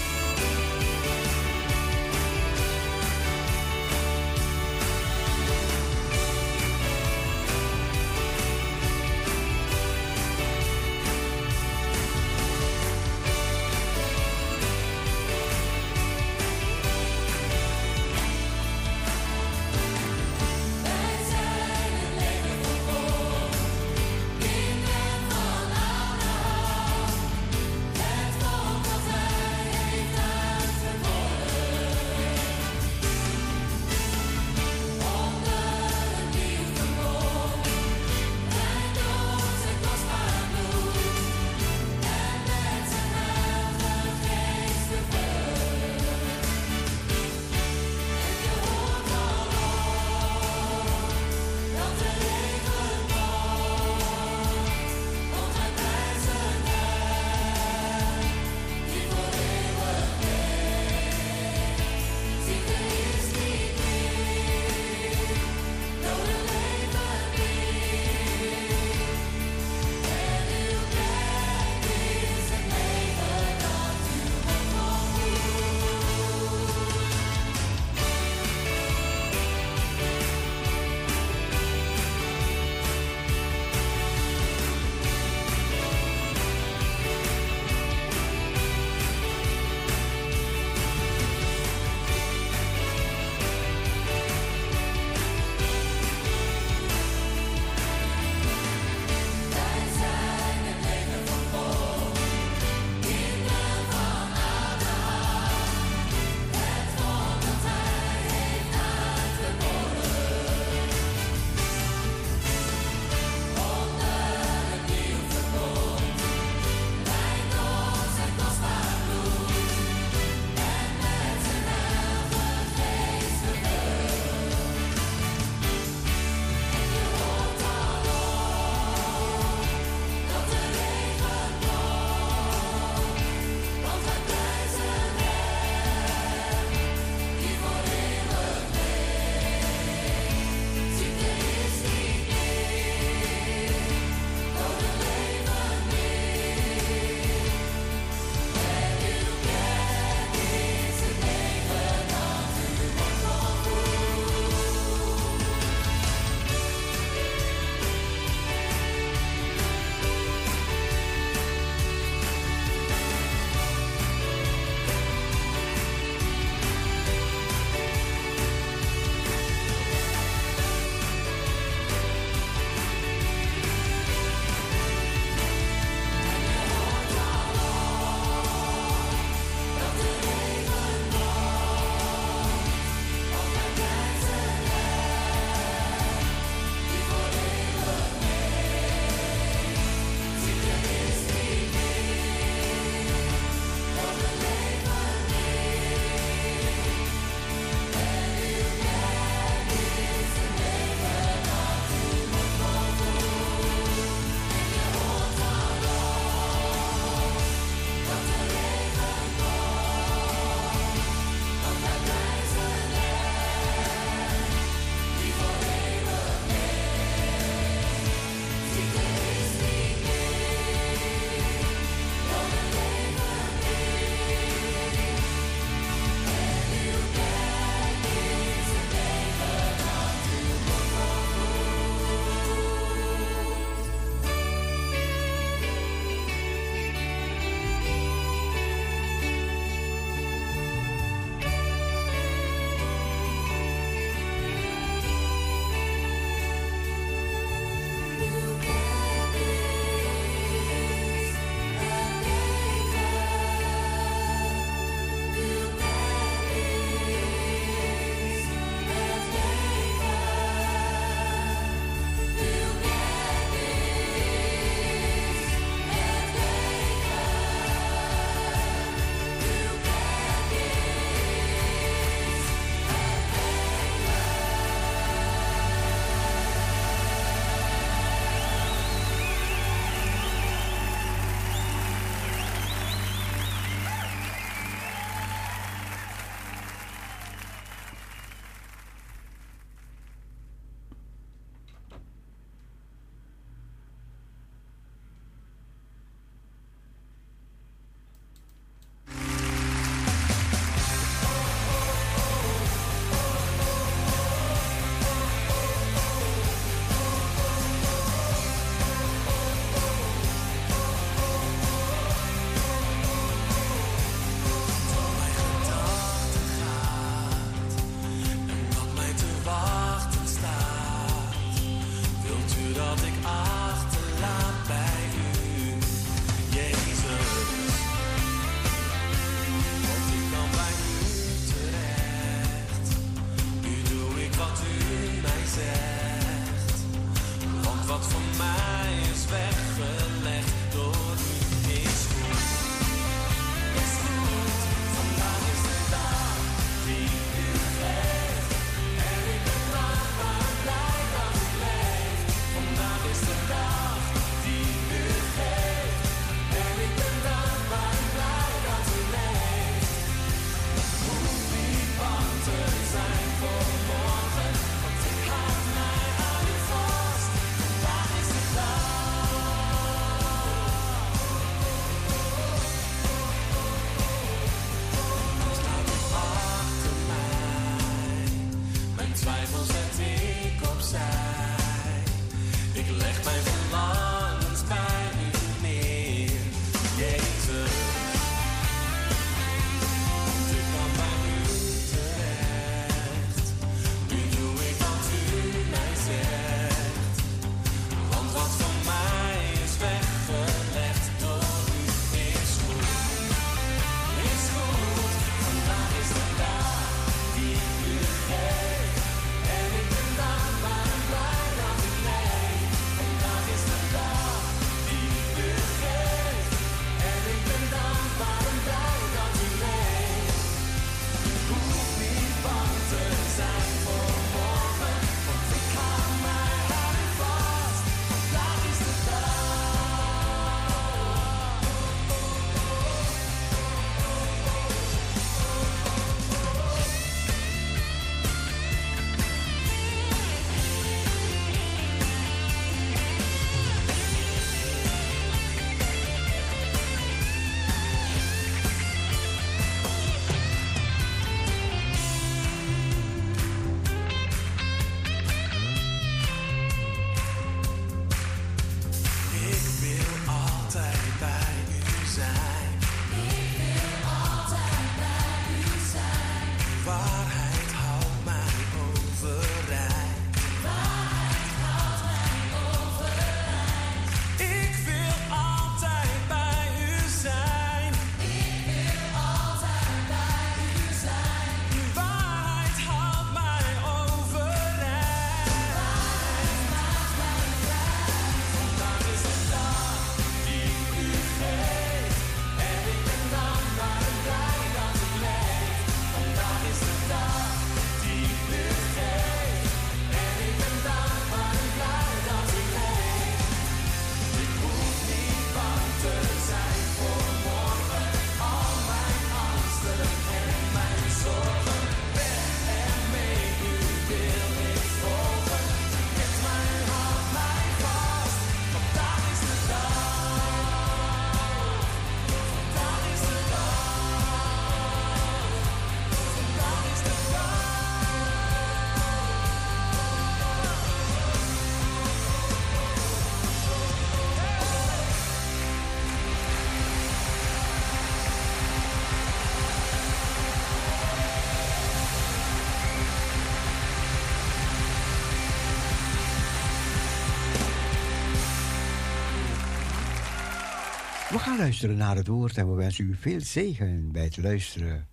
Gaan 551.45 551.59
luisteren 551.59 551.97
naar 551.97 552.17
het 552.17 552.27
woord 552.27 552.57
en 552.57 552.71
we 552.71 552.75
wensen 552.75 553.05
u 553.05 553.15
veel 553.15 553.41
zegen 553.41 554.13
bij 554.13 554.25
het 554.25 554.37
luisteren 554.37 555.07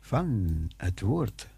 van 0.00 0.48
het 0.76 1.00
woord. 1.00 1.48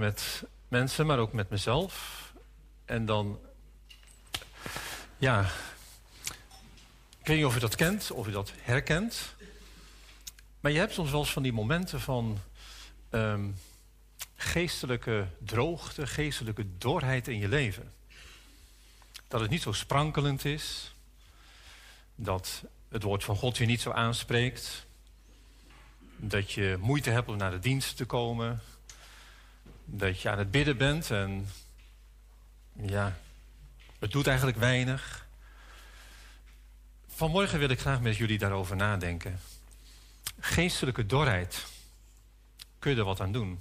Met 0.00 0.44
mensen, 0.68 1.06
maar 1.06 1.18
ook 1.18 1.32
met 1.32 1.50
mezelf. 1.50 2.24
En 2.84 3.06
dan, 3.06 3.38
ja, 5.18 5.50
ik 7.18 7.26
weet 7.26 7.36
niet 7.36 7.46
of 7.46 7.56
u 7.56 7.58
dat 7.58 7.74
kent, 7.74 8.10
of 8.10 8.26
u 8.26 8.30
dat 8.30 8.52
herkent. 8.56 9.34
Maar 10.60 10.72
je 10.72 10.78
hebt 10.78 10.92
soms 10.92 11.10
wel 11.10 11.20
eens 11.20 11.32
van 11.32 11.42
die 11.42 11.52
momenten 11.52 12.00
van 12.00 12.38
ehm, 13.10 13.48
geestelijke 14.36 15.26
droogte, 15.38 16.06
geestelijke 16.06 16.66
dorheid 16.78 17.28
in 17.28 17.38
je 17.38 17.48
leven. 17.48 17.92
Dat 19.28 19.40
het 19.40 19.50
niet 19.50 19.62
zo 19.62 19.72
sprankelend 19.72 20.44
is. 20.44 20.94
Dat 22.14 22.64
het 22.88 23.02
woord 23.02 23.24
van 23.24 23.36
God 23.36 23.56
je 23.56 23.66
niet 23.66 23.80
zo 23.80 23.90
aanspreekt. 23.90 24.86
Dat 26.16 26.52
je 26.52 26.76
moeite 26.80 27.10
hebt 27.10 27.28
om 27.28 27.36
naar 27.36 27.50
de 27.50 27.58
dienst 27.58 27.96
te 27.96 28.04
komen. 28.04 28.60
Dat 29.92 30.20
je 30.20 30.30
aan 30.30 30.38
het 30.38 30.50
bidden 30.50 30.76
bent 30.76 31.10
en 31.10 31.48
ja, 32.72 33.16
het 33.98 34.10
doet 34.10 34.26
eigenlijk 34.26 34.58
weinig. 34.58 35.26
Vanmorgen 37.06 37.58
wil 37.58 37.68
ik 37.68 37.80
graag 37.80 38.00
met 38.00 38.16
jullie 38.16 38.38
daarover 38.38 38.76
nadenken. 38.76 39.40
Geestelijke 40.40 41.06
dorheid. 41.06 41.66
Kun 42.78 42.90
je 42.90 42.98
er 42.98 43.04
wat 43.04 43.20
aan 43.20 43.32
doen? 43.32 43.60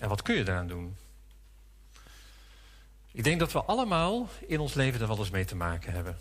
En 0.00 0.08
wat 0.08 0.22
kun 0.22 0.34
je 0.34 0.40
eraan 0.40 0.68
doen? 0.68 0.96
Ik 3.10 3.24
denk 3.24 3.38
dat 3.38 3.52
we 3.52 3.62
allemaal 3.62 4.28
in 4.46 4.60
ons 4.60 4.74
leven 4.74 5.00
er 5.00 5.06
wel 5.06 5.18
eens 5.18 5.30
mee 5.30 5.44
te 5.44 5.56
maken 5.56 5.92
hebben. 5.92 6.18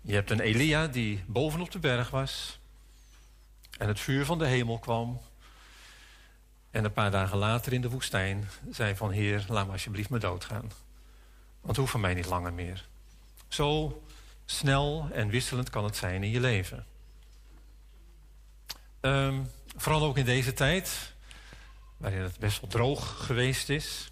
Je 0.00 0.14
hebt 0.14 0.30
een 0.30 0.40
Elia 0.40 0.86
die 0.86 1.24
bovenop 1.26 1.70
de 1.70 1.78
berg 1.78 2.10
was. 2.10 2.58
En 3.78 3.88
het 3.88 4.00
vuur 4.00 4.24
van 4.24 4.38
de 4.38 4.46
hemel 4.46 4.78
kwam. 4.78 5.20
En 6.78 6.84
een 6.84 6.92
paar 6.92 7.10
dagen 7.10 7.38
later 7.38 7.72
in 7.72 7.80
de 7.80 7.90
woestijn 7.90 8.48
zei 8.70 8.96
van... 8.96 9.10
Heer, 9.10 9.44
laat 9.48 9.66
me 9.66 9.72
alsjeblieft 9.72 10.10
me 10.10 10.18
doodgaan. 10.18 10.72
Want 11.60 11.76
hoeft 11.76 11.90
van 11.90 12.00
mij 12.00 12.14
niet 12.14 12.26
langer 12.26 12.52
meer. 12.52 12.88
Zo 13.48 14.02
snel 14.44 15.08
en 15.12 15.28
wisselend 15.28 15.70
kan 15.70 15.84
het 15.84 15.96
zijn 15.96 16.22
in 16.22 16.30
je 16.30 16.40
leven. 16.40 16.86
Ehm, 19.00 19.42
vooral 19.76 20.02
ook 20.02 20.16
in 20.16 20.24
deze 20.24 20.52
tijd, 20.52 21.12
waarin 21.96 22.20
het 22.20 22.38
best 22.38 22.60
wel 22.60 22.70
droog 22.70 23.26
geweest 23.26 23.68
is... 23.68 24.10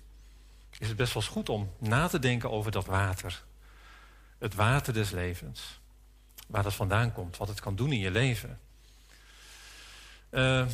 is 0.79 0.89
het 0.89 0.97
best 0.97 1.13
wel 1.13 1.23
eens 1.23 1.33
goed 1.33 1.49
om 1.49 1.73
na 1.79 2.09
te 2.09 2.19
denken 2.19 2.51
over 2.51 2.71
dat 2.71 2.87
water. 2.87 3.43
Het 4.39 4.55
water 4.55 4.93
des 4.93 5.11
levens. 5.11 5.81
Waar 6.47 6.63
dat 6.63 6.75
vandaan 6.75 7.13
komt, 7.13 7.37
wat 7.37 7.49
het 7.49 7.61
kan 7.61 7.77
doen 7.77 7.93
in 7.93 8.01
je 8.01 8.11
leven. 8.11 8.61
Uh, 10.31 10.67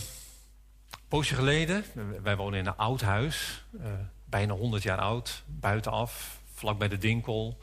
poosje 1.12 1.34
geleden, 1.34 1.84
wij 2.22 2.36
wonen 2.36 2.58
in 2.58 2.66
een 2.66 2.76
oud 2.76 3.00
huis, 3.00 3.64
uh, 3.80 3.86
bijna 4.24 4.54
100 4.54 4.82
jaar 4.82 4.98
oud, 4.98 5.42
buitenaf, 5.46 6.40
vlak 6.54 6.78
bij 6.78 6.88
de 6.88 6.98
Dinkel. 6.98 7.58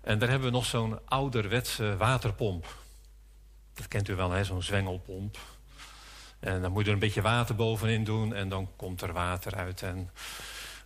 En 0.00 0.18
daar 0.18 0.28
hebben 0.28 0.48
we 0.48 0.54
nog 0.54 0.64
zo'n 0.64 0.98
ouderwetse 1.08 1.96
waterpomp. 1.96 2.76
Dat 3.74 3.88
kent 3.88 4.08
u 4.08 4.14
wel, 4.14 4.44
zo'n 4.44 4.62
zwengelpomp. 4.62 5.38
En 6.40 6.62
dan 6.62 6.72
moet 6.72 6.82
je 6.82 6.88
er 6.88 6.94
een 6.94 7.00
beetje 7.00 7.22
water 7.22 7.54
bovenin 7.54 8.04
doen 8.04 8.34
en 8.34 8.48
dan 8.48 8.68
komt 8.76 9.02
er 9.02 9.12
water 9.12 9.54
uit. 9.54 9.82
En, 9.82 10.10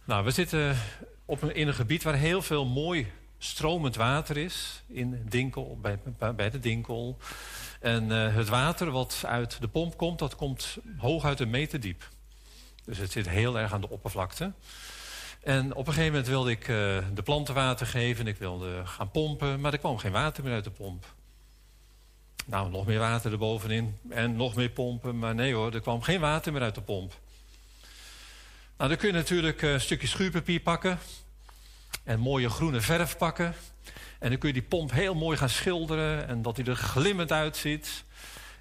nou, 0.05 0.25
we 0.25 0.31
zitten 0.31 0.77
op 1.25 1.43
een, 1.43 1.55
in 1.55 1.69
een 1.69 1.75
gebied 1.75 2.03
waar 2.03 2.15
heel 2.15 2.43
veel 2.43 2.67
mooi 2.67 3.13
stromend 3.39 3.97
water 3.97 4.37
is. 4.37 4.83
In 4.87 5.27
Dinkel, 5.29 5.79
bij, 5.83 5.99
bij 6.37 6.51
de 6.51 6.59
Dinkel. 6.59 7.19
En 7.85 8.11
uh, 8.11 8.35
het 8.35 8.49
water 8.49 8.91
wat 8.91 9.23
uit 9.27 9.61
de 9.61 9.69
pomp 9.69 9.97
komt, 9.97 10.19
dat 10.19 10.37
komt 10.37 10.77
hooguit 10.99 11.41
een 11.41 11.51
meter 11.51 11.81
diep. 11.81 12.09
Dus 12.85 12.99
het 12.99 13.13
zit 13.13 13.29
heel 13.29 13.59
erg 13.59 13.73
aan 13.73 13.81
de 13.81 13.91
oppervlakte. 13.91 14.53
En 15.43 15.75
op 15.75 15.87
een 15.87 15.93
gegeven 15.93 16.13
moment 16.13 16.29
wilde 16.29 16.51
ik 16.51 16.69
uh, 16.69 16.99
de 17.15 17.23
planten 17.25 17.55
water 17.55 17.87
geven. 17.87 18.27
Ik 18.27 18.37
wilde 18.37 18.87
gaan 18.87 19.11
pompen, 19.11 19.61
maar 19.61 19.73
er 19.73 19.79
kwam 19.79 19.99
geen 19.99 20.13
water 20.13 20.45
meer 20.45 20.53
uit 20.53 20.65
de 20.65 20.71
pomp. 20.71 21.15
Nou, 22.47 22.71
nog 22.71 22.87
meer 22.87 22.99
water 22.99 23.33
erbovenin 23.33 23.99
en 24.09 24.37
nog 24.37 24.55
meer 24.55 24.71
pompen. 24.71 25.19
Maar 25.19 25.35
nee 25.35 25.55
hoor, 25.55 25.75
er 25.75 25.81
kwam 25.81 26.03
geen 26.03 26.21
water 26.21 26.53
meer 26.53 26.63
uit 26.63 26.75
de 26.75 26.81
pomp. 26.81 27.19
Nou, 28.77 28.89
dan 28.89 28.99
kun 28.99 29.09
je 29.09 29.15
natuurlijk 29.15 29.63
een 29.63 29.81
stukje 29.81 30.07
schuurpapier 30.07 30.61
pakken. 30.61 30.99
En 32.05 32.21
mooie 32.21 32.51
groene 32.51 32.81
verf 32.81 33.17
pakken. 33.17 33.55
En 34.25 34.31
dan 34.31 34.39
kun 34.39 34.49
je 34.49 34.61
die 34.61 34.69
pomp 34.69 34.93
heel 34.93 35.15
mooi 35.15 35.37
gaan 35.37 35.49
schilderen. 35.49 36.29
En 36.29 36.43
dat 36.43 36.57
hij 36.57 36.67
er 36.67 36.77
glimmend 36.77 37.33
uitziet. 37.33 38.05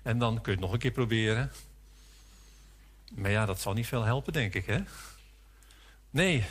En 0.02 0.18
dan 0.18 0.34
kun 0.34 0.44
je 0.44 0.52
het 0.52 0.60
nog 0.60 0.72
een 0.72 0.80
keer 0.80 0.92
proberen. 0.92 1.52
Maar 3.12 3.32
ja, 3.32 3.46
dat 3.46 3.62
zal 3.62 3.74
niet 3.74 3.88
veel 3.88 4.04
helpen, 4.04 4.34
denk 4.34 4.54
ik, 4.54 4.66
hè? 4.66 4.80
Nee. 6.10 6.46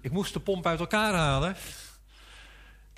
Ik 0.00 0.10
moest 0.10 0.32
de 0.32 0.40
pomp 0.40 0.66
uit 0.66 0.80
elkaar 0.80 1.14
halen. 1.14 1.56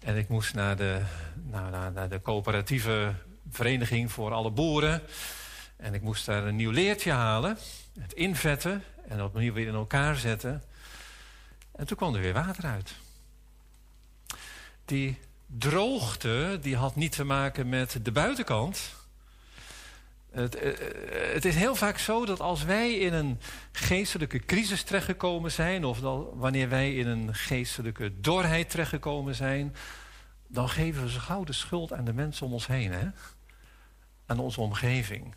En 0.02 0.16
ik 0.16 0.28
moest 0.28 0.54
naar 0.54 0.76
de, 0.76 1.02
naar, 1.34 1.92
naar, 1.92 2.08
de 2.08 2.22
coöperatieve 2.22 3.14
vereniging 3.50 4.12
voor 4.12 4.32
alle 4.32 4.50
boeren. 4.50 5.02
En 5.76 5.94
ik 5.94 6.02
moest 6.02 6.26
daar 6.26 6.44
een 6.46 6.56
nieuw 6.56 6.70
leertje 6.70 7.12
halen. 7.12 7.58
Het 8.00 8.12
invetten 8.12 8.84
en 9.08 9.22
opnieuw 9.22 9.52
weer 9.52 9.66
in 9.66 9.74
elkaar 9.74 10.16
zetten. 10.16 10.62
En 11.72 11.86
toen 11.86 11.96
kwam 11.96 12.14
er 12.14 12.20
weer 12.20 12.32
water 12.32 12.64
uit. 12.64 12.94
Die 14.88 15.18
droogte 15.46 16.58
die 16.60 16.76
had 16.76 16.96
niet 16.96 17.12
te 17.12 17.24
maken 17.24 17.68
met 17.68 17.98
de 18.02 18.12
buitenkant. 18.12 18.94
Het, 20.30 20.60
het, 21.32 21.44
is 21.44 21.54
heel 21.54 21.74
vaak 21.74 21.98
zo 21.98 22.26
dat 22.26 22.40
als 22.40 22.64
wij 22.64 22.94
in 22.94 23.12
een 23.12 23.40
geestelijke 23.72 24.38
crisis 24.38 24.82
terechtgekomen 24.82 25.52
zijn... 25.52 25.84
of 25.84 26.00
wanneer 26.34 26.68
wij 26.68 26.94
in 26.94 27.06
een 27.06 27.34
geestelijke 27.34 28.20
dorheid 28.20 28.70
terechtgekomen 28.70 29.34
zijn... 29.34 29.74
dan 30.46 30.68
geven 30.68 31.02
we 31.02 31.10
ze 31.10 31.20
gauw 31.20 31.44
de 31.44 31.52
schuld 31.52 31.92
aan 31.92 32.04
de 32.04 32.12
mensen 32.12 32.46
om 32.46 32.52
ons 32.52 32.66
heen. 32.66 32.92
Hè? 32.92 33.08
Aan 34.26 34.38
onze 34.38 34.60
omgeving. 34.60 35.34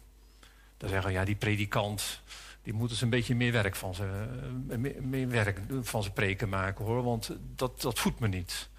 Dan 0.78 0.90
zeggen 0.90 1.07
we, 1.07 1.14
ja, 1.14 1.26
die 1.26 1.36
predikant, 1.36 2.22
die 2.64 2.73
moet 2.73 2.90
eens 2.90 3.02
een 3.02 3.10
beetje 3.10 3.36
meer 3.36 3.52
werk 3.52 3.76
van 3.76 3.95
zijn, 3.95 4.11
eh, 4.69 5.02
meer 5.02 5.30
werk 5.30 5.60
van 5.82 6.02
zijn 6.02 6.14
preken 6.14 6.49
maken 6.49 6.86
hoor, 6.86 7.03
want 7.03 7.38
dat, 7.56 7.82
dat 7.82 7.99
voedt 7.99 8.19
me 8.19 8.28
niet. 8.28 8.69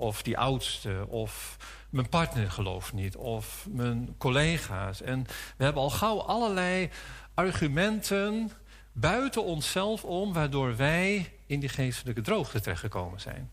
Of 0.00 0.22
die 0.22 0.38
oudste, 0.38 1.06
of 1.08 1.56
mijn 1.90 2.08
partner 2.08 2.50
gelooft 2.50 2.92
niet, 2.92 3.16
of 3.16 3.66
mijn 3.70 4.14
collega's. 4.18 5.02
En 5.02 5.26
we 5.56 5.64
hebben 5.64 5.82
al 5.82 5.90
gauw 5.90 6.20
allerlei 6.20 6.90
argumenten 7.34 8.50
buiten 8.92 9.44
onszelf 9.44 10.04
om, 10.04 10.32
waardoor 10.32 10.76
wij 10.76 11.32
in 11.46 11.60
die 11.60 11.68
geestelijke 11.68 12.20
droogte 12.20 12.60
terechtgekomen 12.60 13.20
zijn. 13.20 13.50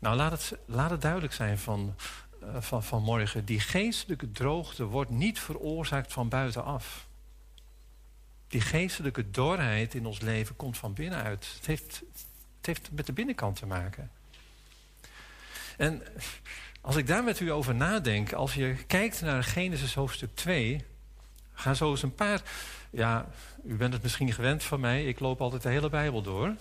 Nou, 0.00 0.16
laat 0.16 0.32
het, 0.32 0.58
laat 0.66 0.90
het 0.90 1.02
duidelijk 1.02 1.32
zijn 1.32 1.58
van, 1.58 1.94
uh, 2.42 2.48
van, 2.60 2.82
van 2.82 3.02
morgen. 3.02 3.44
Die 3.44 3.60
geestelijke 3.60 4.32
droogte 4.32 4.84
wordt 4.84 5.10
niet 5.10 5.38
veroorzaakt 5.38 6.12
van 6.12 6.28
buitenaf. 6.28 7.06
Die 8.48 8.60
geestelijke 8.60 9.30
dorheid 9.30 9.94
in 9.94 10.06
ons 10.06 10.20
leven 10.20 10.56
komt 10.56 10.78
van 10.78 10.92
binnenuit. 10.92 11.52
Het 11.56 11.66
heeft, 11.66 12.02
het 12.56 12.66
heeft 12.66 12.90
met 12.92 13.06
de 13.06 13.12
binnenkant 13.12 13.56
te 13.56 13.66
maken. 13.66 14.10
En 15.80 16.02
als 16.80 16.96
ik 16.96 17.06
daar 17.06 17.24
met 17.24 17.40
u 17.40 17.52
over 17.52 17.74
nadenk, 17.74 18.32
als 18.32 18.54
je 18.54 18.76
kijkt 18.86 19.20
naar 19.20 19.44
Genesis 19.44 19.94
hoofdstuk 19.94 20.34
2, 20.34 20.84
gaan 21.52 21.76
zo 21.76 21.90
eens 21.90 22.02
een 22.02 22.14
paar. 22.14 22.42
Ja, 22.90 23.28
u 23.64 23.74
bent 23.74 23.92
het 23.92 24.02
misschien 24.02 24.32
gewend 24.32 24.62
van 24.62 24.80
mij, 24.80 25.04
ik 25.04 25.20
loop 25.20 25.40
altijd 25.40 25.62
de 25.62 25.68
hele 25.68 25.88
Bijbel 25.88 26.22
door. 26.22 26.54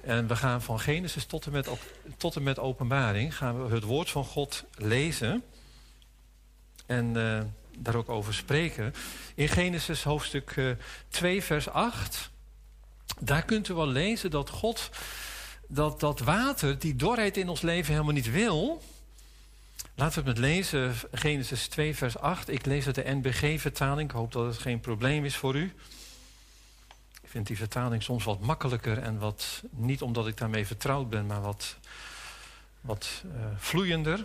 En 0.00 0.26
we 0.26 0.36
gaan 0.36 0.62
van 0.62 0.80
Genesis 0.80 1.24
tot 1.24 1.46
en 1.46 1.52
met, 1.52 1.68
tot 2.16 2.36
en 2.36 2.42
met 2.42 2.58
openbaring 2.58 3.36
gaan 3.36 3.66
we 3.66 3.74
het 3.74 3.84
woord 3.84 4.10
van 4.10 4.24
God 4.24 4.64
lezen. 4.74 5.42
En 6.86 7.16
uh, 7.16 7.40
daar 7.78 7.94
ook 7.94 8.08
over 8.08 8.34
spreken. 8.34 8.94
In 9.34 9.48
Genesis 9.48 10.02
hoofdstuk 10.02 10.56
uh, 10.56 10.70
2 11.08 11.42
vers 11.42 11.68
8. 11.68 12.30
Daar 13.20 13.44
kunt 13.44 13.68
u 13.68 13.74
wel 13.74 13.88
lezen 13.88 14.30
dat 14.30 14.50
God 14.50 14.90
dat, 15.68 16.00
dat 16.00 16.20
water, 16.20 16.78
die 16.78 16.96
dorheid 16.96 17.36
in 17.36 17.48
ons 17.48 17.60
leven 17.60 17.92
helemaal 17.92 18.14
niet 18.14 18.30
wil. 18.30 18.82
Laten 19.94 20.22
we 20.22 20.30
het 20.30 20.38
met 20.38 20.48
lezen, 20.48 20.94
Genesis 21.12 21.68
2 21.68 21.96
vers 21.96 22.18
8. 22.18 22.48
Ik 22.48 22.66
lees 22.66 22.86
uit 22.86 22.94
de 22.94 23.04
NBG-vertaling. 23.06 24.10
Ik 24.10 24.16
hoop 24.16 24.32
dat 24.32 24.46
het 24.46 24.58
geen 24.58 24.80
probleem 24.80 25.24
is 25.24 25.36
voor 25.36 25.54
u. 25.54 25.72
Ik 27.22 27.28
vind 27.34 27.46
die 27.46 27.56
vertaling 27.56 28.02
soms 28.02 28.24
wat 28.24 28.40
makkelijker 28.40 28.98
en 28.98 29.18
wat, 29.18 29.62
niet 29.70 30.02
omdat 30.02 30.26
ik 30.26 30.36
daarmee 30.36 30.66
vertrouwd 30.66 31.10
ben, 31.10 31.26
maar 31.26 31.40
wat, 31.40 31.76
wat 32.80 33.22
uh, 33.26 33.32
vloeiender. 33.56 34.24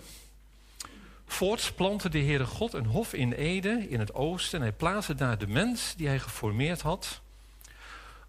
Voorts 1.25 1.71
plantte 1.71 2.09
de 2.09 2.19
Heere 2.19 2.45
God 2.45 2.73
een 2.73 2.85
hof 2.85 3.13
in 3.13 3.31
Ede, 3.31 3.85
in 3.89 3.99
het 3.99 4.13
oosten, 4.13 4.59
en 4.59 4.65
hij 4.65 4.73
plaatste 4.73 5.15
daar 5.15 5.37
de 5.37 5.47
mens 5.47 5.93
die 5.97 6.07
hij 6.07 6.19
geformeerd 6.19 6.81
had. 6.81 7.21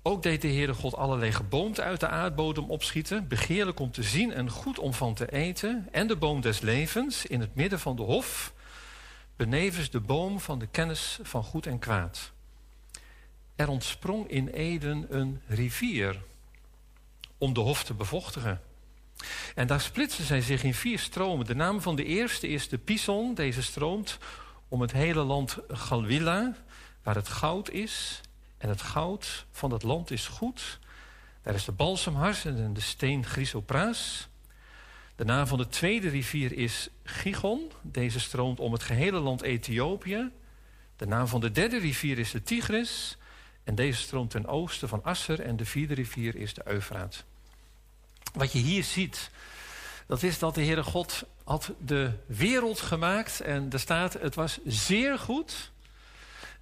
Ook 0.06 0.22
deed 0.22 0.43
de 0.43 0.48
Heere 0.48 0.74
God 0.74 0.97
allerlei 0.97 1.32
geboomte 1.32 1.82
uit 1.82 2.01
de 2.01 2.09
aardbodem 2.09 2.70
opschieten, 2.70 3.28
begeerlijk 3.28 3.81
om 3.81 3.90
te 3.90 4.02
zien 4.02 4.32
en 4.32 4.51
goed 4.51 4.78
om 4.78 4.93
van 4.93 5.14
te 5.14 5.32
eten, 5.32 5.89
en 5.90 6.06
de 6.06 6.16
boom 6.16 6.40
des 6.40 6.60
levens 6.60 7.26
in 7.26 7.40
het 7.40 7.55
midden 7.55 7.81
van 7.81 7.97
de 7.97 8.02
hof, 8.02 8.52
benevens 9.36 9.90
de 9.90 10.01
boom 10.01 10.40
van 10.40 10.59
de 10.59 10.66
kennis 10.66 11.18
van 11.22 11.44
goed 11.44 11.66
en 11.66 11.78
kwaad. 11.78 12.32
Er 13.56 13.68
ontsprong 13.68 14.28
in 14.28 14.48
Eden 14.48 15.06
een 15.09 15.40
rivier 15.47 16.22
om 17.39 17.52
de 17.52 17.60
hof 17.60 17.85
te 17.85 17.94
bevochtigen. 17.94 18.60
En 19.55 19.66
daar 19.66 19.81
splitsen 19.81 20.24
zij 20.24 20.40
zich 20.40 20.62
in 20.62 20.74
vier 20.74 20.98
stromen. 20.98 21.47
De 21.47 21.55
naam 21.55 21.81
van 21.81 21.97
de 21.97 22.05
eerste 22.05 22.48
is 22.48 22.68
de 22.68 22.78
Pison. 22.78 23.35
Deze 23.35 23.62
stroomt 23.62 24.18
om 24.68 24.81
het 24.81 24.93
hele 24.93 25.22
land 25.22 25.59
Galwilla, 25.68 26.55
waar 27.02 27.14
het 27.14 27.28
goud 27.28 27.70
is. 27.70 28.20
En 28.65 28.70
het 28.70 28.82
goud 28.82 29.47
van 29.51 29.70
het 29.70 29.82
land 29.82 30.11
is 30.11 30.27
goed. 30.27 30.78
Daar 31.43 31.55
is 31.55 31.65
de 31.65 31.73
balsemhars 31.73 32.45
en 32.45 32.74
de 32.74 32.81
steen 32.81 33.24
Chrysopraas. 33.24 34.28
De 35.16 35.24
naam 35.24 35.47
van 35.47 35.59
de 35.59 35.69
tweede 35.69 36.09
rivier 36.09 36.53
is 36.53 36.89
Gigon. 37.03 37.70
Deze 37.82 38.20
stroomt 38.20 38.61
om 38.61 38.73
het 38.73 38.82
gehele 38.82 39.19
land 39.19 39.43
Ethiopië. 39.43 40.31
De 40.97 41.07
naam 41.07 41.27
van 41.27 41.41
de 41.41 41.51
derde 41.51 41.78
rivier 41.78 42.19
is 42.19 42.31
de 42.31 42.43
Tigris. 42.43 43.16
En 43.65 43.74
deze 43.74 44.01
stroomt 44.01 44.31
ten 44.31 44.47
oosten 44.47 44.89
van 44.89 45.03
Asser. 45.03 45.41
En 45.41 45.57
de 45.57 45.66
vierde 45.66 45.95
rivier 45.95 46.36
is 46.36 46.55
de 46.55 46.62
Eufraat. 46.65 47.24
Wat 48.35 48.53
je 48.53 48.59
hier 48.59 48.85
ziet, 48.85 49.31
dat 50.07 50.23
is 50.23 50.39
dat 50.39 50.55
de 50.55 50.65
Heere 50.65 50.85
God 50.85 51.24
had 51.45 51.73
de 51.78 52.12
wereld 52.27 52.81
gemaakt. 52.81 53.41
En 53.41 53.73
er 53.73 53.81
staat, 53.81 54.12
het 54.12 54.35
was 54.35 54.59
zeer 54.65 55.19
goed. 55.19 55.73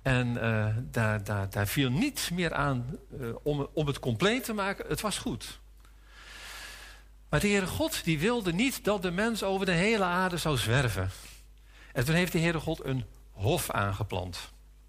En 0.02 0.34
uh, 0.34 0.66
daar, 0.90 1.50
daar, 1.50 1.66
viel 1.66 1.90
niets 1.90 2.30
meer 2.30 2.54
aan 2.54 2.98
om, 3.42 3.68
om 3.72 3.86
het 3.86 3.98
compleet 3.98 4.44
te 4.44 4.52
maken. 4.52 4.84
Het 4.88 5.00
was 5.00 5.18
goed. 5.18 5.60
Maar 7.28 7.40
de 7.40 7.48
Heere 7.48 7.66
God 7.66 8.04
die 8.04 8.18
wilde 8.18 8.52
niet 8.52 8.84
dat 8.84 9.02
de 9.02 9.10
mens 9.10 9.42
over 9.42 9.66
de 9.66 9.72
hele 9.72 10.04
aarde 10.04 10.36
zou 10.36 10.56
zwerven. 10.56 11.10
En 11.92 12.04
toen 12.04 12.14
heeft 12.14 12.32
de 12.32 12.38
Heere 12.38 12.60
God 12.60 12.84
een 12.84 13.04
hof 13.30 13.70
aangeplant. 13.70 14.38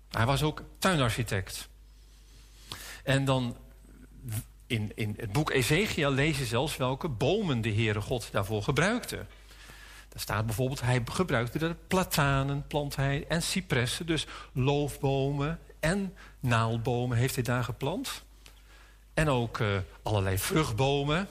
Hij 0.10 0.26
was 0.26 0.44
ook 0.44 0.64
tuinarchitect. 0.78 1.70
En 3.04 3.26
dan 3.26 3.58
in, 4.68 4.92
in 4.96 5.14
het 5.18 5.32
boek 5.32 5.52
Ezekiel 5.52 6.12
lees 6.12 6.38
je 6.38 6.46
zelfs 6.46 6.78
welke 6.78 7.08
bomen 7.08 7.62
de 7.62 7.74
Heere 7.74 8.02
God 8.02 8.30
daarvoor 8.32 8.64
gebruikte. 8.64 9.26
Daar 10.14 10.22
staat 10.22 10.46
bijvoorbeeld, 10.46 10.82
hij 10.82 11.02
gebruikte 11.12 11.58
de 11.58 11.76
platanen, 11.88 12.68
plant 12.68 12.96
hij, 12.96 13.26
en 13.28 13.42
cipressen. 13.42 14.06
Dus 14.06 14.28
loofbomen 14.52 15.60
en 15.80 16.14
naaldbomen 16.40 17.18
heeft 17.18 17.36
hij 17.36 17.44
daar 17.44 17.64
geplant. 17.64 18.24
En 19.14 19.30
ook 19.30 19.58
uh, 19.58 19.78
allerlei 20.04 20.38
vruchtbomen. 20.38 21.28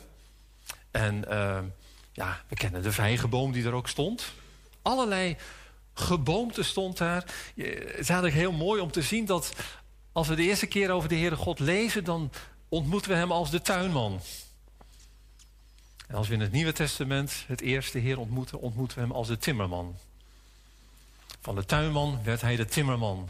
En 0.90 1.24
uh, 1.28 1.58
ja, 2.12 2.40
we 2.48 2.54
kennen 2.54 2.82
de 2.82 2.92
vijgenboom 2.92 3.52
die 3.52 3.64
er 3.64 3.72
ook 3.72 3.88
stond. 3.88 4.32
Allerlei 4.82 5.36
geboomte 5.94 6.62
stond 6.62 6.98
daar. 6.98 7.24
Het 7.54 7.98
is 7.98 8.08
eigenlijk 8.08 8.34
heel 8.34 8.52
mooi 8.52 8.80
om 8.80 8.90
te 8.90 9.02
zien 9.02 9.24
dat 9.24 9.52
als 10.12 10.28
we 10.28 10.34
de 10.34 10.42
eerste 10.42 10.66
keer 10.66 10.90
over 10.90 11.08
de 11.08 11.16
Heere 11.16 11.36
God 11.36 11.58
lezen... 11.58 12.04
dan 12.04 12.30
ontmoeten 12.68 13.10
we 13.10 13.16
hem 13.16 13.32
als 13.32 13.50
de 13.50 13.60
tuinman. 13.60 14.20
En 16.12 16.18
als 16.18 16.28
we 16.28 16.34
in 16.34 16.40
het 16.40 16.52
Nieuwe 16.52 16.72
Testament 16.72 17.44
het 17.46 17.60
eerste 17.60 17.98
Heer 17.98 18.18
ontmoeten, 18.18 18.60
ontmoeten 18.60 18.96
we 18.96 19.02
hem 19.02 19.12
als 19.12 19.28
de 19.28 19.38
timmerman. 19.38 19.96
Van 21.40 21.54
de 21.54 21.64
tuinman 21.64 22.20
werd 22.24 22.40
hij 22.40 22.56
de 22.56 22.64
timmerman, 22.64 23.28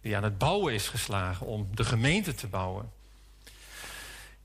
die 0.00 0.16
aan 0.16 0.22
het 0.22 0.38
bouwen 0.38 0.74
is 0.74 0.88
geslagen 0.88 1.46
om 1.46 1.68
de 1.74 1.84
gemeente 1.84 2.34
te 2.34 2.46
bouwen. 2.46 2.92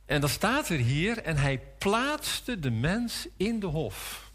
En 0.06 0.22
dan 0.22 0.30
staat 0.30 0.70
er 0.70 0.78
hier, 0.78 1.18
en 1.18 1.38
hij 1.38 1.62
plaatste 1.78 2.60
de 2.60 2.72
mens 2.72 3.28
in 3.38 3.60
de 3.60 3.68
hof. 3.68 4.30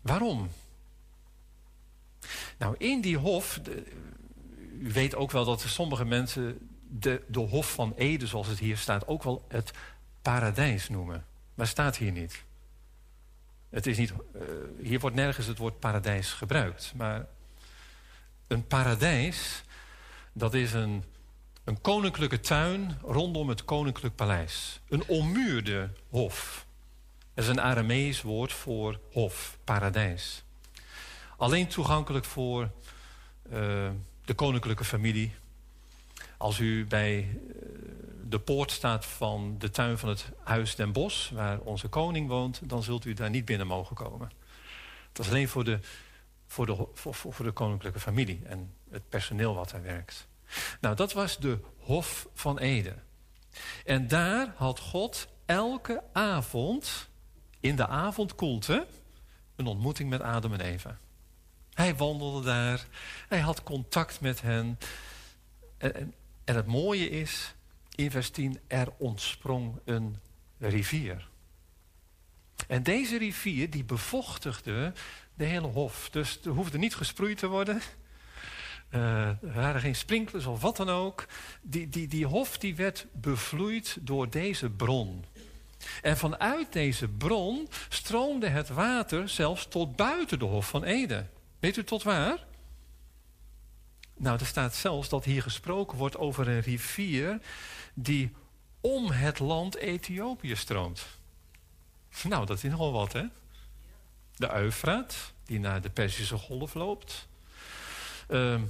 Waarom? 0.00 0.50
Nou, 2.58 2.74
in 2.78 3.00
die 3.00 3.18
hof, 3.18 3.60
u 4.78 4.92
weet 4.92 5.14
ook 5.14 5.30
wel 5.30 5.44
dat 5.44 5.60
sommige 5.60 6.04
mensen 6.04 6.68
de, 6.88 7.22
de 7.28 7.40
hof 7.40 7.72
van 7.72 7.92
Ede, 7.96 8.26
zoals 8.26 8.46
het 8.46 8.58
hier 8.58 8.76
staat, 8.76 9.06
ook 9.06 9.22
wel 9.22 9.44
het 9.48 9.70
paradijs 10.22 10.88
noemen. 10.88 11.24
Maar 11.56 11.66
staat 11.66 11.96
hier 11.96 12.12
niet. 12.12 12.44
Het 13.68 13.86
is 13.86 13.96
niet 13.96 14.10
uh, 14.10 14.42
hier 14.82 15.00
wordt 15.00 15.16
nergens 15.16 15.46
het 15.46 15.58
woord 15.58 15.78
paradijs 15.78 16.32
gebruikt. 16.32 16.92
Maar 16.96 17.26
een 18.46 18.66
paradijs, 18.66 19.64
dat 20.32 20.54
is 20.54 20.72
een, 20.72 21.04
een 21.64 21.80
koninklijke 21.80 22.40
tuin 22.40 22.98
rondom 23.02 23.48
het 23.48 23.64
koninklijk 23.64 24.14
paleis. 24.14 24.80
Een 24.88 25.06
ommuurde 25.06 25.90
hof. 26.08 26.66
Dat 27.34 27.44
is 27.44 27.50
een 27.50 27.60
Aramees 27.60 28.22
woord 28.22 28.52
voor 28.52 29.00
hof, 29.12 29.58
paradijs. 29.64 30.44
Alleen 31.36 31.66
toegankelijk 31.66 32.24
voor 32.24 32.70
uh, 33.52 33.90
de 34.24 34.34
koninklijke 34.34 34.84
familie. 34.84 35.34
Als 36.36 36.58
u 36.58 36.86
bij 36.86 37.38
de 38.28 38.38
poort 38.38 38.70
staat 38.70 39.06
van 39.06 39.54
de 39.58 39.70
tuin 39.70 39.98
van 39.98 40.08
het 40.08 40.28
Huis 40.42 40.74
Den 40.74 40.92
Bosch... 40.92 41.30
waar 41.30 41.60
onze 41.60 41.88
koning 41.88 42.28
woont, 42.28 42.68
dan 42.68 42.82
zult 42.82 43.04
u 43.04 43.14
daar 43.14 43.30
niet 43.30 43.44
binnen 43.44 43.66
mogen 43.66 43.96
komen. 43.96 44.30
Dat 45.12 45.24
is 45.24 45.30
alleen 45.30 45.48
voor 45.48 45.64
de, 45.64 45.80
voor 46.46 46.66
de, 46.66 46.86
voor, 46.94 47.14
voor 47.14 47.44
de 47.44 47.52
koninklijke 47.52 48.00
familie 48.00 48.40
en 48.44 48.74
het 48.90 49.08
personeel 49.08 49.54
wat 49.54 49.70
daar 49.70 49.82
werkt. 49.82 50.28
Nou, 50.80 50.96
dat 50.96 51.12
was 51.12 51.38
de 51.38 51.58
Hof 51.78 52.28
van 52.34 52.58
Ede. 52.58 52.94
En 53.84 54.08
daar 54.08 54.52
had 54.56 54.80
God 54.80 55.28
elke 55.46 56.02
avond, 56.12 57.08
in 57.60 57.76
de 57.76 57.86
avondkoelte... 57.86 58.86
een 59.56 59.66
ontmoeting 59.66 60.10
met 60.10 60.20
Adam 60.20 60.52
en 60.52 60.60
Eva. 60.60 60.98
Hij 61.72 61.96
wandelde 61.96 62.44
daar, 62.44 62.86
hij 63.28 63.40
had 63.40 63.62
contact 63.62 64.20
met 64.20 64.40
hen... 64.40 64.78
En, 65.78 65.94
en, 65.94 66.14
en 66.44 66.56
het 66.56 66.66
mooie 66.66 67.10
is, 67.10 67.54
in 67.96 68.10
vers 68.10 68.30
10, 68.30 68.58
er 68.66 68.88
ontsprong 68.98 69.80
een 69.84 70.16
rivier. 70.58 71.28
En 72.68 72.82
deze 72.82 73.18
rivier 73.18 73.70
die 73.70 73.84
bevochtigde 73.84 74.92
de 75.34 75.44
hele 75.44 75.66
hof. 75.66 76.10
Dus 76.10 76.40
er 76.44 76.50
hoefde 76.50 76.78
niet 76.78 76.94
gesproeid 76.94 77.38
te 77.38 77.46
worden. 77.46 77.80
Eh, 78.88 79.28
er 79.28 79.52
waren 79.54 79.80
geen 79.80 79.96
sprinklers 79.96 80.46
of 80.46 80.60
wat 80.60 80.76
dan 80.76 80.88
ook. 80.88 81.26
Die, 81.62 81.88
die, 81.88 82.08
die 82.08 82.26
hof 82.26 82.58
die 82.58 82.76
werd 82.76 83.06
bevloeid 83.12 83.96
door 84.00 84.30
deze 84.30 84.70
bron. 84.70 85.24
En 86.02 86.16
vanuit 86.16 86.72
deze 86.72 87.08
bron 87.08 87.68
stroomde 87.88 88.48
het 88.48 88.68
water 88.68 89.28
zelfs 89.28 89.68
tot 89.68 89.96
buiten 89.96 90.38
de 90.38 90.44
Hof 90.44 90.68
van 90.68 90.84
Ede. 90.84 91.26
Weet 91.58 91.76
u 91.76 91.84
tot 91.84 92.02
waar? 92.02 92.44
Nou, 94.16 94.38
er 94.38 94.46
staat 94.46 94.74
zelfs 94.74 95.08
dat 95.08 95.24
hier 95.24 95.42
gesproken 95.42 95.98
wordt 95.98 96.16
over 96.16 96.48
een 96.48 96.60
rivier 96.60 97.40
die 97.98 98.32
om 98.80 99.10
het 99.10 99.38
land 99.38 99.76
Ethiopië 99.76 100.56
stroomt. 100.56 101.06
Nou, 102.22 102.46
dat 102.46 102.56
is 102.56 102.70
nogal 102.70 102.92
wat, 102.92 103.12
hè? 103.12 103.24
De 104.34 104.54
Eufraat, 104.54 105.32
die 105.44 105.60
naar 105.60 105.80
de 105.80 105.90
Perzische 105.90 106.36
Golf 106.36 106.74
loopt. 106.74 107.28
Ehm, 108.28 108.62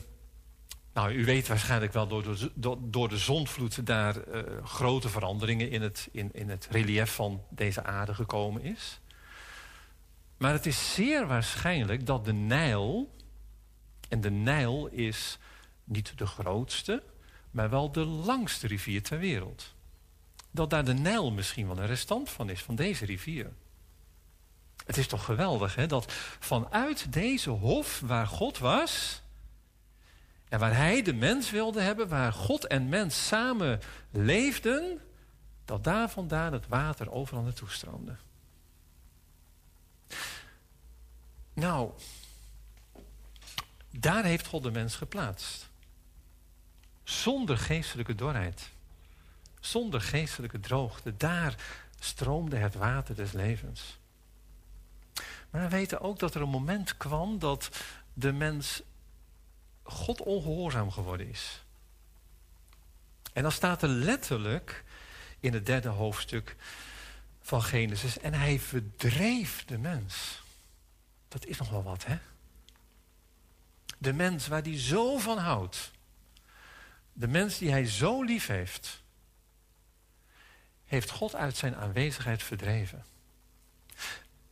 nou, 0.93 1.13
u 1.13 1.25
weet 1.25 1.49
waarschijnlijk 1.49 1.93
wel 1.93 2.07
door 2.07 2.23
de, 2.23 2.77
door, 2.79 3.09
de 3.09 3.19
zondvloed 3.19 3.87
daar 3.87 4.23
eh, 4.23 4.65
grote 4.65 5.09
veranderingen 5.09 5.71
in 5.71 5.83
het, 5.83 6.09
in, 6.13 6.31
in 6.33 6.49
het 6.49 6.69
relief 6.71 7.15
van 7.15 7.43
deze 7.49 7.85
aarde 7.85 8.15
gekomen 8.15 8.63
is. 8.63 9.01
Maar 10.37 10.53
het 10.53 10.67
is 10.67 10.95
zeer 10.95 11.27
waarschijnlijk 11.27 12.07
dat 12.07 12.25
de 12.25 12.33
Nijl, 12.33 13.11
en 14.09 14.21
de 14.21 14.31
Nijl 14.31 14.87
is 14.87 15.39
niet 15.85 16.19
de 16.19 16.27
grootste, 16.27 17.03
maar 17.57 17.71
wel 17.71 17.93
de 17.93 18.05
langste 18.05 18.67
rivier 18.67 19.03
ter 19.03 19.19
wereld. 19.19 19.75
Dat 20.51 20.71
daar 20.71 20.85
de 20.85 20.95
Nijl 20.95 21.31
misschien 21.31 21.67
wel 21.67 21.79
een 21.79 21.87
restant 21.87 22.31
van 22.31 22.51
is, 22.51 22.63
van 22.63 22.75
deze 22.75 23.05
rivier. 23.05 23.53
Het 24.87 24.97
is 24.97 25.07
toch 25.07 25.25
geweldig, 25.25 25.75
hè? 25.75 25.87
Dat 25.87 26.13
vanuit 26.39 27.13
deze 27.13 27.51
hof 27.51 28.01
waar 28.01 28.27
God 28.27 28.59
was, 28.59 29.23
en 30.49 30.59
waar 30.59 30.77
hij 30.77 31.03
de 31.03 31.15
mens 31.15 31.51
wilde 31.51 31.81
hebben, 31.81 32.09
waar 32.09 32.33
God 32.33 32.67
en 32.67 32.89
mens 32.89 33.27
samen 33.27 33.81
leefden, 34.11 35.01
dat 35.65 35.85
daar 35.85 36.11
vandaan 36.11 36.53
het 36.53 36.69
water 36.69 37.11
overal 37.11 37.43
naartoe 37.43 37.71
stroomde. 37.71 38.17
Nou, 41.53 41.91
daar 43.91 44.25
heeft 44.25 44.47
God 44.47 44.63
de 44.63 44.71
mens 44.71 44.97
geplaatst. 44.97 45.69
Zonder 47.07 47.59
geestelijke 47.59 48.15
dorheid. 48.15 48.71
Zonder 49.61 50.01
geestelijke 50.01 50.61
droogte. 50.61 51.17
Daar 51.17 51.55
stroomde 51.99 52.57
het 52.57 52.75
water 52.75 53.15
des 53.15 53.33
levens. 53.33 53.99
Maar 55.51 55.63
we 55.63 55.69
weten 55.69 56.01
ook 56.01 56.19
dat 56.19 56.35
er 56.35 56.41
een 56.43 56.49
moment 56.49 56.97
kwam 56.97 57.39
dat 57.39 57.71
de 58.13 58.33
mens 58.33 58.83
God 59.83 60.23
ongehoorzaam 60.23 60.91
geworden 60.91 61.29
is. 61.29 61.65
En 63.33 63.43
dan 63.43 63.53
staat 63.53 63.83
er 63.83 63.89
letterlijk 63.89 64.85
in 65.41 65.53
het 65.53 65.67
derde 65.67 65.89
hoofdstuk 65.89 66.57
van 67.41 67.63
Genesis. 67.63 68.19
En 68.19 68.35
hij 68.35 68.59
verdreef 68.59 69.65
de 69.65 69.79
mens. 69.79 70.43
Dat 71.29 71.47
is 71.47 71.59
nog 71.59 71.71
wel 71.71 71.83
wat, 71.83 72.05
hè? 72.05 72.19
De 73.99 74.13
mens 74.13 74.47
waar 74.47 74.63
hij 74.63 74.79
zo 74.79 75.19
van 75.19 75.39
houdt. 75.39 75.95
De 77.19 77.29
mens 77.29 77.59
die 77.59 77.71
hij 77.71 77.87
zo 77.87 78.23
lief 78.23 78.47
heeft. 78.47 79.03
Heeft 80.85 81.11
God 81.11 81.35
uit 81.35 81.57
zijn 81.57 81.77
aanwezigheid 81.77 82.43
verdreven. 82.43 83.05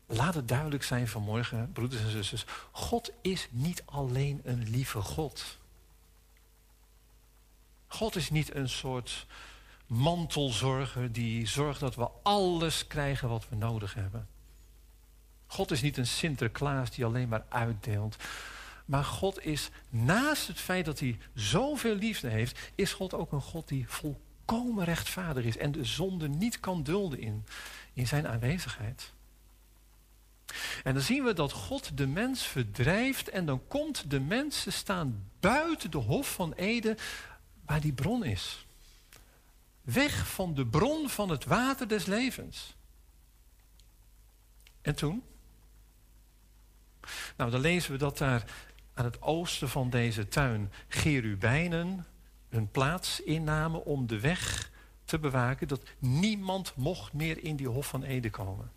Laat 0.07 0.35
het 0.35 0.49
duidelijk 0.49 0.83
zijn 0.83 1.09
vanmorgen, 1.09 1.73
broeders 1.73 2.03
en 2.03 2.11
zusters. 2.11 2.45
God 2.71 3.11
is 3.21 3.49
niet 3.51 3.83
alleen 3.85 4.41
een 4.45 4.71
lieve 4.71 5.01
God. 5.01 5.59
God 7.87 8.17
is 8.17 8.31
niet 8.31 8.55
een 8.55 8.69
soort 8.69 9.27
mantelzorger 9.87 11.13
die 11.13 11.47
zorgt 11.47 11.81
dat 11.81 11.95
we 11.95 12.09
alles 12.23 12.87
krijgen 12.87 13.29
wat 13.29 13.49
we 13.49 13.57
nodig 13.57 13.95
hebben. 13.95 14.29
God 15.47 15.71
is 15.71 15.83
niet 15.83 15.97
een 15.97 16.07
Sinterklaas 16.07 16.91
die 16.91 17.05
alleen 17.05 17.29
maar 17.29 17.45
uitdeelt. 17.49 18.17
Maar 18.85 19.05
God 19.05 19.45
is, 19.45 19.71
naast 19.89 20.47
het 20.47 20.61
feit 20.61 20.85
dat 20.85 20.99
hij 20.99 21.19
zoveel 21.35 21.95
liefde 21.95 22.29
heeft, 22.29 22.59
is 22.75 22.93
God 22.93 23.15
ook 23.15 23.33
een 23.33 23.41
God 23.41 23.69
die 23.69 23.89
volkomen 23.89 24.85
rechtvaardig 24.85 25.45
is 25.45 25.57
en 25.57 25.73
de 25.73 25.85
zonde 25.85 26.29
niet 26.29 26.61
kan 26.61 26.83
dulden 26.83 27.19
in, 27.19 27.47
in 27.93 28.07
zijn 28.07 28.29
aanwezigheid. 28.29 29.13
En 30.85 30.95
dan 30.95 31.03
zien 31.03 31.25
we 31.25 31.33
dat 31.33 31.53
God 31.53 31.97
de 31.97 32.07
mens 32.07 32.43
verdrijft 32.43 33.29
en 33.29 33.47
dan 33.47 33.69
komt 33.69 34.11
de 34.11 34.21
mens 34.21 34.63
te 34.63 34.71
staan 34.71 35.31
buiten 35.41 35.91
de 35.91 35.99
hof 35.99 36.33
van 36.33 36.53
Eden 36.53 36.97
waar 37.65 37.81
die 37.81 37.93
bron 37.93 38.25
is. 38.25 38.67
Weg 39.83 40.29
van 40.29 40.55
de 40.55 40.67
bron 40.67 41.09
van 41.09 41.29
het 41.29 41.45
water 41.45 41.89
des 41.89 42.07
levens. 42.07 42.75
En 44.83 44.95
toen? 44.95 45.23
Nou, 47.37 47.51
dan 47.51 47.61
lezen 47.61 47.93
we 47.93 47.99
dat 47.99 48.19
daar 48.19 48.45
aan 48.95 49.05
het 49.05 49.23
oosten 49.23 49.69
van 49.69 49.91
deze 49.91 50.29
tuin 50.29 50.73
Gerubijnen 50.89 52.07
hun 52.49 52.71
plaats 52.71 53.21
innamen 53.21 53.85
om 53.85 54.07
de 54.07 54.21
weg 54.21 54.71
te 55.05 55.19
bewaken 55.19 55.69
dat 55.69 55.83
niemand 55.99 56.73
mocht 56.77 57.13
meer 57.13 57.45
in 57.45 57.57
die 57.57 57.69
hof 57.69 57.87
van 57.87 58.03
Eden 58.03 58.31
komen. 58.31 58.71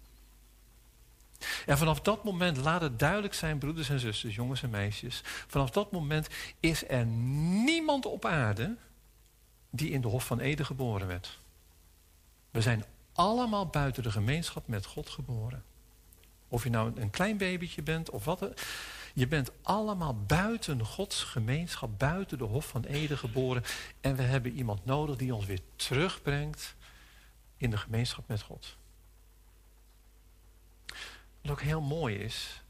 En 1.65 1.77
vanaf 1.77 2.01
dat 2.01 2.23
moment 2.23 2.57
laat 2.57 2.81
het 2.81 2.99
duidelijk 2.99 3.33
zijn, 3.33 3.57
broeders 3.57 3.89
en 3.89 3.99
zusters, 3.99 4.35
jongens 4.35 4.63
en 4.63 4.69
meisjes. 4.69 5.21
Vanaf 5.23 5.69
dat 5.69 5.91
moment 5.91 6.27
is 6.59 6.87
er 6.87 7.05
niemand 7.05 8.05
op 8.05 8.25
aarde 8.25 8.75
die 9.69 9.89
in 9.89 10.01
de 10.01 10.07
Hof 10.07 10.25
van 10.25 10.39
Eden 10.39 10.65
geboren 10.65 11.07
werd. 11.07 11.39
We 12.51 12.61
zijn 12.61 12.85
allemaal 13.13 13.67
buiten 13.67 14.03
de 14.03 14.11
gemeenschap 14.11 14.67
met 14.67 14.85
God 14.85 15.09
geboren. 15.09 15.63
Of 16.47 16.63
je 16.63 16.69
nou 16.69 16.91
een 16.95 17.09
klein 17.09 17.37
babytje 17.37 17.81
bent 17.81 18.09
of 18.09 18.25
wat. 18.25 18.61
Je 19.17 19.27
bent 19.27 19.51
allemaal 19.61 20.15
buiten 20.15 20.85
Gods 20.85 21.23
gemeenschap, 21.23 21.99
buiten 21.99 22.37
de 22.37 22.43
Hof 22.43 22.67
van 22.67 22.83
Eden 22.83 23.17
geboren. 23.17 23.63
En 24.01 24.15
we 24.15 24.21
hebben 24.21 24.51
iemand 24.51 24.85
nodig 24.85 25.15
die 25.15 25.35
ons 25.35 25.45
weer 25.45 25.61
terugbrengt 25.75 26.75
in 27.57 27.69
de 27.69 27.77
gemeenschap 27.77 28.27
met 28.27 28.41
God. 28.41 28.77
Wat 31.41 31.51
ook 31.51 31.61
heel 31.61 31.81
mooi 31.81 32.15
is, 32.15 32.63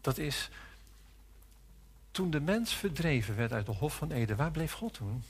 dat 0.00 0.18
is 0.18 0.48
toen 2.10 2.30
de 2.30 2.40
mens 2.40 2.74
verdreven 2.74 3.36
werd 3.36 3.52
uit 3.52 3.66
de 3.66 3.72
Hof 3.72 3.96
van 3.96 4.10
Eden, 4.10 4.36
waar 4.36 4.50
bleef 4.50 4.72
God 4.72 4.94
toen? 4.94 5.24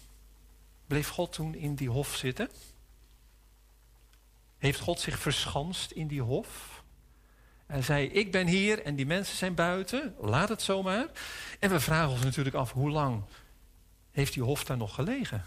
Bleef 0.86 1.08
God 1.08 1.32
toen 1.32 1.54
in 1.54 1.74
die 1.74 1.90
hof 1.90 2.16
zitten? 2.16 2.50
Heeft 4.58 4.80
God 4.80 5.00
zich 5.00 5.18
verschanst 5.18 5.90
in 5.90 6.06
die 6.06 6.22
hof? 6.22 6.71
En 7.72 7.84
zei, 7.84 8.06
ik 8.06 8.32
ben 8.32 8.46
hier 8.46 8.82
en 8.82 8.94
die 8.96 9.06
mensen 9.06 9.36
zijn 9.36 9.54
buiten, 9.54 10.14
laat 10.20 10.48
het 10.48 10.62
zomaar. 10.62 11.06
En 11.58 11.70
we 11.70 11.80
vragen 11.80 12.10
ons 12.10 12.22
natuurlijk 12.22 12.54
af, 12.54 12.72
hoe 12.72 12.90
lang 12.90 13.22
heeft 14.10 14.32
die 14.32 14.42
hof 14.42 14.64
daar 14.64 14.76
nog 14.76 14.94
gelegen? 14.94 15.44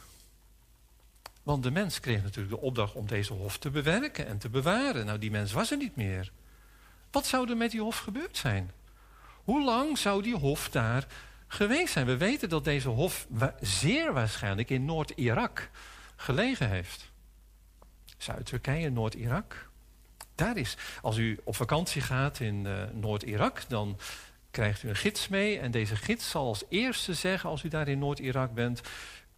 Want 1.43 1.63
de 1.63 1.71
mens 1.71 1.99
kreeg 1.99 2.23
natuurlijk 2.23 2.55
de 2.55 2.61
opdracht 2.61 2.95
om 2.95 3.07
deze 3.07 3.33
hof 3.33 3.57
te 3.57 3.69
bewerken 3.69 4.27
en 4.27 4.37
te 4.37 4.49
bewaren. 4.49 5.05
Nou, 5.05 5.19
die 5.19 5.31
mens 5.31 5.51
was 5.51 5.71
er 5.71 5.77
niet 5.77 5.95
meer. 5.95 6.31
Wat 7.11 7.25
zou 7.25 7.49
er 7.49 7.57
met 7.57 7.71
die 7.71 7.81
hof 7.81 7.97
gebeurd 7.97 8.37
zijn? 8.37 8.71
Hoe 9.43 9.63
lang 9.63 9.97
zou 9.97 10.23
die 10.23 10.35
hof 10.35 10.69
daar 10.69 11.07
geweest 11.47 11.93
zijn? 11.93 12.05
We 12.05 12.17
weten 12.17 12.49
dat 12.49 12.63
deze 12.63 12.89
hof 12.89 13.27
zeer 13.61 14.13
waarschijnlijk 14.13 14.69
in 14.69 14.85
Noord-Irak 14.85 15.69
gelegen 16.15 16.69
heeft. 16.69 17.11
Zuid-Turkije, 18.17 18.89
Noord-Irak. 18.89 19.69
Daar 20.35 20.57
is, 20.57 20.77
als 21.01 21.17
u 21.17 21.39
op 21.43 21.55
vakantie 21.55 22.01
gaat 22.01 22.39
in 22.39 22.65
uh, 22.65 22.83
Noord-Irak, 22.93 23.63
dan 23.67 23.99
krijgt 24.51 24.83
u 24.83 24.89
een 24.89 24.95
gids 24.95 25.27
mee. 25.27 25.59
En 25.59 25.71
deze 25.71 25.95
gids 25.95 26.29
zal 26.29 26.47
als 26.47 26.63
eerste 26.69 27.13
zeggen, 27.13 27.49
als 27.49 27.63
u 27.63 27.67
daar 27.67 27.87
in 27.87 27.99
Noord-Irak 27.99 28.53
bent, 28.53 28.81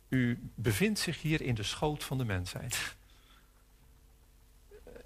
u 0.09 0.49
bevindt 0.55 0.99
zich 0.99 1.21
hier 1.21 1.41
in 1.41 1.55
de 1.55 1.63
schoot 1.63 2.03
van 2.03 2.17
de 2.17 2.25
mensheid. 2.25 2.95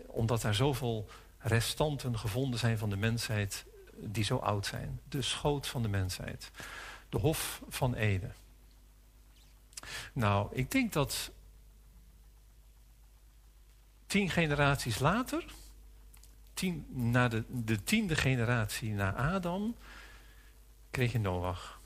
Omdat 0.05 0.41
daar 0.41 0.55
zoveel 0.55 1.09
restanten 1.37 2.19
gevonden 2.19 2.59
zijn 2.59 2.77
van 2.77 2.89
de 2.89 2.97
mensheid 2.97 3.65
die 3.95 4.23
zo 4.23 4.37
oud 4.37 4.65
zijn. 4.65 4.99
De 5.09 5.21
schoot 5.21 5.67
van 5.67 5.81
de 5.81 5.87
mensheid. 5.87 6.51
De 7.09 7.17
Hof 7.17 7.61
van 7.69 7.95
Ede. 7.95 8.31
Nou, 10.13 10.55
ik 10.55 10.71
denk 10.71 10.93
dat 10.93 11.31
tien 14.05 14.29
generaties 14.29 14.99
later, 14.99 15.45
na 16.87 17.27
de, 17.27 17.43
de 17.47 17.83
tiende 17.83 18.15
generatie 18.15 18.91
na 18.93 19.15
Adam, 19.15 19.75
kreeg 20.91 21.11
je 21.11 21.19
Noach. 21.19 21.79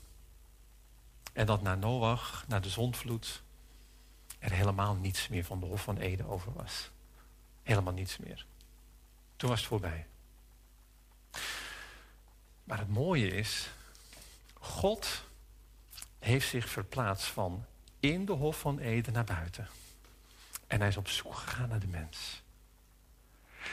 En 1.32 1.46
dat 1.46 1.62
na 1.62 1.74
Noach, 1.74 2.44
na 2.48 2.60
de 2.60 2.68
zondvloed, 2.68 3.42
er 4.38 4.52
helemaal 4.52 4.94
niets 4.94 5.28
meer 5.28 5.44
van 5.44 5.60
de 5.60 5.66
Hof 5.66 5.82
van 5.82 5.96
Ede 5.98 6.26
over 6.26 6.52
was. 6.52 6.90
Helemaal 7.62 7.92
niets 7.92 8.18
meer. 8.18 8.46
Toen 9.36 9.48
was 9.48 9.58
het 9.58 9.68
voorbij. 9.68 10.06
Maar 12.64 12.78
het 12.78 12.88
mooie 12.88 13.28
is, 13.28 13.70
God 14.54 15.24
heeft 16.18 16.48
zich 16.48 16.68
verplaatst 16.68 17.26
van 17.26 17.64
in 18.00 18.24
de 18.24 18.32
Hof 18.32 18.60
van 18.60 18.78
Eden 18.78 19.12
naar 19.12 19.24
buiten. 19.24 19.68
En 20.66 20.78
hij 20.78 20.88
is 20.88 20.96
op 20.96 21.08
zoek 21.08 21.34
gegaan 21.34 21.68
naar 21.68 21.80
de 21.80 21.86
mens. 21.86 22.42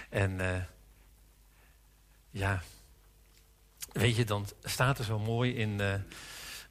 En 0.10 0.56
eh, 0.56 0.62
ja, 2.34 2.64
weet 3.92 4.16
je, 4.16 4.26
dan 4.26 4.48
staat 4.64 5.00
er 5.00 5.06
zo 5.06 5.20
mooi 5.20 5.56
in, 5.56 5.80
eh, 5.80 5.96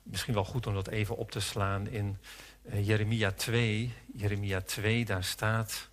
misschien 0.02 0.34
wel 0.34 0.44
goed 0.44 0.66
om 0.66 0.74
dat 0.74 0.88
even 0.88 1.16
op 1.16 1.30
te 1.30 1.40
slaan, 1.40 1.86
in 1.86 2.18
eh, 2.62 2.86
Jeremia 2.86 3.32
2. 3.32 3.94
Jeremia 4.14 4.60
2, 4.60 5.04
daar 5.04 5.24
staat. 5.24 5.88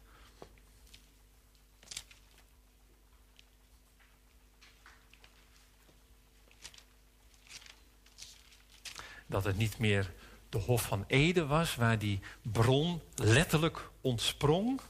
Dat 9.25 9.43
het 9.43 9.57
niet 9.57 9.77
meer 9.77 10.11
de 10.49 10.57
Hof 10.57 10.81
van 10.81 11.03
Eden 11.07 11.47
was, 11.47 11.75
waar 11.75 11.99
die 11.99 12.19
bron 12.41 13.01
letterlijk 13.15 13.89
ontsprong. 14.01 14.81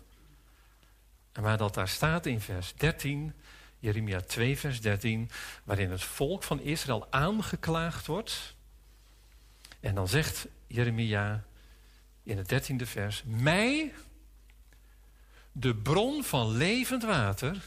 En 1.32 1.42
waar 1.42 1.58
dat 1.58 1.74
daar 1.74 1.88
staat 1.88 2.26
in 2.26 2.42
vers 2.42 2.74
13, 2.76 3.34
Jeremia 3.80 4.22
2, 4.22 4.58
vers 4.58 4.82
13, 4.82 5.30
waarin 5.64 5.92
het 5.92 6.04
volk 6.04 6.44
van 6.44 6.60
Israël 6.60 7.08
aangeklaagd 7.10 8.06
wordt. 8.06 8.56
En 9.80 9.96
dan 9.96 10.08
zegt 10.08 10.48
Jeremia 10.68 11.44
in 12.24 12.38
het 12.38 12.50
dertiende 12.50 12.86
vers, 12.86 13.24
mij, 13.26 13.94
de 15.52 15.76
bron 15.76 16.24
van 16.24 16.50
levend 16.50 17.04
water, 17.04 17.62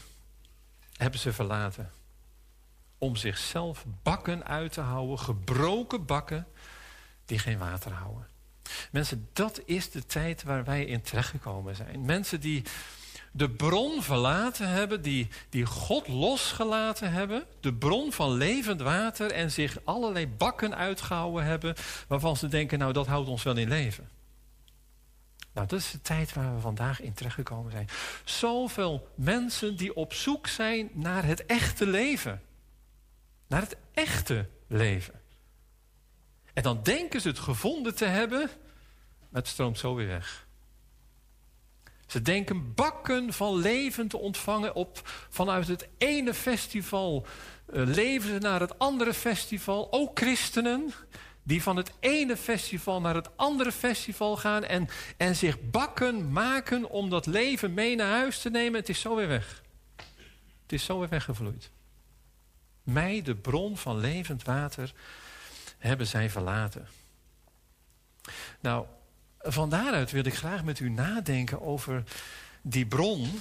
hebben 0.93 1.19
ze 1.19 1.33
verlaten. 1.33 1.91
Om 2.97 3.15
zichzelf 3.15 3.85
bakken 4.03 4.45
uit 4.45 4.73
te 4.73 4.81
houden, 4.81 5.19
gebroken 5.19 6.05
bakken 6.05 6.47
die 7.25 7.39
geen 7.39 7.57
water 7.57 7.91
houden. 7.91 8.27
Mensen, 8.91 9.29
dat 9.33 9.61
is 9.65 9.91
de 9.91 10.05
tijd 10.05 10.43
waar 10.43 10.63
wij 10.63 10.85
in 10.85 11.01
terechtgekomen 11.01 11.75
zijn. 11.75 12.05
Mensen 12.05 12.39
die 12.39 12.63
de 13.35 13.49
bron 13.49 14.03
verlaten 14.03 14.69
hebben, 14.69 15.01
die, 15.01 15.27
die 15.49 15.65
God 15.65 16.07
losgelaten 16.07 17.11
hebben, 17.11 17.45
de 17.59 17.73
bron 17.73 18.11
van 18.11 18.31
levend 18.31 18.81
water 18.81 19.31
en 19.31 19.51
zich 19.51 19.77
allerlei 19.83 20.27
bakken 20.27 20.75
uitgehouden 20.75 21.45
hebben 21.45 21.75
waarvan 22.07 22.37
ze 22.37 22.47
denken, 22.47 22.79
nou 22.79 22.93
dat 22.93 23.07
houdt 23.07 23.29
ons 23.29 23.43
wel 23.43 23.57
in 23.57 23.69
leven. 23.69 24.09
Nou, 25.53 25.67
dat 25.67 25.79
is 25.79 25.91
de 25.91 26.01
tijd 26.01 26.33
waar 26.33 26.55
we 26.55 26.61
vandaag 26.61 27.01
in 27.01 27.13
terechtgekomen 27.13 27.71
zijn. 27.71 27.87
Zoveel 28.23 29.09
mensen 29.15 29.77
die 29.77 29.95
op 29.95 30.13
zoek 30.13 30.47
zijn 30.47 30.89
naar 30.93 31.25
het 31.25 31.45
echte 31.45 31.87
leven. 31.87 32.41
Naar 33.47 33.61
het 33.61 33.77
echte 33.93 34.49
leven. 34.67 35.21
En 36.53 36.63
dan 36.63 36.83
denken 36.83 37.21
ze 37.21 37.27
het 37.27 37.39
gevonden 37.39 37.95
te 37.95 38.05
hebben, 38.05 38.49
maar 39.29 39.41
het 39.41 39.47
stroomt 39.47 39.77
zo 39.77 39.95
weer 39.95 40.07
weg. 40.07 40.42
Ze 42.13 42.21
denken 42.21 42.73
bakken 42.73 43.33
van 43.33 43.55
leven 43.55 44.07
te 44.07 44.17
ontvangen 44.17 44.75
op, 44.75 45.01
vanuit 45.29 45.67
het 45.67 45.87
ene 45.97 46.33
festival. 46.33 47.25
Uh, 47.73 47.85
leven 47.85 48.29
ze 48.29 48.37
naar 48.37 48.59
het 48.59 48.79
andere 48.79 49.13
festival. 49.13 49.87
Ook 49.91 50.19
christenen 50.19 50.93
die 51.43 51.63
van 51.63 51.75
het 51.75 51.91
ene 51.99 52.37
festival 52.37 53.01
naar 53.01 53.15
het 53.15 53.37
andere 53.37 53.71
festival 53.71 54.37
gaan 54.37 54.63
en, 54.63 54.87
en 55.17 55.35
zich 55.35 55.69
bakken 55.69 56.31
maken 56.31 56.89
om 56.89 57.09
dat 57.09 57.25
leven 57.25 57.73
mee 57.73 57.95
naar 57.95 58.11
huis 58.11 58.39
te 58.39 58.49
nemen. 58.49 58.79
Het 58.79 58.89
is 58.89 58.99
zo 58.99 59.15
weer 59.15 59.27
weg. 59.27 59.63
Het 60.61 60.71
is 60.71 60.85
zo 60.85 60.99
weer 60.99 61.09
weggevloeid. 61.09 61.71
Mij, 62.83 63.21
de 63.21 63.35
bron 63.35 63.77
van 63.77 63.99
levend 63.99 64.43
water, 64.43 64.93
hebben 65.77 66.07
zij 66.07 66.29
verlaten. 66.29 66.87
Nou, 68.59 68.85
van 69.43 69.69
daaruit 69.69 70.11
wil 70.11 70.25
ik 70.25 70.35
graag 70.35 70.63
met 70.63 70.79
u 70.79 70.89
nadenken 70.89 71.61
over 71.61 72.03
die 72.61 72.85
bron 72.85 73.31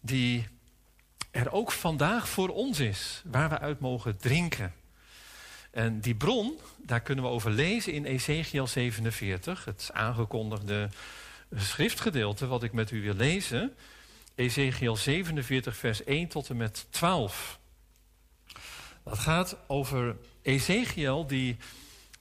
die 0.00 0.48
er 1.30 1.52
ook 1.52 1.72
vandaag 1.72 2.28
voor 2.28 2.48
ons 2.48 2.80
is, 2.80 3.22
waar 3.24 3.48
we 3.48 3.58
uit 3.58 3.80
mogen 3.80 4.16
drinken. 4.16 4.74
En 5.70 6.00
die 6.00 6.14
bron, 6.14 6.58
daar 6.76 7.00
kunnen 7.00 7.24
we 7.24 7.30
over 7.30 7.50
lezen 7.50 7.92
in 7.92 8.04
Ezekiel 8.04 8.66
47, 8.66 9.64
het 9.64 9.90
aangekondigde 9.92 10.88
schriftgedeelte 11.54 12.46
wat 12.46 12.62
ik 12.62 12.72
met 12.72 12.90
u 12.90 13.02
wil 13.02 13.14
lezen. 13.14 13.74
Ezekiel 14.34 14.96
47, 14.96 15.76
vers 15.76 16.04
1 16.04 16.28
tot 16.28 16.50
en 16.50 16.56
met 16.56 16.86
12. 16.90 17.58
Dat 19.04 19.18
gaat 19.18 19.56
over 19.66 20.16
Ezekiel 20.42 21.26
die 21.26 21.56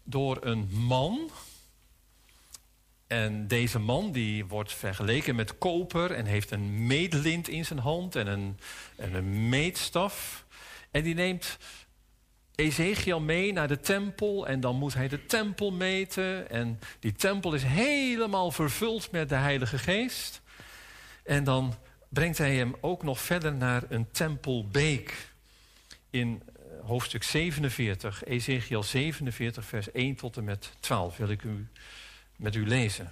door 0.04 0.38
een 0.42 0.70
man, 0.72 1.30
en 3.16 3.48
deze 3.48 3.80
man 3.80 4.12
die 4.12 4.46
wordt 4.46 4.74
vergeleken 4.74 5.36
met 5.36 5.58
koper 5.58 6.12
en 6.12 6.26
heeft 6.26 6.52
een 6.52 6.88
meetlint 6.88 7.48
in 7.48 7.66
zijn 7.66 7.80
hand 7.80 8.16
en 8.16 8.28
een, 8.28 8.60
en 8.96 9.14
een 9.14 9.50
meetstaf. 9.50 10.46
En 10.92 11.04
die 11.04 11.14
neemt 11.14 11.58
Ezekiel 12.56 13.20
mee 13.20 13.54
naar 13.54 13.68
de 13.68 13.80
tempel 13.80 14.48
en 14.48 14.60
dan 14.60 14.76
moet 14.76 14.94
hij 14.94 15.08
de 15.08 15.26
tempel 15.26 15.72
meten. 15.72 16.50
En 16.50 16.80
die 17.00 17.14
tempel 17.14 17.54
is 17.54 17.64
helemaal 17.64 18.52
vervuld 18.52 19.12
met 19.12 19.30
de 19.30 19.36
Heilige 19.36 19.78
Geest. 19.78 20.42
En 21.24 21.44
dan 21.44 21.76
brengt 22.10 22.38
hij 22.38 22.56
hem 22.56 22.76
ook 22.82 23.04
nog 23.04 23.20
verder 23.20 23.54
naar 23.54 23.84
een 23.90 24.12
tempelbeek. 24.12 25.34
In 26.10 26.42
hoofdstuk 26.84 27.24
47, 27.24 28.24
Ezekiel 28.24 28.84
47, 28.84 29.66
vers 29.66 29.92
1 29.92 30.16
tot 30.16 30.38
en 30.38 30.44
met 30.44 30.72
12 30.80 31.18
wil 31.18 31.30
ik 31.30 31.44
u, 31.44 31.68
met 32.36 32.56
u 32.56 32.68
lezen. 32.68 33.12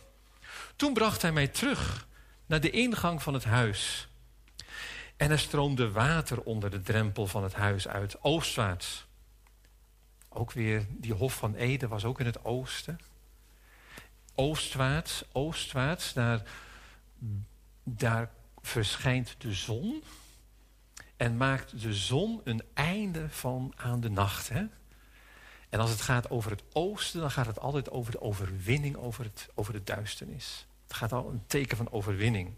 Toen 0.75 0.93
bracht 0.93 1.21
hij 1.21 1.31
mij 1.31 1.47
terug 1.47 2.07
naar 2.45 2.59
de 2.59 2.69
ingang 2.69 3.23
van 3.23 3.33
het 3.33 3.43
huis. 3.43 4.07
En 5.17 5.31
er 5.31 5.39
stroomde 5.39 5.91
water 5.91 6.41
onder 6.41 6.69
de 6.69 6.81
drempel 6.81 7.27
van 7.27 7.43
het 7.43 7.53
huis 7.53 7.87
uit, 7.87 8.23
oostwaarts. 8.23 9.05
Ook 10.29 10.51
weer, 10.51 10.85
die 10.89 11.13
Hof 11.13 11.33
van 11.33 11.55
Eden 11.55 11.89
was 11.89 12.05
ook 12.05 12.19
in 12.19 12.25
het 12.25 12.45
oosten. 12.45 12.99
Oostwaarts, 14.35 15.23
oostwaarts, 15.31 16.13
daar, 16.13 16.41
daar 17.83 18.31
verschijnt 18.61 19.35
de 19.37 19.53
zon. 19.53 20.03
En 21.17 21.37
maakt 21.37 21.81
de 21.81 21.93
zon 21.93 22.41
een 22.43 22.61
einde 22.73 23.29
van 23.29 23.73
aan 23.75 23.99
de 23.99 24.09
nacht. 24.09 24.49
Hè? 24.49 24.65
En 25.73 25.79
als 25.79 25.89
het 25.89 26.01
gaat 26.01 26.29
over 26.29 26.51
het 26.51 26.63
oosten, 26.73 27.19
dan 27.19 27.31
gaat 27.31 27.45
het 27.45 27.59
altijd 27.59 27.91
over 27.91 28.11
de 28.11 28.21
overwinning 28.21 28.95
over, 28.95 29.23
het, 29.23 29.49
over 29.53 29.73
de 29.73 29.83
duisternis. 29.83 30.65
Het 30.87 30.95
gaat 30.95 31.11
al 31.11 31.29
een 31.29 31.43
teken 31.47 31.77
van 31.77 31.91
overwinning. 31.91 32.53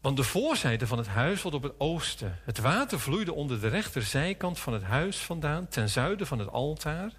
Want 0.00 0.16
de 0.16 0.22
voorzijde 0.22 0.86
van 0.86 0.98
het 0.98 1.06
huis 1.06 1.42
was 1.42 1.52
op 1.52 1.62
het 1.62 1.72
oosten. 1.80 2.38
Het 2.44 2.58
water 2.58 3.00
vloeide 3.00 3.32
onder 3.32 3.60
de 3.60 3.68
rechterzijkant 3.68 4.58
van 4.58 4.72
het 4.72 4.82
huis 4.82 5.16
vandaan, 5.16 5.68
ten 5.68 5.88
zuiden 5.88 6.26
van 6.26 6.38
het 6.38 6.48
altaar. 6.48 7.12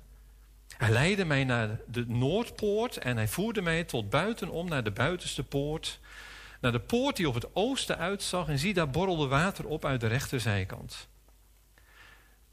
Hij 0.77 0.89
leidde 0.89 1.25
mij 1.25 1.43
naar 1.43 1.79
de 1.87 2.05
Noordpoort 2.07 2.97
en 2.97 3.15
hij 3.15 3.27
voerde 3.27 3.61
mij 3.61 3.83
tot 3.83 4.09
buitenom 4.09 4.67
naar 4.69 4.83
de 4.83 4.91
buitenste 4.91 5.43
poort. 5.43 5.99
Naar 6.61 6.71
de 6.71 6.79
poort 6.79 7.15
die 7.15 7.27
op 7.27 7.33
het 7.33 7.55
oosten 7.55 7.97
uitzag 7.97 8.47
en 8.47 8.59
zie, 8.59 8.73
daar 8.73 8.89
borrelde 8.89 9.27
water 9.27 9.65
op 9.65 9.85
uit 9.85 10.01
de 10.01 10.07
rechterzijkant. 10.07 11.07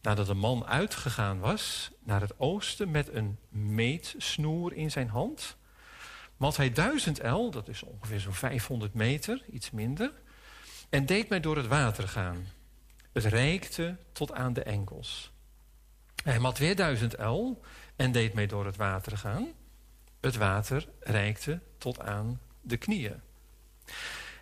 Nadat 0.06 0.26
de 0.26 0.34
man 0.34 0.66
uitgegaan 0.66 1.38
was 1.38 1.90
naar 2.04 2.20
het 2.20 2.38
oosten 2.38 2.90
met 2.90 3.12
een 3.12 3.38
meetsnoer 3.48 4.72
in 4.72 4.90
zijn 4.90 5.08
hand, 5.08 5.56
mat 6.36 6.56
hij 6.56 6.72
duizend 6.72 7.20
el, 7.20 7.50
dat 7.50 7.68
is 7.68 7.82
ongeveer 7.82 8.20
zo'n 8.20 8.34
500 8.34 8.94
meter, 8.94 9.44
iets 9.50 9.70
minder, 9.70 10.12
en 10.88 11.06
deed 11.06 11.28
mij 11.28 11.40
door 11.40 11.56
het 11.56 11.66
water 11.66 12.08
gaan. 12.08 12.46
Het 13.12 13.24
reikte 13.24 13.96
tot 14.12 14.32
aan 14.32 14.52
de 14.52 14.62
enkels. 14.62 15.32
Hij 16.24 16.38
mat 16.38 16.58
weer 16.58 16.76
duizend 16.76 17.14
el 17.14 17.62
en 17.96 18.12
deed 18.12 18.34
mij 18.34 18.46
door 18.46 18.66
het 18.66 18.76
water 18.76 19.16
gaan. 19.16 19.48
Het 20.20 20.36
water 20.36 20.88
reikte 21.00 21.60
tot 21.78 22.00
aan 22.00 22.40
de 22.60 22.76
knieën. 22.76 23.20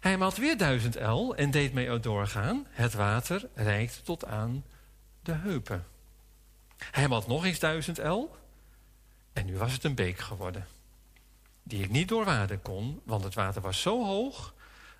Hij 0.01 0.19
mat 0.19 0.37
weer 0.37 0.59
duizend 0.59 0.97
el 0.97 1.37
en 1.37 1.51
deed 1.51 1.73
mij 1.73 2.01
doorgaan. 2.01 2.67
Het 2.71 2.95
water 2.95 3.49
reikte 3.55 4.03
tot 4.03 4.25
aan 4.25 4.65
de 5.25 5.33
heupen. 5.33 5.87
Hij 6.91 7.09
mat 7.09 7.27
nog 7.27 7.45
eens 7.45 7.59
duizend 7.59 7.99
el 7.99 8.37
en 9.33 9.47
nu 9.47 9.57
was 9.57 9.73
het 9.73 9.85
een 9.85 9.95
beek 9.95 10.19
geworden. 10.19 10.67
Die 11.63 11.83
ik 11.83 11.91
niet 11.91 12.09
doorwaden 12.09 12.63
kon, 12.63 13.01
want 13.05 13.25
het 13.25 13.35
water 13.35 13.63
was 13.63 13.81
zo 13.81 14.05
hoog 14.05 14.55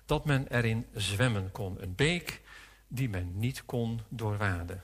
dat 0.05 0.25
men 0.25 0.47
erin 0.47 0.85
zwemmen 0.93 1.51
kon. 1.51 1.81
Een 1.81 1.95
beek 1.95 2.41
die 2.87 3.09
men 3.09 3.31
niet 3.39 3.65
kon 3.65 4.01
doorwaden. 4.09 4.83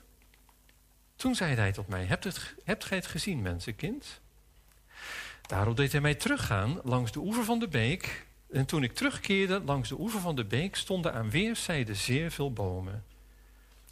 Toen 1.16 1.34
zei 1.34 1.54
hij 1.54 1.72
tot 1.72 1.88
mij, 1.88 2.04
hebt, 2.04 2.24
het, 2.24 2.54
hebt 2.64 2.84
gij 2.84 2.96
het 2.96 3.06
gezien, 3.06 3.42
mensenkind? 3.42 4.20
Daarop 5.42 5.76
deed 5.76 5.92
hij 5.92 6.00
mij 6.00 6.14
teruggaan 6.14 6.80
langs 6.82 7.12
de 7.12 7.18
oever 7.18 7.44
van 7.44 7.58
de 7.58 7.68
beek. 7.68 8.26
En 8.52 8.66
toen 8.66 8.82
ik 8.82 8.94
terugkeerde 8.94 9.60
langs 9.60 9.88
de 9.88 10.00
oever 10.00 10.20
van 10.20 10.36
de 10.36 10.44
beek... 10.44 10.76
stonden 10.76 11.12
aan 11.12 11.30
weerszijden 11.30 11.96
zeer 11.96 12.30
veel 12.30 12.52
bomen. 12.52 13.04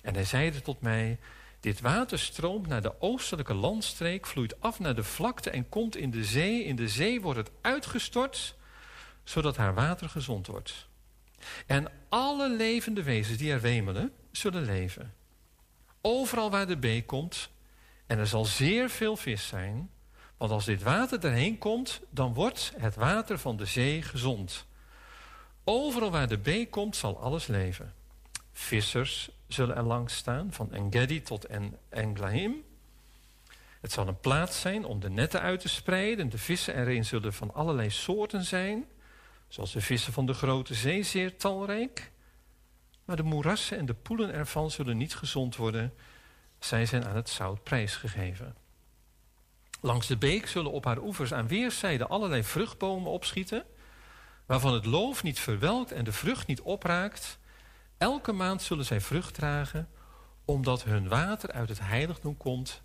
En 0.03 0.15
hij 0.15 0.25
zeide 0.25 0.63
tot 0.63 0.81
mij, 0.81 1.19
Dit 1.61 1.81
water 1.81 2.19
stroomt 2.19 2.67
naar 2.67 2.83
de 2.83 3.01
oostelijke 3.01 3.55
landstreek, 3.55 4.27
vloeit 4.27 4.61
af 4.61 4.79
naar 4.79 4.95
de 4.95 5.05
vlakte 5.05 5.51
en 5.51 5.69
komt 5.69 5.97
in 5.97 6.11
de 6.11 6.25
zee. 6.25 6.65
In 6.65 6.77
de 6.77 6.89
zee 6.89 7.21
wordt 7.21 7.39
het 7.39 7.51
uitgestort, 7.61 8.55
zodat 9.25 9.57
haar 9.57 9.75
water 9.75 10.09
gezond 10.09 10.47
wordt. 10.47 10.89
En 11.67 11.93
alle 12.09 12.51
levende 12.51 13.03
wezens 13.03 13.39
die 13.39 13.53
er 13.53 13.61
wemelen, 13.61 14.13
zullen 14.33 14.65
leven. 14.65 15.15
Overal 16.01 16.51
waar 16.51 16.67
de 16.67 16.77
beek 16.77 17.07
komt, 17.07 17.51
en 18.07 18.19
er 18.19 18.27
zal 18.27 18.45
zeer 18.45 18.91
veel 18.91 19.17
vis 19.17 19.47
zijn, 19.47 19.91
want 20.37 20.53
als 20.53 20.65
dit 20.65 20.83
water 20.83 21.25
erheen 21.25 21.59
komt, 21.59 22.01
dan 22.11 22.35
wordt 22.35 22.73
het 22.77 22.95
water 22.95 23.39
van 23.39 23.57
de 23.57 23.65
zee 23.65 24.03
gezond. 24.03 24.67
Overal 25.65 26.11
waar 26.11 26.29
de 26.29 26.39
beek 26.39 26.71
komt, 26.71 26.97
zal 26.97 27.21
alles 27.21 27.47
leven. 27.47 27.95
Vissers 28.53 29.31
zullen 29.53 29.77
er 29.77 29.83
langs 29.83 30.17
staan, 30.17 30.53
van 30.53 30.73
Engedi 30.73 31.23
tot 31.23 31.45
en 31.45 31.79
Englaim. 31.89 32.65
Het 33.81 33.93
zal 33.93 34.09
een 34.09 34.21
plaats 34.21 34.61
zijn 34.61 34.85
om 34.85 35.01
de 35.01 35.11
netten 35.11 35.41
uit 35.41 35.61
te 35.61 35.69
spreiden. 35.69 36.29
De 36.29 36.39
vissen 36.39 36.77
erin 36.77 37.05
zullen 37.05 37.33
van 37.33 37.55
allerlei 37.55 37.91
soorten 37.91 38.45
zijn, 38.45 38.85
zoals 39.49 39.73
de 39.73 39.81
vissen 39.81 40.13
van 40.13 40.27
de 40.27 40.35
grote 40.35 40.75
zee, 40.75 41.03
zeer 41.03 41.37
talrijk. 41.37 42.11
Maar 43.05 43.17
de 43.17 43.23
moerassen 43.23 43.79
en 43.79 43.87
de 43.87 43.95
poelen 43.95 44.33
ervan 44.33 44.71
zullen 44.71 44.97
niet 44.97 45.15
gezond 45.15 45.57
worden. 45.57 45.95
Zij 46.59 46.87
zijn 46.87 47.05
aan 47.05 47.17
het 47.17 47.29
zout 47.29 47.63
prijsgegeven. 47.63 48.57
Langs 49.81 50.07
de 50.07 50.17
beek 50.17 50.47
zullen 50.47 50.73
op 50.73 50.85
haar 50.85 50.99
oevers 50.99 51.33
aan 51.33 51.49
weerszijden 51.49 52.09
allerlei 52.09 52.45
vruchtbomen 52.45 53.11
opschieten, 53.11 53.65
waarvan 54.47 54.75
het 54.75 54.87
loof 54.87 55.23
niet 55.23 55.41
verwelkt 55.41 55.93
en 55.93 56.05
de 56.05 56.13
vrucht 56.13 56.47
niet 56.47 56.61
opraakt. 56.61 57.39
Elke 58.01 58.33
maand 58.33 58.63
zullen 58.63 58.85
zij 58.85 59.01
vrucht 59.01 59.35
dragen, 59.35 59.89
omdat 60.45 60.85
hun 60.85 61.09
water 61.09 61.53
uit 61.53 61.69
het 61.69 61.81
heiligdom 61.81 62.37
komt 62.37 62.83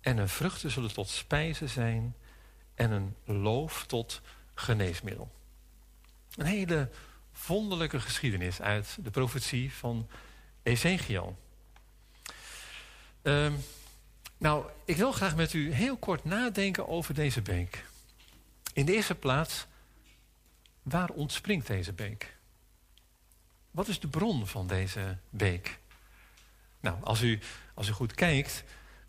en 0.00 0.16
hun 0.16 0.28
vruchten 0.28 0.70
zullen 0.70 0.92
tot 0.92 1.08
spijze 1.08 1.66
zijn 1.66 2.16
en 2.74 2.90
een 2.90 3.14
loof 3.24 3.86
tot 3.86 4.20
geneesmiddel. 4.54 5.30
Een 6.36 6.46
hele 6.46 6.90
wonderlijke 7.46 8.00
geschiedenis 8.00 8.60
uit 8.60 8.98
de 9.02 9.10
profetie 9.10 9.72
van 9.72 10.08
Ezekiel. 10.62 11.38
Ehm, 13.22 13.52
nou, 14.38 14.66
ik 14.84 14.96
wil 14.96 15.12
graag 15.12 15.36
met 15.36 15.52
u 15.52 15.72
heel 15.72 15.96
kort 15.96 16.24
nadenken 16.24 16.88
over 16.88 17.14
deze 17.14 17.42
beek. 17.42 17.84
In 18.72 18.86
de 18.86 18.94
eerste 18.94 19.14
plaats, 19.14 19.66
waar 20.82 21.10
ontspringt 21.10 21.66
deze 21.66 21.92
beek? 21.92 22.36
Wat 23.70 23.88
is 23.88 24.00
de 24.00 24.08
bron 24.08 24.46
van 24.46 24.66
deze 24.66 25.18
beek? 25.30 25.78
Nou, 26.80 26.96
als 27.02 27.22
u, 27.22 27.38
als 27.74 27.88
u 27.88 27.92
goed 27.92 28.14
kijkt, 28.14 28.64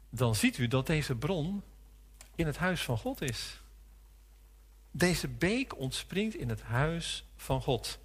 dan 0.09 0.35
ziet 0.35 0.57
u 0.57 0.67
dat 0.67 0.87
deze 0.87 1.15
bron 1.15 1.63
in 2.35 2.45
het 2.45 2.57
huis 2.57 2.81
van 2.81 2.97
God 2.97 3.21
is. 3.21 3.61
Deze 4.91 5.27
beek 5.27 5.77
ontspringt 5.77 6.35
in 6.35 6.49
het 6.49 6.61
huis 6.61 7.25
van 7.35 7.61
God. 7.61 7.99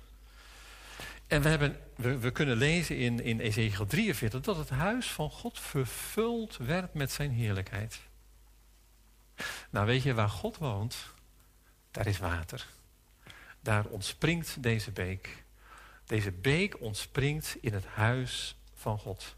En 1.27 1.43
we, 1.43 1.49
hebben, 1.49 1.81
we, 1.97 2.19
we 2.19 2.31
kunnen 2.31 2.57
lezen 2.57 2.99
in, 2.99 3.21
in 3.21 3.41
Ezekiel 3.41 3.87
43 3.87 4.41
dat 4.41 4.57
het 4.57 4.69
huis 4.69 5.07
van 5.07 5.31
God 5.31 5.61
vervuld 5.61 6.57
werd 6.57 6.95
met 6.95 7.13
zijn 7.13 7.31
heerlijkheid. 7.31 8.01
Nou, 9.71 9.87
weet 9.87 10.03
je 10.03 10.15
waar 10.15 10.29
God 10.29 10.57
woont? 10.57 10.97
Daar 11.91 12.07
is 12.07 12.19
water. 12.19 12.67
Daar 13.61 13.85
ontspringt 13.85 14.63
deze 14.63 14.91
beek. 14.91 15.44
Deze 16.07 16.33
beek 16.33 16.81
ontspringt 16.81 17.57
in 17.61 17.73
het 17.73 17.87
huis 17.87 18.57
van 18.75 18.99
God. 18.99 19.37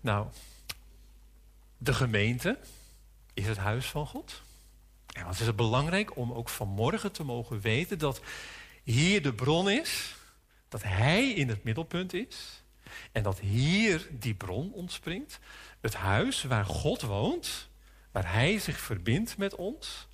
Nou, 0.00 0.26
de 1.78 1.94
gemeente 1.94 2.58
is 3.34 3.46
het 3.46 3.56
huis 3.56 3.86
van 3.86 4.06
God. 4.06 4.42
En 5.12 5.24
wat 5.24 5.40
is 5.40 5.46
het 5.46 5.56
belangrijk 5.56 6.16
om 6.16 6.32
ook 6.32 6.48
vanmorgen 6.48 7.12
te 7.12 7.24
mogen 7.24 7.60
weten 7.60 7.98
dat 7.98 8.20
hier 8.82 9.22
de 9.22 9.34
bron 9.34 9.70
is, 9.70 10.14
dat 10.68 10.82
Hij 10.82 11.30
in 11.30 11.48
het 11.48 11.64
middelpunt 11.64 12.12
is 12.12 12.62
en 13.12 13.22
dat 13.22 13.38
hier 13.38 14.08
die 14.10 14.34
bron 14.34 14.72
ontspringt. 14.72 15.38
Het 15.80 15.94
huis 15.94 16.42
waar 16.42 16.64
God 16.64 17.02
woont, 17.02 17.68
waar 18.12 18.32
Hij 18.32 18.58
zich 18.58 18.78
verbindt 18.78 19.36
met 19.36 19.54
ons, 19.54 20.08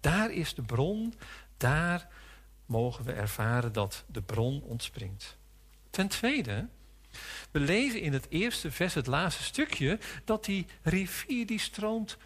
daar 0.00 0.30
is 0.30 0.54
de 0.54 0.62
bron, 0.62 1.14
daar 1.56 2.08
mogen 2.68 3.04
we 3.04 3.12
ervaren 3.12 3.72
dat 3.72 4.04
de 4.06 4.22
bron 4.22 4.62
ontspringt. 4.62 5.36
Ten 5.90 6.08
tweede, 6.08 6.68
we 7.50 7.60
lezen 7.60 8.00
in 8.00 8.12
het 8.12 8.26
eerste 8.28 8.70
vers, 8.70 8.94
het 8.94 9.06
laatste 9.06 9.42
stukje, 9.42 9.98
dat 10.24 10.44
die 10.44 10.66
rivier 10.82 11.46
die 11.46 11.58
stroomt, 11.58 12.16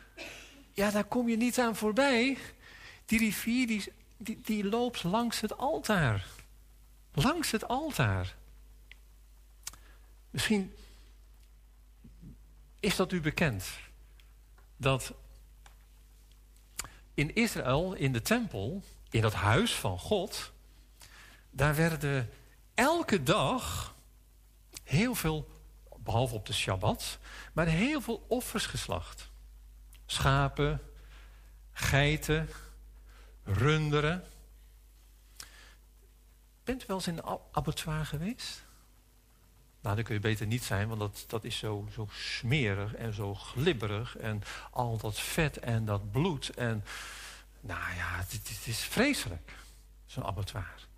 ja 0.72 0.90
daar 0.90 1.04
kom 1.04 1.28
je 1.28 1.36
niet 1.36 1.58
aan 1.58 1.76
voorbij. 1.76 2.38
Die 3.04 3.18
rivier 3.18 3.66
die, 3.66 3.92
die, 4.16 4.40
die 4.44 4.64
loopt 4.64 5.02
langs 5.02 5.40
het 5.40 5.56
altaar. 5.56 6.26
Langs 7.12 7.50
het 7.50 7.68
altaar. 7.68 8.34
Misschien 10.30 10.74
is 12.80 12.96
dat 12.96 13.12
u 13.12 13.20
bekend. 13.20 13.64
Dat 14.76 15.14
in 17.14 17.34
Israël, 17.34 17.92
in 17.92 18.12
de 18.12 18.22
tempel, 18.22 18.82
in 19.12 19.20
dat 19.20 19.34
huis 19.34 19.73
van 19.73 19.99
God, 19.99 20.52
daar 21.50 21.74
werden 21.74 22.31
elke 22.74 23.23
dag 23.23 23.94
heel 24.82 25.15
veel, 25.15 25.49
behalve 25.99 26.34
op 26.34 26.47
de 26.47 26.52
Shabbat, 26.52 27.18
maar 27.52 27.66
heel 27.66 28.00
veel 28.00 28.24
offers 28.28 28.66
geslacht. 28.66 29.31
Schapen, 30.07 30.81
geiten, 31.73 32.49
runderen. 33.44 34.24
Bent 36.65 36.82
u 36.82 36.84
wel 36.86 36.97
eens 36.97 37.07
in 37.07 37.18
een 37.18 37.39
abattoir 37.52 38.07
geweest? 38.07 38.65
Nou, 39.81 39.97
dat 39.97 40.05
kun 40.05 40.15
je 40.15 40.20
beter 40.20 40.47
niet 40.47 40.65
zijn, 40.65 40.89
want 40.89 41.00
dat, 41.00 41.24
dat 41.26 41.44
is 41.44 41.58
zo, 41.58 41.89
zo 41.92 42.08
smerig 42.12 42.94
en 42.94 43.15
zo 43.15 43.34
glibberig. 43.34 44.16
En 44.16 44.42
al 44.70 44.99
dat 44.99 45.20
vet 45.20 45.58
en 45.58 45.84
dat 45.84 46.10
bloed. 46.10 46.49
En 46.49 46.84
nou 47.62 47.94
ja, 47.94 48.16
het, 48.16 48.66
is 48.66 48.78
vreselijk, 48.78 49.52
zo'n 50.07 50.24
abattoir. 50.24 50.89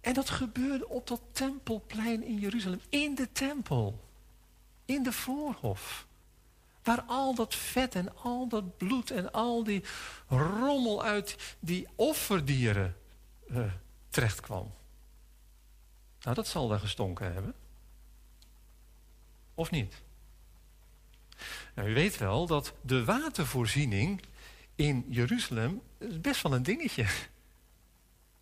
En 0.00 0.14
dat 0.14 0.30
gebeurde 0.30 0.88
op 0.88 1.06
dat 1.06 1.20
tempelplein 1.32 2.24
in 2.24 2.38
Jeruzalem. 2.38 2.80
In 2.88 3.14
de 3.14 3.32
tempel. 3.32 4.08
In 4.84 5.02
de 5.02 5.12
voorhof. 5.12 6.06
Waar 6.82 7.02
al 7.02 7.34
dat 7.34 7.54
vet 7.54 7.94
en 7.94 8.16
al 8.16 8.48
dat 8.48 8.76
bloed 8.76 9.10
en 9.10 9.32
al 9.32 9.64
die 9.64 9.84
rommel 10.28 11.02
uit 11.02 11.56
die 11.60 11.88
offerdieren 11.94 12.96
uh, 13.50 13.72
terecht 14.08 14.40
kwam. 14.40 14.72
Nou, 16.20 16.34
dat 16.34 16.46
zal 16.46 16.68
wel 16.68 16.78
gestonken 16.78 17.32
hebben. 17.32 17.54
Of 19.54 19.70
niet? 19.70 20.02
Nou, 21.74 21.88
u 21.88 21.94
weet 21.94 22.18
wel 22.18 22.46
dat 22.46 22.72
de 22.80 23.04
watervoorziening 23.04 24.22
in 24.74 25.04
Jeruzalem 25.08 25.82
is 25.98 26.20
best 26.20 26.42
wel 26.42 26.54
een 26.54 26.62
dingetje. 26.62 27.06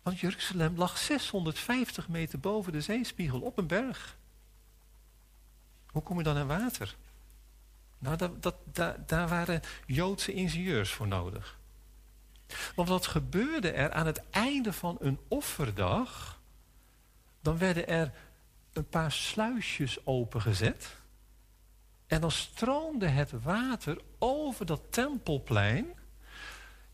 Want 0.01 0.19
Jeruzalem 0.19 0.77
lag 0.77 0.97
650 0.97 2.07
meter 2.07 2.39
boven 2.39 2.71
de 2.71 2.81
zeespiegel 2.81 3.39
op 3.39 3.57
een 3.57 3.67
berg. 3.67 4.17
Hoe 5.91 6.01
kom 6.01 6.17
je 6.17 6.23
dan 6.23 6.37
aan 6.37 6.47
water? 6.47 6.95
Nou, 7.99 8.17
dat, 8.17 8.43
dat, 8.43 8.55
daar, 8.71 9.05
daar 9.05 9.27
waren 9.27 9.61
Joodse 9.85 10.33
ingenieurs 10.33 10.91
voor 10.91 11.07
nodig. 11.07 11.59
Want 12.75 12.89
wat 12.89 13.07
gebeurde 13.07 13.71
er 13.71 13.91
aan 13.91 14.05
het 14.05 14.21
einde 14.29 14.73
van 14.73 14.97
een 14.99 15.19
offerdag? 15.27 16.39
Dan 17.41 17.57
werden 17.57 17.87
er 17.87 18.11
een 18.73 18.89
paar 18.89 19.11
sluisjes 19.11 20.05
opengezet. 20.05 20.95
En 22.07 22.21
dan 22.21 22.31
stroomde 22.31 23.07
het 23.07 23.31
water 23.43 24.01
over 24.19 24.65
dat 24.65 24.81
tempelplein. 24.89 25.99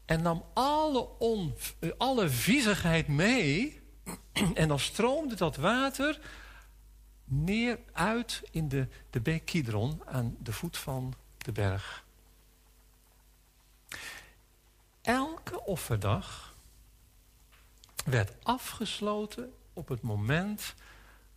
En 0.08 0.22
nam 0.22 0.46
alle, 0.54 1.08
on, 1.20 1.56
alle 1.98 2.30
viezigheid 2.30 3.08
mee. 3.08 3.82
En 4.54 4.68
dan 4.68 4.80
stroomde 4.80 5.36
dat 5.36 5.56
water 5.56 6.20
neer 7.24 7.80
uit 7.92 8.42
in 8.52 8.68
de, 8.68 8.88
de 9.10 9.22
beek 9.22 9.46
Kidron 9.46 10.02
aan 10.06 10.38
de 10.40 10.54
voet 10.54 10.78
van 10.78 11.14
de 11.38 11.52
berg. 11.52 12.06
Elke 15.02 15.66
offerdag 15.66 16.56
werd 18.06 18.32
afgesloten 18.44 19.54
op 19.74 19.88
het 19.88 20.02
moment 20.02 20.76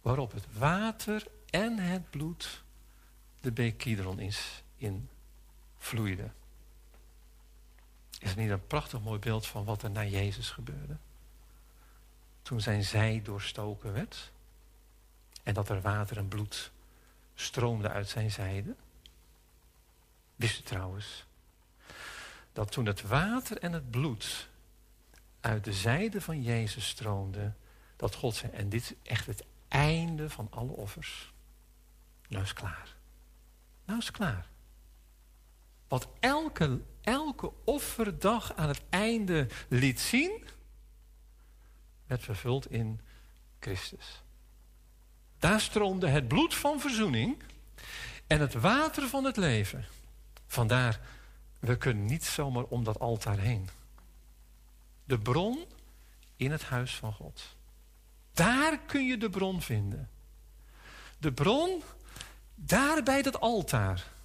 waarop 0.00 0.32
het 0.32 0.46
water 0.58 1.26
en 1.50 1.78
het 1.78 2.10
bloed 2.10 2.62
de 3.40 3.52
beek 3.52 3.78
Kidron 3.78 4.18
in. 4.76 5.08
Is 8.20 8.34
niet 8.34 8.50
een 8.50 8.66
prachtig 8.66 9.00
mooi 9.00 9.18
beeld 9.18 9.46
van 9.46 9.64
wat 9.64 9.82
er 9.82 9.90
na 9.90 10.04
Jezus 10.04 10.50
gebeurde? 10.50 10.96
Toen 12.42 12.60
zijn 12.60 12.84
zij 12.84 13.20
doorstoken 13.24 13.92
werd 13.92 14.32
en 15.42 15.54
dat 15.54 15.68
er 15.68 15.80
water 15.80 16.16
en 16.16 16.28
bloed 16.28 16.70
stroomde 17.34 17.88
uit 17.88 18.08
zijn 18.08 18.30
zijde. 18.30 18.74
Wist 20.36 20.58
u 20.58 20.62
trouwens 20.62 21.24
dat 22.52 22.72
toen 22.72 22.86
het 22.86 23.02
water 23.02 23.58
en 23.58 23.72
het 23.72 23.90
bloed 23.90 24.48
uit 25.40 25.64
de 25.64 25.72
zijde 25.72 26.20
van 26.20 26.42
Jezus 26.42 26.88
stroomde, 26.88 27.52
dat 27.96 28.14
God 28.14 28.34
zei, 28.34 28.52
en 28.52 28.68
dit 28.68 28.82
is 28.82 29.10
echt 29.10 29.26
het 29.26 29.44
einde 29.68 30.30
van 30.30 30.46
alle 30.50 30.72
offers. 30.72 31.32
Nou 32.28 32.44
is 32.44 32.52
klaar. 32.52 32.94
Nou 33.84 33.98
is 33.98 34.10
klaar. 34.10 34.49
Wat 35.90 36.08
elke, 36.20 36.80
elke 37.00 37.52
offerdag 37.64 38.56
aan 38.56 38.68
het 38.68 38.80
einde 38.90 39.46
liet 39.68 40.00
zien, 40.00 40.44
werd 42.06 42.22
vervuld 42.22 42.70
in 42.70 43.00
Christus. 43.60 44.22
Daar 45.38 45.60
stroomde 45.60 46.08
het 46.08 46.28
bloed 46.28 46.54
van 46.54 46.80
verzoening 46.80 47.42
en 48.26 48.40
het 48.40 48.54
water 48.54 49.08
van 49.08 49.24
het 49.24 49.36
leven. 49.36 49.84
Vandaar, 50.46 51.00
we 51.58 51.76
kunnen 51.76 52.04
niet 52.04 52.24
zomaar 52.24 52.64
om 52.64 52.84
dat 52.84 52.98
altaar 52.98 53.38
heen. 53.38 53.68
De 55.04 55.18
bron 55.18 55.64
in 56.36 56.50
het 56.50 56.62
huis 56.62 56.94
van 56.94 57.12
God. 57.12 57.56
Daar 58.32 58.78
kun 58.78 59.06
je 59.06 59.16
de 59.16 59.30
bron 59.30 59.62
vinden. 59.62 60.10
De 61.18 61.32
bron 61.32 61.82
daar 62.54 63.02
bij 63.02 63.22
dat 63.22 63.40
altaar. 63.40 64.18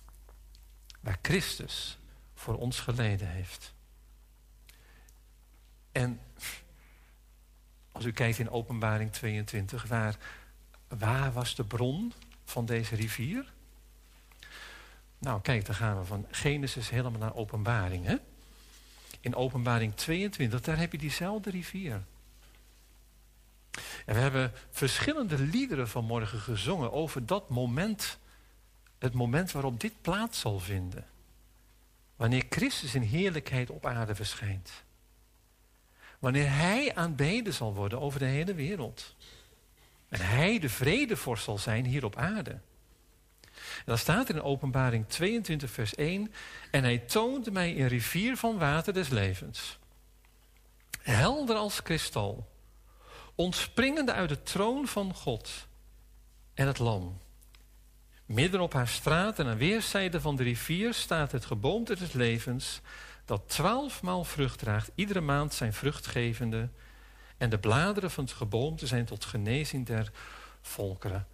Waar 1.05 1.19
Christus 1.21 1.97
voor 2.33 2.57
ons 2.57 2.79
geleden 2.79 3.27
heeft. 3.27 3.73
En 5.91 6.19
als 7.91 8.05
u 8.05 8.11
kijkt 8.11 8.39
in 8.39 8.49
openbaring 8.49 9.11
22, 9.11 9.87
waar, 9.87 10.17
waar 10.87 11.31
was 11.31 11.55
de 11.55 11.63
bron 11.63 12.13
van 12.43 12.65
deze 12.65 12.95
rivier? 12.95 13.53
Nou, 15.17 15.41
kijk, 15.41 15.65
dan 15.65 15.75
gaan 15.75 15.99
we 15.99 16.05
van 16.05 16.25
Genesis 16.31 16.89
helemaal 16.89 17.19
naar 17.19 17.35
openbaring. 17.35 18.05
Hè? 18.05 18.15
In 19.19 19.35
openbaring 19.35 19.95
22, 19.95 20.61
daar 20.61 20.77
heb 20.77 20.91
je 20.91 20.97
diezelfde 20.97 21.49
rivier. 21.49 22.03
En 24.05 24.15
we 24.15 24.19
hebben 24.19 24.53
verschillende 24.69 25.39
liederen 25.39 25.89
vanmorgen 25.89 26.39
gezongen 26.39 26.91
over 26.91 27.25
dat 27.25 27.49
moment. 27.49 28.17
Het 29.05 29.13
moment 29.13 29.51
waarop 29.51 29.79
dit 29.79 30.01
plaats 30.01 30.39
zal 30.39 30.59
vinden. 30.59 31.05
Wanneer 32.15 32.45
Christus 32.49 32.95
in 32.95 33.01
heerlijkheid 33.01 33.69
op 33.69 33.85
aarde 33.85 34.15
verschijnt. 34.15 34.71
Wanneer 36.19 36.49
Hij 36.49 36.95
aanbeden 36.95 37.53
zal 37.53 37.73
worden 37.73 38.01
over 38.01 38.19
de 38.19 38.25
hele 38.25 38.53
wereld. 38.53 39.15
En 40.09 40.21
Hij 40.21 40.59
de 40.59 40.69
vredevorst 40.69 41.43
zal 41.43 41.57
zijn 41.57 41.85
hier 41.85 42.05
op 42.05 42.15
aarde. 42.15 42.51
En 43.51 43.85
dan 43.85 43.97
staat 43.97 44.29
er 44.29 44.35
in 44.35 44.41
openbaring 44.41 45.07
22 45.07 45.71
vers 45.71 45.95
1. 45.95 46.33
En 46.71 46.83
Hij 46.83 46.97
toonde 46.97 47.51
mij 47.51 47.79
een 47.79 47.87
rivier 47.87 48.37
van 48.37 48.57
water 48.57 48.93
des 48.93 49.09
levens. 49.09 49.79
Helder 51.01 51.55
als 51.55 51.81
kristal. 51.81 52.49
Ontspringende 53.35 54.13
uit 54.13 54.29
de 54.29 54.43
troon 54.43 54.87
van 54.87 55.13
God 55.13 55.67
en 56.53 56.67
het 56.67 56.79
lam. 56.79 57.23
Midden 58.25 58.61
op 58.61 58.73
haar 58.73 58.87
straat 58.87 59.39
en 59.39 59.47
aan 59.47 59.57
weerszijden 59.57 60.21
van 60.21 60.35
de 60.35 60.43
rivier 60.43 60.93
staat 60.93 61.31
het 61.31 61.45
geboomte 61.45 61.95
des 61.95 62.11
levens, 62.11 62.81
dat 63.25 63.49
twaalfmaal 63.49 64.23
vrucht 64.23 64.59
draagt, 64.59 64.91
iedere 64.95 65.21
maand 65.21 65.53
zijn 65.53 65.73
vruchtgevende. 65.73 66.69
En 67.37 67.49
de 67.49 67.59
bladeren 67.59 68.11
van 68.11 68.23
het 68.23 68.33
geboomte 68.33 68.87
zijn 68.87 69.05
tot 69.05 69.25
genezing 69.25 69.85
der 69.85 70.11
volkeren. 70.61 71.27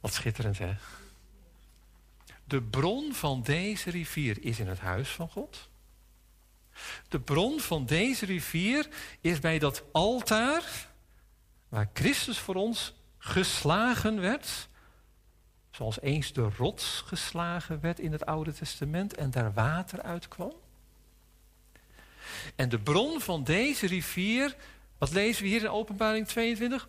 Wat 0.00 0.12
schitterend, 0.12 0.58
hè? 0.58 0.74
De 2.44 2.62
bron 2.62 3.14
van 3.14 3.42
deze 3.42 3.90
rivier 3.90 4.44
is 4.44 4.58
in 4.58 4.68
het 4.68 4.78
huis 4.78 5.08
van 5.08 5.28
God. 5.28 5.68
De 7.08 7.20
bron 7.20 7.60
van 7.60 7.86
deze 7.86 8.26
rivier 8.26 8.88
is 9.20 9.38
bij 9.38 9.58
dat 9.58 9.82
altaar 9.92 10.88
waar 11.68 11.90
Christus 11.92 12.38
voor 12.38 12.54
ons 12.54 12.94
geslagen 13.18 14.20
werd. 14.20 14.68
Zoals 15.76 16.00
eens 16.00 16.32
de 16.32 16.48
rots 16.56 17.02
geslagen 17.06 17.80
werd 17.80 17.98
in 17.98 18.12
het 18.12 18.26
Oude 18.26 18.52
Testament 18.52 19.14
en 19.14 19.30
daar 19.30 19.52
water 19.52 20.02
uitkwam. 20.02 20.52
En 22.54 22.68
de 22.68 22.78
bron 22.78 23.20
van 23.20 23.44
deze 23.44 23.86
rivier, 23.86 24.56
wat 24.98 25.12
lezen 25.12 25.42
we 25.42 25.48
hier 25.48 25.60
in 25.60 25.68
Openbaring 25.68 26.26
22? 26.26 26.88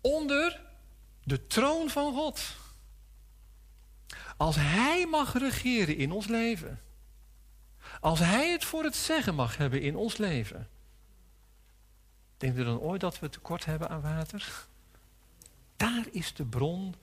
Onder 0.00 0.60
de 1.24 1.46
troon 1.46 1.90
van 1.90 2.14
God. 2.14 2.56
Als 4.36 4.56
Hij 4.58 5.06
mag 5.06 5.38
regeren 5.38 5.96
in 5.96 6.12
ons 6.12 6.26
leven. 6.26 6.80
Als 8.00 8.18
Hij 8.18 8.50
het 8.50 8.64
voor 8.64 8.84
het 8.84 8.96
zeggen 8.96 9.34
mag 9.34 9.56
hebben 9.56 9.80
in 9.80 9.96
ons 9.96 10.16
leven. 10.16 10.68
Denkt 12.36 12.58
u 12.58 12.64
dan 12.64 12.78
ooit 12.80 13.00
dat 13.00 13.18
we 13.18 13.28
tekort 13.28 13.64
hebben 13.64 13.88
aan 13.88 14.00
water? 14.00 14.66
Daar 15.76 16.04
is 16.10 16.34
de 16.34 16.44
bron 16.44 16.94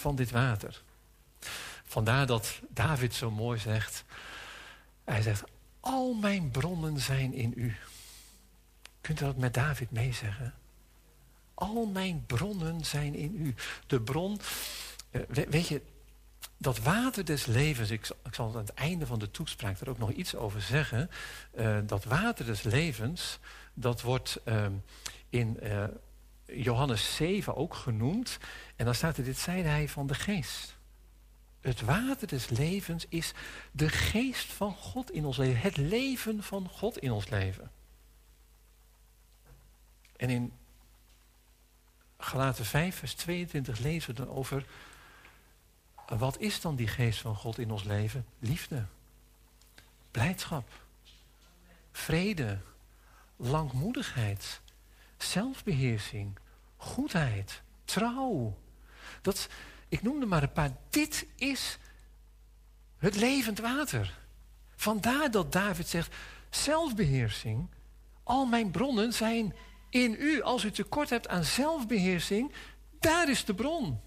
van 0.00 0.16
dit 0.16 0.30
water. 0.30 0.82
Vandaar 1.84 2.26
dat 2.26 2.60
David 2.68 3.14
zo 3.14 3.30
mooi 3.30 3.58
zegt. 3.58 4.04
Hij 5.04 5.22
zegt, 5.22 5.42
al 5.80 6.14
mijn 6.14 6.50
bronnen 6.50 7.00
zijn 7.00 7.32
in 7.34 7.52
u. 7.56 7.76
Kunt 9.00 9.20
u 9.20 9.24
dat 9.24 9.36
met 9.36 9.54
David 9.54 9.90
meezeggen? 9.90 10.54
Al 11.54 11.86
mijn 11.86 12.24
bronnen 12.26 12.84
zijn 12.84 13.14
in 13.14 13.34
u. 13.46 13.54
De 13.86 14.00
bron, 14.00 14.40
eh, 15.10 15.20
we- 15.28 15.46
weet 15.48 15.68
je, 15.68 15.82
dat 16.56 16.78
water 16.78 17.24
des 17.24 17.46
levens, 17.46 17.90
ik, 17.90 18.04
zal- 18.06 18.16
ik 18.24 18.34
zal 18.34 18.48
aan 18.48 18.56
het 18.56 18.74
einde 18.74 19.06
van 19.06 19.18
de 19.18 19.30
toespraak 19.30 19.80
er 19.80 19.88
ook 19.90 19.98
nog 19.98 20.10
iets 20.10 20.34
over 20.34 20.62
zeggen. 20.62 21.10
Eh, 21.50 21.78
dat 21.86 22.04
water 22.04 22.44
des 22.46 22.62
levens, 22.62 23.38
dat 23.74 24.00
wordt 24.00 24.38
ehm, 24.44 24.72
in 25.28 25.60
eh, 25.60 25.84
Johannes 26.54 27.14
7 27.14 27.56
ook 27.56 27.74
genoemd. 27.74 28.38
En 28.76 28.84
dan 28.84 28.94
staat 28.94 29.16
er, 29.16 29.24
dit 29.24 29.38
zeide 29.38 29.68
hij 29.68 29.88
van 29.88 30.06
de 30.06 30.14
geest. 30.14 30.78
Het 31.60 31.80
water 31.80 32.28
des 32.28 32.48
levens 32.48 33.06
is 33.08 33.32
de 33.72 33.88
geest 33.88 34.52
van 34.52 34.74
God 34.74 35.10
in 35.10 35.24
ons 35.24 35.36
leven. 35.36 35.60
Het 35.60 35.76
leven 35.76 36.42
van 36.42 36.68
God 36.68 36.98
in 36.98 37.10
ons 37.10 37.28
leven. 37.28 37.70
En 40.16 40.30
in 40.30 40.52
Galaten 42.18 42.64
5, 42.64 42.96
vers 42.96 43.14
22 43.14 43.78
lezen 43.78 44.14
we 44.14 44.24
dan 44.24 44.34
over... 44.34 44.64
Wat 46.18 46.38
is 46.38 46.60
dan 46.60 46.76
die 46.76 46.88
geest 46.88 47.20
van 47.20 47.36
God 47.36 47.58
in 47.58 47.70
ons 47.70 47.84
leven? 47.84 48.26
Liefde, 48.38 48.84
blijdschap, 50.10 50.68
vrede, 51.92 52.58
langmoedigheid, 53.36 54.60
zelfbeheersing, 55.22 56.38
goedheid, 56.76 57.62
trouw. 57.84 58.58
Dat, 59.22 59.48
ik 59.88 60.02
noemde 60.02 60.26
maar 60.26 60.42
een 60.42 60.52
paar. 60.52 60.76
Dit 60.90 61.26
is 61.36 61.78
het 62.98 63.16
levend 63.16 63.58
water. 63.58 64.18
Vandaar 64.76 65.30
dat 65.30 65.52
David 65.52 65.88
zegt, 65.88 66.14
zelfbeheersing, 66.50 67.68
al 68.22 68.46
mijn 68.46 68.70
bronnen 68.70 69.12
zijn 69.12 69.54
in 69.90 70.16
u. 70.18 70.42
Als 70.42 70.64
u 70.64 70.70
tekort 70.70 71.10
hebt 71.10 71.28
aan 71.28 71.44
zelfbeheersing, 71.44 72.52
daar 73.00 73.28
is 73.28 73.44
de 73.44 73.54
bron. 73.54 74.00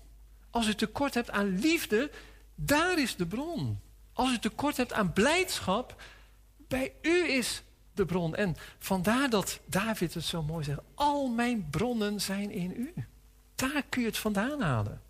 Als 0.50 0.68
u 0.68 0.76
tekort 0.76 1.14
hebt 1.14 1.32
aan 1.32 1.60
liefde, 1.60 2.12
daar 2.56 3.00
is 3.00 3.16
de 3.16 3.28
bron. 3.28 3.80
Als 4.14 4.32
u 4.32 4.40
tekort 4.40 4.78
hebt 4.78 4.94
aan 4.94 5.14
blijdschap, 5.14 6.02
bij 6.58 6.94
u 7.02 7.30
is 7.30 7.64
de 7.94 8.06
bron. 8.06 8.36
En 8.36 8.56
vandaar 8.80 9.30
dat 9.30 9.60
David 9.66 10.14
het 10.14 10.24
zo 10.24 10.44
mooi 10.44 10.64
zegt, 10.64 10.80
al 10.94 11.28
mijn 11.28 11.70
bronnen 11.70 12.22
zijn 12.22 12.52
in 12.52 12.72
u. 12.72 12.94
Daar 13.56 13.84
kun 13.90 14.02
je 14.02 14.08
het 14.08 14.18
vandaan 14.18 14.62
halen. 14.62 15.02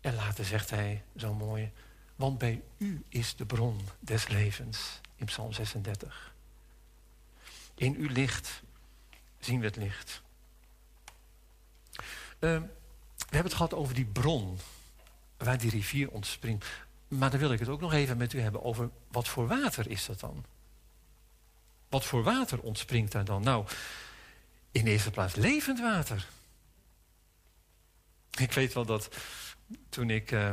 En 0.00 0.14
later 0.14 0.44
zegt 0.44 0.70
hij 0.70 1.02
zo 1.16 1.34
mooi, 1.34 1.72
want 2.16 2.38
bij 2.38 2.62
u 2.78 3.04
is 3.08 3.36
de 3.36 3.46
bron 3.46 3.80
des 4.00 4.28
levens 4.28 5.00
in 5.16 5.26
Psalm 5.26 5.52
36. 5.52 6.34
In 7.74 7.94
uw 7.94 8.08
licht 8.08 8.62
zien 9.38 9.60
we 9.60 9.66
het 9.66 9.76
licht. 9.76 10.22
Uh, 11.94 12.00
we 12.38 13.40
hebben 13.40 13.50
het 13.50 13.54
gehad 13.54 13.74
over 13.74 13.94
die 13.94 14.04
bron, 14.04 14.58
waar 15.36 15.58
die 15.58 15.70
rivier 15.70 16.10
ontspringt. 16.10 16.66
Maar 17.18 17.30
dan 17.30 17.40
wil 17.40 17.52
ik 17.52 17.58
het 17.58 17.68
ook 17.68 17.80
nog 17.80 17.92
even 17.92 18.16
met 18.16 18.32
u 18.32 18.40
hebben 18.40 18.64
over 18.64 18.90
wat 19.08 19.28
voor 19.28 19.46
water 19.46 19.90
is 19.90 20.06
dat 20.06 20.20
dan? 20.20 20.44
Wat 21.88 22.04
voor 22.04 22.22
water 22.22 22.60
ontspringt 22.60 23.12
daar 23.12 23.24
dan? 23.24 23.42
Nou, 23.42 23.66
in 24.72 24.84
de 24.84 24.90
eerste 24.90 25.10
plaats 25.10 25.34
levend 25.34 25.80
water. 25.80 26.28
Ik 28.38 28.52
weet 28.52 28.72
wel 28.72 28.84
dat 28.84 29.08
toen 29.88 30.10
ik 30.10 30.30
uh, 30.30 30.52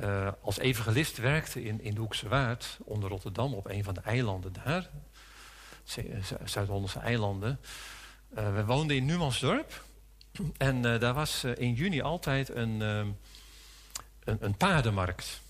uh, 0.00 0.32
als 0.40 0.58
evangelist 0.58 1.16
werkte 1.16 1.64
in, 1.64 1.80
in 1.80 1.94
de 1.94 2.00
Hoekse 2.00 2.28
Waard, 2.28 2.78
onder 2.84 3.08
Rotterdam, 3.08 3.54
op 3.54 3.66
een 3.66 3.84
van 3.84 3.94
de 3.94 4.00
eilanden 4.00 4.52
daar, 4.64 4.90
Zuid-Hollandse 6.44 6.98
eilanden. 6.98 7.60
Uh, 8.38 8.54
we 8.54 8.64
woonden 8.64 8.96
in 8.96 9.04
Numansdorp. 9.04 9.84
En 10.56 10.84
eh, 10.84 11.00
daar 11.00 11.14
was 11.14 11.44
eh, 11.44 11.52
in 11.56 11.72
juni 11.72 12.02
altijd 12.02 12.48
een, 12.48 12.82
ehm, 12.82 13.08
een, 14.26 14.38
een 14.40 14.56
paardenmarkt. 14.56 15.40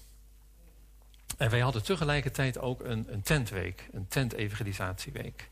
En 1.36 1.50
wij 1.50 1.60
hadden 1.60 1.82
tegelijkertijd 1.82 2.58
ook 2.58 2.80
een, 2.84 3.06
een 3.08 3.22
tentweek, 3.22 3.88
een 3.92 4.08
tent-evangelisatieweek. 4.08 5.48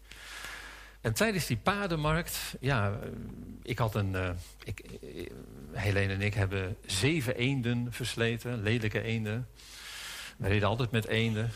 En 1.00 1.12
tijdens 1.12 1.46
die 1.46 1.56
paardenmarkt, 1.56 2.54
ja, 2.60 2.90
eh, 2.90 3.08
ik 3.62 3.78
had 3.78 3.94
een. 3.94 4.14
eh, 4.14 4.30
ik, 4.64 4.80
eh, 4.80 5.26
Helene 5.72 6.12
en 6.12 6.20
ik 6.20 6.34
hebben 6.34 6.76
zeven 6.86 7.36
eenden 7.36 7.92
versleten, 7.92 8.62
lelijke 8.62 9.02
eenden. 9.02 9.48
We 10.36 10.48
reden 10.48 10.68
altijd 10.68 10.90
met 10.90 11.06
eenden. 11.06 11.50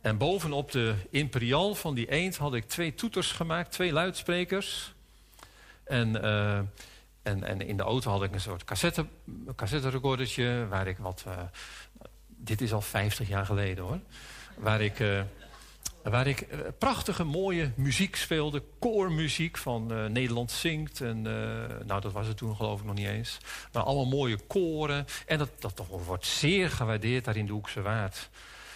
En 0.00 0.18
bovenop 0.18 0.72
de 0.72 0.94
imperial 1.10 1.74
van 1.74 1.94
die 1.94 2.10
eend 2.10 2.36
had 2.36 2.54
ik 2.54 2.68
twee 2.68 2.94
toeters 2.94 3.32
gemaakt, 3.32 3.72
twee 3.72 3.92
luidsprekers. 3.92 4.94
En, 5.84 6.12
en, 7.28 7.44
en 7.44 7.60
in 7.60 7.76
de 7.76 7.82
auto 7.82 8.10
had 8.10 8.22
ik 8.22 8.32
een 8.32 8.40
soort 8.40 8.64
cassette, 8.64 9.06
cassette 9.56 9.90
waar 10.68 10.86
ik 10.86 10.98
wat. 10.98 11.24
eh, 11.26 11.38
dit 12.26 12.60
is 12.60 12.72
al 12.72 12.80
50 12.80 13.28
jaar 13.28 13.46
geleden 13.46 13.84
hoor. 13.84 13.98
Waar 14.56 14.80
ik. 14.80 15.00
eh, 15.00 15.20
Waar 16.02 16.26
ik 16.26 16.40
eh, 16.40 16.58
prachtige, 16.78 17.24
mooie 17.24 17.70
muziek 17.74 18.16
speelde. 18.16 18.62
Koormuziek 18.78 19.56
van 19.58 19.86
Nederland 20.12 20.50
Zingt. 20.50 21.00
En, 21.00 21.22
nou, 21.86 22.00
dat 22.00 22.12
was 22.12 22.26
het 22.26 22.36
toen 22.36 22.56
geloof 22.56 22.80
ik 22.80 22.86
nog 22.86 22.94
niet 22.94 23.06
eens. 23.06 23.38
Maar 23.72 23.82
allemaal 23.82 24.18
mooie 24.18 24.38
koren. 24.46 25.06
En 25.26 25.38
dat, 25.38 25.50
dat 25.58 25.82
wordt 26.04 26.26
zeer 26.26 26.70
gewaardeerd 26.70 27.24
daar 27.24 27.36
in 27.36 27.46
de 27.46 27.52
Hoekse 27.52 27.82
Waard. 27.82 28.28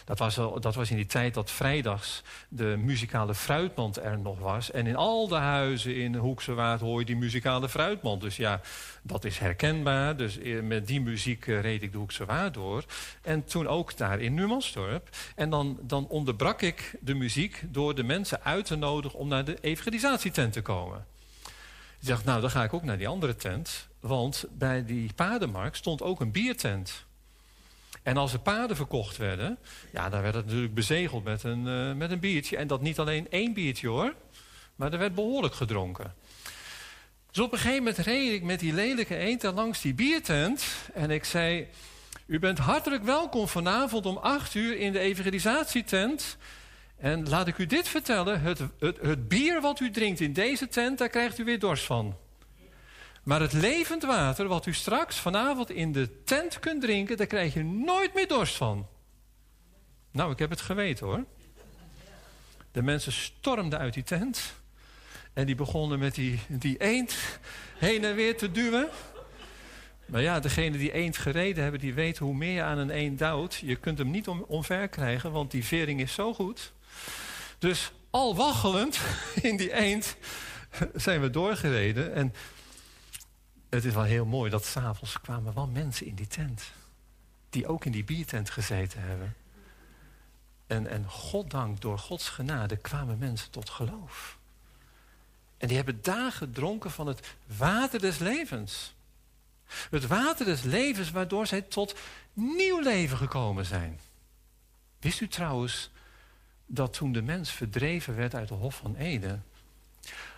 Dat 0.05 0.19
was, 0.19 0.35
dat 0.35 0.75
was 0.75 0.91
in 0.91 0.97
die 0.97 1.07
tijd 1.07 1.35
dat 1.35 1.51
vrijdags 1.51 2.23
de 2.49 2.77
muzikale 2.79 3.35
fruitmand 3.35 3.97
er 3.97 4.19
nog 4.19 4.39
was. 4.39 4.71
En 4.71 4.87
in 4.87 4.97
al 4.97 5.29
de 5.29 5.35
huizen 5.35 5.97
in 5.97 6.15
Hoekse 6.15 6.55
Waard 6.55 6.81
hoor 6.81 6.99
je 6.99 7.05
die 7.05 7.17
muzikale 7.17 7.69
fruitmand. 7.69 8.21
Dus 8.21 8.37
ja, 8.37 8.61
dat 9.03 9.25
is 9.25 9.39
herkenbaar. 9.39 10.17
Dus 10.17 10.39
eh, 10.39 10.61
met 10.61 10.87
die 10.87 11.01
muziek 11.01 11.47
eh, 11.47 11.61
reed 11.61 11.83
ik 11.83 11.93
de 11.93 11.99
Hoekse 11.99 12.25
Waard 12.25 12.55
door. 12.55 12.85
En 13.23 13.45
toen 13.45 13.67
ook 13.67 13.97
daar 13.97 14.21
in 14.21 14.35
Numansdorp. 14.35 15.09
En 15.37 15.51
dan, 15.51 15.79
dan 15.81 16.07
onderbrak 16.09 16.63
ik 16.63 16.95
de 17.01 17.15
muziek 17.15 17.63
door 17.69 17.95
de 17.95 18.03
mensen 18.03 18.45
uit 18.45 18.67
te 18.67 18.77
nodigen 18.77 19.19
om 19.19 19.29
naar 19.29 19.45
de 19.45 19.59
evangelisatietent 19.61 20.53
te 20.53 20.63
komen. 20.63 21.07
Ik 22.01 22.09
dacht, 22.09 22.25
nou, 22.25 22.41
dan 22.41 22.51
ga 22.51 22.65
ik 22.65 22.73
ook 22.73 22.83
naar 22.83 22.99
die 22.99 23.09
andere 23.09 23.37
tent. 23.37 23.89
Want 24.01 24.45
bij 24.51 24.85
die 24.85 25.13
paardenmarkt 25.15 25.77
stond 25.77 26.03
ook 26.03 26.21
een 26.21 26.33
biertent. 26.33 27.05
En 28.03 28.17
als 28.17 28.33
er 28.33 28.39
paarden 28.39 28.77
verkocht 28.77 29.17
werden, 29.17 29.59
ja, 29.93 30.09
dan 30.09 30.23
werd 30.23 30.35
het 30.35 30.45
natuurlijk 30.45 30.75
bezegeld 30.75 31.25
met 31.25 31.43
een, 31.43 31.67
eh, 31.67 31.97
met 31.97 32.11
een 32.11 32.21
biertje. 32.21 32.57
En 32.57 32.67
dat 32.67 32.81
niet 32.81 32.99
alleen 32.99 33.27
één 33.31 33.53
biertje 33.53 33.89
hoor, 33.89 34.15
maar 34.77 34.93
er 34.93 34.99
werd 34.99 35.15
behoorlijk 35.15 35.55
gedronken. 35.55 36.15
Dus 37.31 37.45
op 37.45 37.53
een 37.53 37.59
gegeven 37.59 37.79
moment 37.79 37.99
reed 37.99 38.33
ik 38.33 38.43
met 38.43 38.61
die 38.61 38.73
lelijke 38.73 39.37
daar 39.41 39.53
langs 39.53 39.81
die 39.81 39.95
biertent. 39.95 40.65
En 40.95 41.11
ik 41.11 41.25
zei, 41.25 41.69
u 42.27 42.39
bent 42.39 42.59
hartelijk 42.59 43.03
welkom 43.03 43.49
vanavond 43.49 44.07
om 44.07 44.17
acht 44.17 44.55
uur 44.55 44.79
in 44.79 44.93
de 44.93 44.99
evangelisatietent. 44.99 46.37
En 46.97 47.29
laat 47.29 47.47
ik 47.47 47.59
u 47.59 47.67
dit 47.67 47.89
vertellen, 47.89 48.41
het, 48.41 48.61
het, 48.79 48.99
het 49.01 49.29
bier 49.29 49.61
wat 49.61 49.81
u 49.81 49.91
drinkt 49.91 50.21
in 50.21 50.33
deze 50.33 50.69
tent, 50.69 50.99
daar 50.99 51.09
krijgt 51.09 51.39
u 51.39 51.45
weer 51.45 51.59
dorst 51.59 51.85
van. 51.85 52.17
Maar 53.23 53.41
het 53.41 53.53
levend 53.53 54.03
water 54.03 54.47
wat 54.49 54.67
u 54.67 54.75
straks 54.75 55.17
vanavond 55.17 55.71
in 55.71 55.93
de 55.93 56.23
tent 56.25 56.59
kunt 56.59 56.81
drinken, 56.81 57.17
daar 57.17 57.27
krijg 57.27 57.55
je 57.55 57.65
nooit 57.65 58.15
meer 58.15 58.29
dorst 58.29 58.57
van. 58.57 58.87
Nou, 60.11 60.33
ik 60.33 60.39
heb 60.39 60.51
het 60.51 60.61
geweten 60.61 61.07
hoor. 61.07 61.25
De 62.73 62.83
mensen 62.83 63.13
stormden 63.13 63.79
uit 63.79 63.95
die 63.95 64.03
tent. 64.03 64.53
En 65.33 65.47
die 65.47 65.55
begonnen 65.55 65.99
met 65.99 66.15
die, 66.15 66.41
die 66.49 66.81
eend 66.81 67.15
heen 67.79 68.05
en 68.05 68.15
weer 68.15 68.37
te 68.37 68.51
duwen. 68.51 68.89
Maar 70.07 70.23
ja, 70.23 70.41
degene 70.41 70.79
die 70.79 70.93
eend 70.93 71.17
gereden 71.17 71.63
hebben, 71.63 71.81
die 71.81 71.95
weten 71.95 72.25
hoe 72.25 72.35
meer 72.35 72.55
je 72.55 72.63
aan 72.63 72.79
een 72.79 72.91
eend 72.91 73.19
duwt. 73.19 73.55
Je 73.55 73.77
kunt 73.77 73.99
hem 73.99 74.11
niet 74.11 74.29
om, 74.29 74.45
omver 74.49 74.89
krijgen, 74.89 75.33
want 75.33 75.51
die 75.51 75.65
vering 75.65 76.01
is 76.01 76.15
zo 76.15 76.35
goed. 76.35 76.73
Dus 77.59 77.93
al 78.11 78.37
waggelend 78.37 79.01
in 79.43 79.57
die 79.57 79.73
eend 79.73 80.17
zijn 80.95 81.21
we 81.21 81.31
doorgereden. 81.31 82.15
En 82.15 82.35
het 83.75 83.85
is 83.85 83.95
wel 83.95 84.03
heel 84.03 84.25
mooi 84.25 84.51
dat 84.51 84.65
s'avonds 84.65 85.21
kwamen 85.21 85.55
wel 85.55 85.67
mensen 85.67 86.07
in 86.07 86.15
die 86.15 86.27
tent. 86.27 86.63
Die 87.51 87.67
ook 87.67 87.85
in 87.85 87.93
die 87.93 88.05
biertent 88.05 88.51
gezeten 88.51 89.03
hebben. 89.03 89.35
En, 90.67 90.87
en 90.87 91.09
goddank, 91.09 91.81
door 91.81 91.99
Gods 91.99 92.29
genade 92.29 92.77
kwamen 92.77 93.19
mensen 93.19 93.51
tot 93.51 93.71
geloof. 93.71 94.39
En 95.59 95.69
die 95.69 95.77
hebben 95.77 96.03
daar 96.03 96.33
gedronken 96.33 96.91
van 96.91 97.07
het 97.07 97.35
water 97.47 98.01
des 98.01 98.19
levens. 98.19 98.95
Het 99.91 100.07
water 100.07 100.47
des 100.47 100.63
levens 100.63 101.11
waardoor 101.11 101.47
zij 101.47 101.63
tot 101.63 101.95
nieuw 102.33 102.81
leven 102.81 103.17
gekomen 103.17 103.65
zijn. 103.65 104.01
Wist 104.99 105.21
u 105.21 105.29
trouwens 105.29 105.91
dat 106.67 106.93
toen 106.93 107.13
de 107.13 107.23
mens 107.23 107.51
verdreven 107.51 108.17
werd 108.17 108.35
uit 108.35 108.49
de 108.49 108.55
Hof 108.55 108.77
van 108.77 108.97
Eden... 108.97 109.45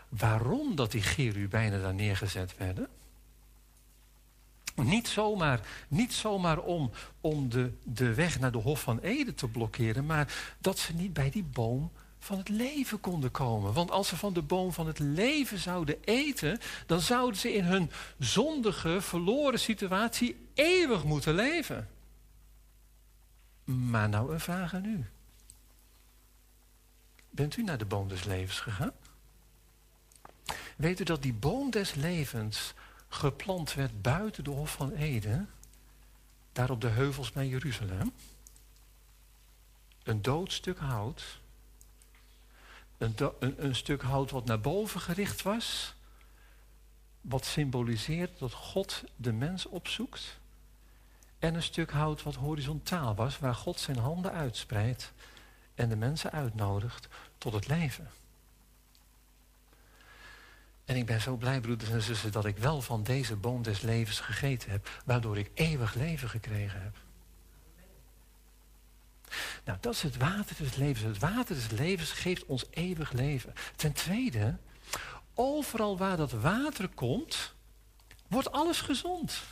waarom 0.08 0.76
dat 0.76 0.90
die 0.90 1.02
cherubijnen 1.02 1.82
daar 1.82 1.94
neergezet 1.94 2.56
werden? 2.56 2.88
Niet 4.74 5.08
zomaar, 5.08 5.60
niet 5.88 6.12
zomaar 6.12 6.58
om, 6.58 6.90
om 7.20 7.48
de, 7.48 7.72
de 7.82 8.14
weg 8.14 8.40
naar 8.40 8.52
de 8.52 8.58
Hof 8.58 8.80
van 8.80 8.98
Eden 8.98 9.34
te 9.34 9.48
blokkeren... 9.48 10.06
maar 10.06 10.54
dat 10.58 10.78
ze 10.78 10.94
niet 10.94 11.12
bij 11.12 11.30
die 11.30 11.44
boom 11.44 11.90
van 12.18 12.38
het 12.38 12.48
leven 12.48 13.00
konden 13.00 13.30
komen. 13.30 13.72
Want 13.72 13.90
als 13.90 14.08
ze 14.08 14.16
van 14.16 14.32
de 14.32 14.42
boom 14.42 14.72
van 14.72 14.86
het 14.86 14.98
leven 14.98 15.58
zouden 15.58 15.96
eten... 16.04 16.58
dan 16.86 17.00
zouden 17.00 17.40
ze 17.40 17.52
in 17.52 17.64
hun 17.64 17.90
zondige, 18.18 19.00
verloren 19.00 19.60
situatie 19.60 20.36
eeuwig 20.54 21.04
moeten 21.04 21.34
leven. 21.34 21.88
Maar 23.64 24.08
nou 24.08 24.32
een 24.32 24.40
vraag 24.40 24.74
aan 24.74 24.84
u. 24.84 25.04
Bent 27.30 27.56
u 27.56 27.62
naar 27.62 27.78
de 27.78 27.84
boom 27.84 28.08
des 28.08 28.24
levens 28.24 28.60
gegaan? 28.60 28.92
Weet 30.76 31.00
u 31.00 31.04
dat 31.04 31.22
die 31.22 31.32
boom 31.32 31.70
des 31.70 31.94
levens 31.94 32.74
geplant 33.14 33.74
werd 33.74 34.02
buiten 34.02 34.44
de 34.44 34.50
Hof 34.50 34.72
van 34.72 34.92
Eden? 34.92 35.50
Daar 36.52 36.70
op 36.70 36.80
de 36.80 36.88
heuvels 36.88 37.32
bij 37.32 37.48
Jeruzalem? 37.48 38.12
Een 40.02 40.22
dood 40.22 40.52
stuk 40.52 40.78
hout 40.78 41.38
een, 42.98 43.14
een, 43.38 43.64
een, 43.64 43.74
stuk 43.74 44.02
hout 44.02 44.30
wat 44.30 44.44
naar 44.44 44.60
boven 44.60 45.00
gericht 45.00 45.42
was. 45.42 45.94
Wat 47.20 47.44
symboliseert 47.44 48.38
dat 48.38 48.52
God 48.52 49.04
de 49.16 49.32
mens 49.32 49.66
opzoekt. 49.66 50.38
En 51.38 51.54
een 51.54 51.62
stuk 51.62 51.90
hout 51.90 52.22
wat 52.22 52.34
horizontaal 52.34 53.14
was, 53.14 53.38
waar 53.38 53.54
God 53.54 53.80
zijn 53.80 53.98
handen 53.98 54.32
uitspreidt 54.32 55.12
en 55.74 55.88
de 55.88 55.96
mensen 55.96 56.32
uitnodigt 56.32 57.08
tot 57.38 57.52
het 57.52 57.66
leven. 57.66 58.08
En 60.84 60.96
ik 60.96 61.06
ben 61.06 61.20
zo 61.20 61.36
blij, 61.36 61.60
broeders 61.60 61.90
en 61.90 62.02
zussen, 62.02 62.32
dat 62.32 62.44
ik 62.44 62.58
wel 62.58 62.82
van 62.82 63.02
deze 63.02 63.36
boom 63.36 63.62
des 63.62 63.80
levens 63.80 64.20
gegeten 64.20 64.70
heb, 64.70 65.02
waardoor 65.04 65.38
ik 65.38 65.50
eeuwig 65.54 65.94
leven 65.94 66.28
gekregen 66.28 66.82
heb. 66.82 66.96
Nou, 69.64 69.78
dat 69.80 69.94
is 69.94 70.02
het 70.02 70.16
water 70.16 70.56
des 70.58 70.74
levens. 70.76 71.04
Het 71.04 71.18
water 71.18 71.54
des 71.54 71.70
levens 71.70 72.10
geeft 72.10 72.44
ons 72.44 72.64
eeuwig 72.70 73.12
leven. 73.12 73.52
Ten 73.76 73.92
tweede, 73.92 74.56
overal 75.34 75.98
waar 75.98 76.16
dat 76.16 76.32
water 76.32 76.88
komt, 76.88 77.54
wordt 78.28 78.52
alles 78.52 78.80
gezond. 78.80 79.42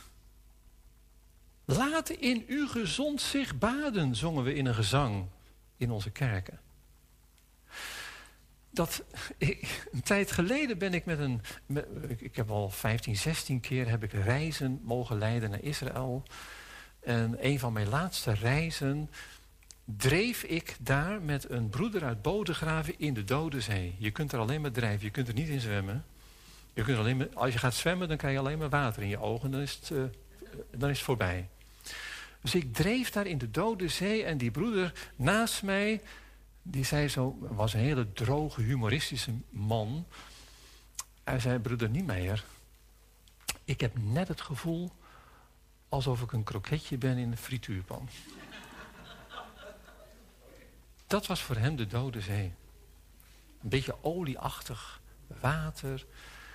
Laten 1.65 2.21
in 2.21 2.45
u 2.47 2.67
gezond 2.67 3.21
zich 3.21 3.57
baden, 3.57 4.15
zongen 4.15 4.43
we 4.43 4.53
in 4.53 4.65
een 4.65 4.75
gezang 4.75 5.25
in 5.77 5.91
onze 5.91 6.09
kerken. 6.09 6.59
Dat, 8.73 9.03
een 9.91 10.01
tijd 10.03 10.31
geleden 10.31 10.77
ben 10.77 10.93
ik 10.93 11.05
met 11.05 11.19
een, 11.19 11.41
ik 12.17 12.35
heb 12.35 12.49
al 12.49 12.69
15, 12.69 13.15
16 13.15 13.59
keer 13.59 13.89
heb 13.89 14.03
ik 14.03 14.11
reizen 14.11 14.79
mogen 14.83 15.17
leiden 15.17 15.49
naar 15.49 15.63
Israël. 15.63 16.23
En 16.99 17.35
een 17.39 17.59
van 17.59 17.73
mijn 17.73 17.89
laatste 17.89 18.33
reizen 18.33 19.09
dreef 19.85 20.43
ik 20.43 20.75
daar 20.79 21.21
met 21.21 21.49
een 21.49 21.69
broeder 21.69 22.03
uit 22.03 22.21
Bodegraven 22.21 22.99
in 22.99 23.13
de 23.13 23.23
Dode 23.23 23.61
Zee. 23.61 23.95
Je 23.97 24.11
kunt 24.11 24.31
er 24.31 24.39
alleen 24.39 24.61
maar 24.61 24.71
drijven, 24.71 25.05
je 25.05 25.11
kunt 25.11 25.27
er 25.27 25.33
niet 25.33 25.49
in 25.49 25.59
zwemmen. 25.59 26.05
Je 26.73 26.83
kunt 26.83 26.97
alleen 26.97 27.17
maar, 27.17 27.27
als 27.33 27.53
je 27.53 27.59
gaat 27.59 27.73
zwemmen, 27.73 28.07
dan 28.07 28.17
krijg 28.17 28.33
je 28.33 28.39
alleen 28.39 28.57
maar 28.57 28.69
water 28.69 29.01
in 29.01 29.09
je 29.09 29.19
ogen. 29.19 29.51
Dan 29.51 29.61
is 29.61 29.73
het, 29.73 29.89
uh, 29.89 30.03
dan 30.77 30.89
is 30.89 30.95
het 30.95 31.05
voorbij. 31.05 31.49
Dus 32.41 32.55
ik 32.55 32.73
dreef 32.73 33.09
daar 33.09 33.27
in 33.27 33.37
de 33.37 33.51
Dode 33.51 33.87
Zee 33.87 34.23
en 34.23 34.37
die 34.37 34.51
broeder 34.51 34.93
naast 35.15 35.63
mij, 35.63 36.01
die 36.63 36.83
zei 36.83 37.07
zo, 37.07 37.37
was 37.39 37.73
een 37.73 37.79
hele 37.79 38.13
droge, 38.13 38.61
humoristische 38.61 39.31
man. 39.49 40.05
Hij 41.23 41.39
zei, 41.39 41.59
broeder 41.59 41.89
Niemeyer, 41.89 42.45
ik 43.63 43.81
heb 43.81 43.97
net 43.97 44.27
het 44.27 44.41
gevoel 44.41 44.91
alsof 45.89 46.21
ik 46.21 46.31
een 46.31 46.43
kroketje 46.43 46.97
ben 46.97 47.17
in 47.17 47.31
een 47.31 47.37
frituurpan. 47.37 48.09
Dat 51.07 51.27
was 51.27 51.41
voor 51.41 51.55
hem 51.55 51.75
de 51.75 51.87
Dode 51.87 52.21
Zee. 52.21 52.53
Een 53.61 53.69
beetje 53.69 53.95
olieachtig 54.01 55.01
water, 55.27 56.05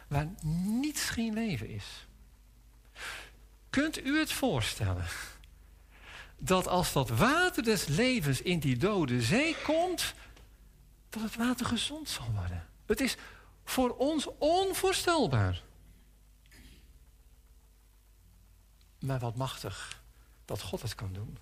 waar 0.08 0.28
niets 0.80 1.08
geen 1.08 1.34
leven 1.34 1.68
is. 1.68 2.06
Kunt 3.70 4.04
u 4.04 4.18
het 4.18 4.32
voorstellen 4.32 5.04
dat 6.38 6.66
als 6.66 6.92
dat 6.92 7.08
water 7.08 7.62
des 7.62 7.86
levens 7.86 8.42
in 8.42 8.58
die 8.58 8.76
dode 8.76 9.22
zee 9.22 9.56
komt, 9.64 10.14
dat 11.08 11.22
het 11.22 11.36
water 11.36 11.66
gezond 11.66 12.08
zal 12.08 12.30
worden? 12.34 12.66
Het 12.86 13.00
is 13.00 13.16
voor 13.64 13.96
ons 13.96 14.28
onvoorstelbaar. 14.38 15.62
Maar 18.98 19.18
wat 19.18 19.36
machtig 19.36 20.02
dat 20.44 20.62
God 20.62 20.82
het 20.82 20.94
kan 20.94 21.12
doen. 21.12 21.38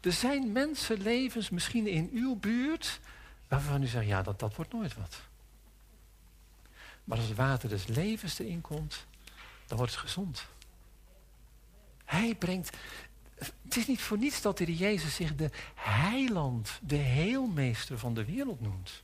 Er 0.00 0.12
zijn 0.12 0.52
mensenlevens 0.52 1.50
misschien 1.50 1.86
in 1.86 2.10
uw 2.12 2.36
buurt 2.36 3.00
waarvan 3.48 3.82
u 3.82 3.86
zegt, 3.86 4.06
ja, 4.06 4.22
dat, 4.22 4.38
dat 4.38 4.56
wordt 4.56 4.72
nooit 4.72 4.94
wat. 4.94 5.20
Maar 7.04 7.18
als 7.18 7.28
het 7.28 7.36
water 7.36 7.68
des 7.68 7.86
levens 7.86 8.38
erin 8.38 8.60
komt, 8.60 9.06
dan 9.66 9.76
wordt 9.76 9.92
het 9.92 10.00
gezond. 10.00 10.46
Hij 12.04 12.34
brengt. 12.34 12.76
Het 13.62 13.76
is 13.76 13.86
niet 13.86 14.00
voor 14.00 14.18
niets 14.18 14.42
dat 14.42 14.58
de 14.58 14.76
Jezus 14.76 15.14
zich 15.14 15.34
de 15.34 15.50
heiland, 15.74 16.78
de 16.82 16.96
heelmeester 16.96 17.98
van 17.98 18.14
de 18.14 18.24
wereld 18.24 18.60
noemt. 18.60 19.02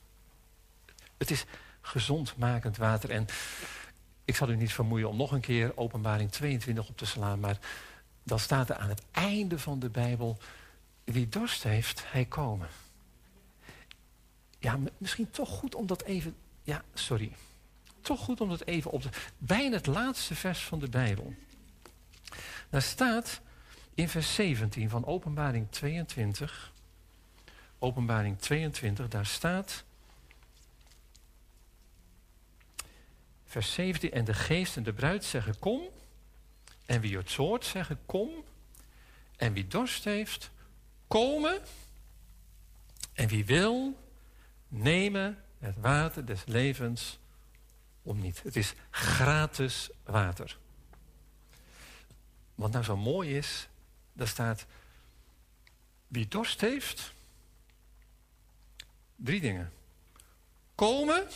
Het 1.17 1.31
is 1.31 1.45
gezondmakend 1.81 2.77
water. 2.77 3.09
En 3.09 3.25
ik 4.25 4.35
zal 4.35 4.49
u 4.49 4.55
niet 4.55 4.73
vermoeien 4.73 5.09
om 5.09 5.17
nog 5.17 5.31
een 5.31 5.41
keer 5.41 5.71
openbaring 5.75 6.31
22 6.31 6.89
op 6.89 6.97
te 6.97 7.05
slaan, 7.05 7.39
maar 7.39 7.59
dan 8.23 8.39
staat 8.39 8.69
er 8.69 8.75
aan 8.75 8.89
het 8.89 9.01
einde 9.11 9.59
van 9.59 9.79
de 9.79 9.89
Bijbel, 9.89 10.37
wie 11.03 11.29
dorst 11.29 11.63
heeft, 11.63 12.03
hij 12.05 12.25
komen. 12.25 12.67
Ja, 14.59 14.79
misschien 14.97 15.29
toch 15.29 15.49
goed 15.49 15.75
om 15.75 15.87
dat 15.87 16.03
even, 16.03 16.35
ja, 16.63 16.83
sorry. 16.93 17.31
Toch 18.01 18.19
goed 18.19 18.41
om 18.41 18.49
dat 18.49 18.65
even 18.65 18.91
op 18.91 19.01
te... 19.01 19.09
Bijna 19.37 19.75
het 19.75 19.85
laatste 19.85 20.35
vers 20.35 20.59
van 20.59 20.79
de 20.79 20.89
Bijbel. 20.89 21.33
Daar 22.69 22.81
staat 22.81 23.41
in 23.99 24.09
vers 24.09 24.33
17 24.35 24.89
van 24.89 25.05
openbaring 25.05 25.71
22, 25.71 26.73
openbaring 27.79 28.39
22, 28.39 29.07
daar 29.07 29.25
staat... 29.25 29.83
Vers 33.45 33.73
17, 33.73 34.11
en 34.11 34.25
de 34.25 34.33
geest 34.33 34.77
en 34.77 34.83
de 34.83 34.93
bruid 34.93 35.23
zeggen 35.23 35.59
kom. 35.59 35.81
En 36.85 37.01
wie 37.01 37.17
het 37.17 37.29
soort 37.29 37.65
zeggen 37.65 37.99
kom. 38.05 38.29
En 39.37 39.53
wie 39.53 39.67
dorst 39.67 40.03
heeft, 40.03 40.51
komen. 41.07 41.59
En 43.13 43.27
wie 43.27 43.45
wil, 43.45 43.97
nemen 44.67 45.43
het 45.59 45.75
water 45.79 46.25
des 46.25 46.45
levens 46.45 47.19
om 48.01 48.19
niet. 48.19 48.43
Het 48.43 48.55
is 48.55 48.73
gratis 48.89 49.89
water. 50.03 50.57
Wat 52.55 52.71
nou 52.71 52.83
zo 52.83 52.97
mooi 52.97 53.37
is, 53.37 53.67
daar 54.19 54.27
staat... 54.27 54.65
Wie 56.07 56.27
dorst 56.27 56.61
heeft, 56.61 57.13
drie 59.15 59.41
dingen. 59.41 59.71
Komen, 60.75 61.27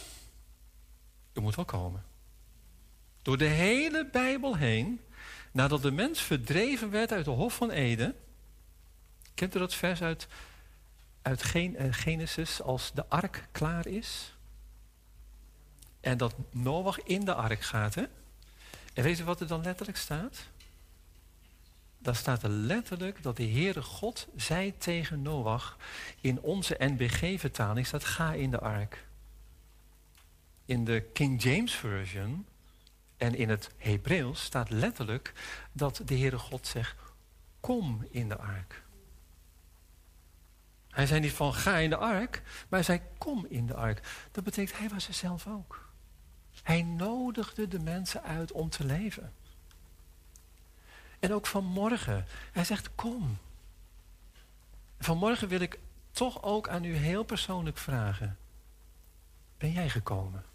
u 1.34 1.42
moet 1.42 1.56
wel 1.56 1.66
komen. 1.66 2.06
Door 3.22 3.38
de 3.38 3.46
hele 3.46 4.10
Bijbel 4.12 4.56
heen, 4.56 5.02
nadat 5.52 5.82
de 5.82 5.92
mens 5.92 6.22
verdreven 6.22 6.90
werd 6.90 7.12
uit 7.12 7.26
de 7.26 7.32
Hof 7.32 7.56
van 7.56 7.72
Eden. 7.72 8.16
Kent 9.34 9.56
u 9.56 9.60
dat 9.60 9.74
vers 9.74 10.02
uit, 10.02 10.28
uit 11.22 11.54
eh, 11.54 11.88
Genesis 11.92 12.62
als 12.62 12.92
de 12.94 13.06
ark 13.08 13.48
klaar 13.52 13.88
is? 13.88 14.34
En 16.00 16.18
dat 16.18 16.36
Noach 16.52 17.04
in 17.04 17.26
de 17.26 17.34
ark 17.34 17.62
gaat, 17.62 17.96
hè? 17.96 18.04
En 18.94 19.04
weet 19.04 19.20
u 19.20 19.24
wat 19.24 19.42
er 19.42 19.48
dan 19.48 19.64
letterlijk 19.64 19.98
staat? 19.98 20.48
Dan 22.04 22.16
staat 22.16 22.44
er 22.44 22.50
letterlijk 22.50 23.24
dat 23.24 23.38
de 23.38 23.50
Heere 23.50 23.82
God 23.82 24.28
zei 24.36 24.78
tegen 24.78 25.22
Noach... 25.22 25.78
in 26.22 26.42
onze 26.42 26.76
NBG-vertaling 26.80 27.88
staat 27.88 28.06
ga 28.06 28.34
in 28.34 28.52
de 28.52 28.60
ark. 28.60 29.06
In 30.66 30.86
de 30.86 31.02
King 31.14 31.44
James 31.44 31.74
Version 31.74 32.46
en 33.18 33.36
in 33.36 33.50
het 33.50 33.70
Hebreeuws 33.78 34.44
staat 34.44 34.70
letterlijk... 34.70 35.34
dat 35.72 36.02
de 36.06 36.18
Heere 36.18 36.38
God 36.38 36.68
zegt, 36.68 36.96
kom 37.60 38.08
in 38.10 38.30
de 38.30 38.38
ark. 38.38 38.84
Hij 40.90 41.06
zei 41.06 41.20
niet 41.20 41.32
van 41.32 41.54
ga 41.54 41.78
in 41.78 41.90
de 41.90 41.98
ark, 41.98 42.42
maar 42.44 42.80
hij 42.80 42.84
zei 42.84 43.02
kom 43.18 43.46
in 43.50 43.66
de 43.66 43.76
ark. 43.76 44.28
Dat 44.32 44.44
betekent 44.44 44.78
hij 44.78 44.90
was 44.90 45.08
er 45.08 45.14
zelf 45.14 45.48
ook. 45.48 45.90
Hij 46.64 46.82
nodigde 46.82 47.68
de 47.68 47.80
mensen 47.80 48.24
uit 48.24 48.52
om 48.52 48.70
te 48.70 48.86
leven. 48.86 49.34
En 51.24 51.34
ook 51.34 51.48
vanmorgen. 51.48 52.26
Hij 52.52 52.64
zegt 52.64 52.96
kom. 52.96 53.38
Vanmorgen 55.00 55.48
wil 55.48 55.60
ik 55.60 55.80
toch 56.12 56.44
ook 56.44 56.70
aan 56.70 56.84
u 56.84 56.96
heel 56.96 57.24
persoonlijk 57.24 57.78
vragen. 57.78 58.38
Ben 59.58 59.72
jij 59.72 59.90
gekomen? 59.90 60.46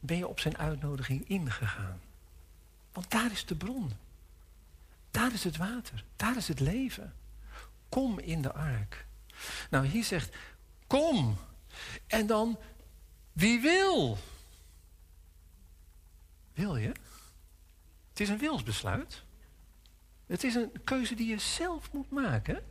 Ben 0.00 0.16
je 0.16 0.28
op 0.28 0.40
zijn 0.40 0.58
uitnodiging 0.58 1.28
ingegaan? 1.28 2.00
Want 2.92 3.10
daar 3.10 3.30
is 3.30 3.46
de 3.46 3.54
bron. 3.54 3.92
Daar 5.10 5.32
is 5.32 5.44
het 5.44 5.56
water. 5.56 6.04
Daar 6.16 6.36
is 6.36 6.48
het 6.48 6.60
leven. 6.60 7.14
Kom 7.88 8.18
in 8.18 8.42
de 8.42 8.52
ark. 8.52 9.06
Nou, 9.70 9.86
hier 9.86 10.04
zegt, 10.04 10.36
kom. 10.86 11.38
En 12.06 12.26
dan, 12.26 12.58
wie 13.32 13.60
wil? 13.60 14.18
Wil 16.54 16.76
je? 16.76 16.92
Het 18.18 18.26
is 18.26 18.32
een 18.32 18.40
wilsbesluit. 18.40 19.22
Het 20.26 20.44
is 20.44 20.54
een 20.54 20.72
keuze 20.84 21.14
die 21.14 21.28
je 21.28 21.38
zelf 21.38 21.92
moet 21.92 22.10
maken. 22.10 22.64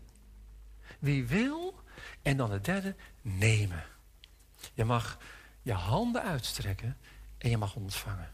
Wie 0.99 1.27
wil? 1.27 1.79
En 2.21 2.37
dan 2.37 2.51
het 2.51 2.65
derde, 2.65 2.95
nemen. 3.21 3.83
Je 4.73 4.85
mag 4.85 5.17
je 5.61 5.73
handen 5.73 6.23
uitstrekken 6.23 6.97
en 7.37 7.49
je 7.49 7.57
mag 7.57 7.75
ontvangen. 7.75 8.31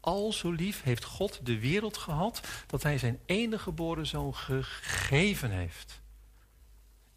Al 0.00 0.32
zo 0.32 0.50
lief 0.50 0.82
heeft 0.82 1.04
God 1.04 1.46
de 1.46 1.58
wereld 1.58 1.96
gehad 1.96 2.40
dat 2.66 2.82
hij 2.82 2.98
zijn 2.98 3.20
enige 3.26 3.62
geboren 3.62 4.06
zoon 4.06 4.34
gegeven 4.34 5.50
heeft. 5.50 6.00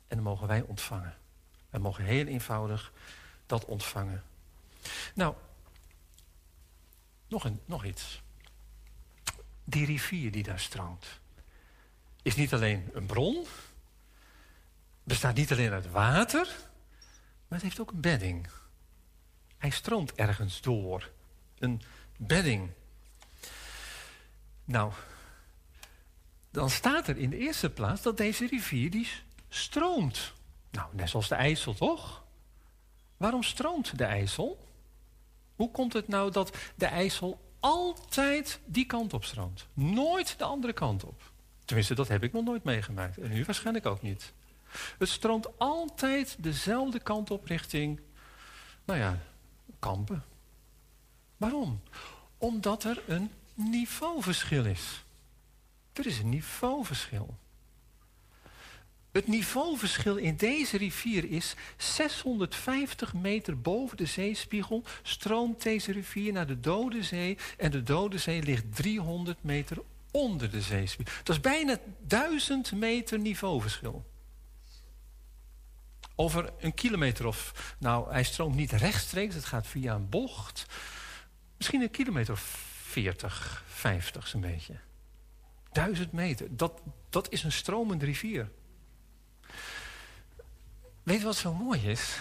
En 0.07 0.15
dan 0.15 0.23
mogen 0.23 0.47
wij 0.47 0.61
ontvangen. 0.61 1.17
Wij 1.69 1.79
mogen 1.79 2.03
heel 2.03 2.25
eenvoudig 2.25 2.93
dat 3.45 3.65
ontvangen. 3.65 4.23
Nou, 5.13 5.35
nog, 7.27 7.43
een, 7.43 7.59
nog 7.65 7.85
iets. 7.85 8.21
Die 9.69 9.85
rivier 9.85 10.31
die 10.31 10.43
daar 10.43 10.59
stroomt, 10.59 11.05
is 12.21 12.35
niet 12.35 12.53
alleen 12.53 12.89
een 12.93 13.05
bron, 13.05 13.45
bestaat 15.03 15.35
niet 15.35 15.51
alleen 15.51 15.71
uit 15.71 15.91
water, 15.91 16.45
maar 17.47 17.57
het 17.57 17.61
heeft 17.61 17.79
ook 17.79 17.91
een 17.91 18.01
bedding. 18.01 18.47
Hij 19.57 19.69
stroomt 19.69 20.13
ergens 20.13 20.61
door. 20.61 21.09
Een 21.59 21.81
bedding. 22.17 22.69
Nou, 24.65 24.93
dan 26.51 26.69
staat 26.69 27.07
er 27.07 27.17
in 27.17 27.29
de 27.29 27.37
eerste 27.37 27.69
plaats 27.69 28.01
dat 28.01 28.17
deze 28.17 28.47
rivier 28.47 28.91
die 28.91 29.07
stroomt. 29.49 30.33
Nou, 30.71 30.95
net 30.95 31.09
zoals 31.09 31.27
de 31.27 31.35
IJssel, 31.35 31.73
toch? 31.73 32.23
Waarom 33.17 33.43
stroomt 33.43 33.97
de 33.97 34.05
IJssel? 34.05 34.67
Hoe 35.55 35.71
komt 35.71 35.93
het 35.93 36.07
nou 36.07 36.31
dat 36.31 36.57
de 36.75 36.85
IJssel 36.85 37.48
altijd 37.59 38.59
die 38.65 38.85
kant 38.85 39.13
op 39.13 39.25
stroomt? 39.25 39.67
Nooit 39.73 40.37
de 40.37 40.43
andere 40.43 40.73
kant 40.73 41.03
op. 41.03 41.21
Tenminste, 41.65 41.95
dat 41.95 42.07
heb 42.07 42.23
ik 42.23 42.33
nog 42.33 42.43
nooit 42.43 42.63
meegemaakt. 42.63 43.17
En 43.17 43.31
u 43.31 43.45
waarschijnlijk 43.45 43.85
ook 43.85 44.01
niet. 44.01 44.33
Het 44.97 45.09
stroomt 45.09 45.47
altijd 45.57 46.35
dezelfde 46.39 46.99
kant 46.99 47.31
op 47.31 47.45
richting, 47.45 47.99
nou 48.85 48.99
ja, 48.99 49.19
kampen. 49.79 50.23
Waarom? 51.37 51.81
Omdat 52.37 52.83
er 52.83 53.03
een 53.07 53.31
niveauverschil 53.53 54.65
is. 54.65 55.03
Er 55.93 56.05
is 56.05 56.19
een 56.19 56.29
niveauverschil. 56.29 57.35
Het 59.11 59.27
niveauverschil 59.27 60.15
in 60.15 60.35
deze 60.35 60.77
rivier 60.77 61.31
is 61.31 61.55
650 61.77 63.13
meter 63.13 63.61
boven 63.61 63.97
de 63.97 64.05
zeespiegel 64.05 64.83
stroomt 65.01 65.63
deze 65.63 65.91
rivier 65.91 66.33
naar 66.33 66.47
de 66.47 66.59
Dode 66.59 67.03
Zee 67.03 67.37
en 67.57 67.71
de 67.71 67.83
Dode 67.83 68.17
Zee 68.17 68.43
ligt 68.43 68.75
300 68.75 69.43
meter 69.43 69.77
onder 70.11 70.51
de 70.51 70.61
zeespiegel. 70.61 71.15
Dat 71.23 71.35
is 71.35 71.41
bijna 71.41 71.77
1000 72.07 72.71
meter 72.71 73.19
niveauverschil. 73.19 74.05
Over 76.15 76.53
een 76.59 76.73
kilometer 76.73 77.25
of, 77.27 77.73
nou 77.79 78.11
hij 78.11 78.23
stroomt 78.23 78.55
niet 78.55 78.71
rechtstreeks, 78.71 79.35
het 79.35 79.45
gaat 79.45 79.67
via 79.67 79.95
een 79.95 80.09
bocht. 80.09 80.65
Misschien 81.57 81.81
een 81.81 81.91
kilometer 81.91 82.33
of 82.33 82.41
40, 82.83 83.63
50 83.67 84.27
zo'n 84.27 84.41
beetje. 84.41 84.75
Duizend 85.71 86.11
meter, 86.11 86.55
dat, 86.55 86.81
dat 87.09 87.31
is 87.31 87.43
een 87.43 87.51
stromende 87.51 88.05
rivier. 88.05 88.49
Weet 91.09 91.19
je 91.19 91.25
wat 91.25 91.35
zo 91.35 91.53
mooi 91.53 91.81
is? 91.89 92.19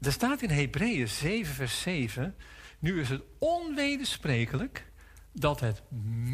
Er 0.00 0.12
staat 0.12 0.42
in 0.42 0.50
Hebreeën 0.50 1.08
7, 1.08 1.54
vers 1.54 1.80
7. 1.80 2.36
Nu 2.78 3.00
is 3.00 3.08
het 3.08 3.22
onwedersprekelijk 3.38 4.84
dat 5.32 5.60
het 5.60 5.82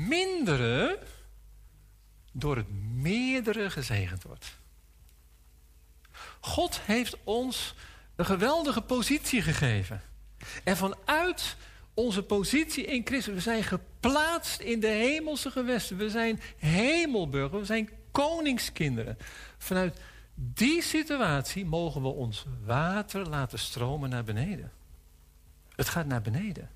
mindere 0.09 0.99
door 2.33 2.57
het 2.57 2.71
meerdere 2.95 3.71
gezegend 3.71 4.23
wordt. 4.23 4.59
God 6.41 6.81
heeft 6.81 7.17
ons 7.25 7.75
een 8.17 8.27
geweldige 8.27 8.83
positie 8.83 9.43
gegeven. 9.43 10.03
En 10.65 10.77
vanuit 10.77 11.57
onze 11.95 12.23
positie 12.23 12.85
in 12.85 13.07
Christus, 13.07 13.35
we 13.35 13.41
zijn 13.41 13.65
geplaatst 13.65 14.61
in 14.61 14.81
de 14.81 14.87
hemelse 14.87 15.51
gewesten. 15.51 15.97
We 15.97 16.11
zijn 16.11 16.41
hemelburgers, 16.57 17.61
we 17.61 17.67
zijn 17.67 17.91
koningskinderen. 18.11 19.19
Vanuit 19.59 19.99
die 20.39 20.83
situatie 20.83 21.65
mogen 21.65 22.03
we 22.03 22.09
ons 22.09 22.45
water 22.65 23.29
laten 23.29 23.59
stromen 23.59 24.11
naar 24.11 24.25
beneden. 24.25 24.73
Het 25.75 25.89
gaat 25.89 26.07
naar 26.07 26.23
beneden. 26.23 26.71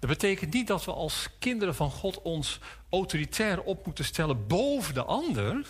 Dat 0.00 0.10
betekent 0.10 0.52
niet 0.52 0.66
dat 0.66 0.84
we 0.84 0.92
als 0.92 1.28
kinderen 1.38 1.74
van 1.74 1.90
God 1.90 2.22
ons 2.22 2.60
autoritair 2.88 3.62
op 3.62 3.86
moeten 3.86 4.04
stellen 4.04 4.46
boven 4.46 4.94
de 4.94 5.04
ander. 5.04 5.66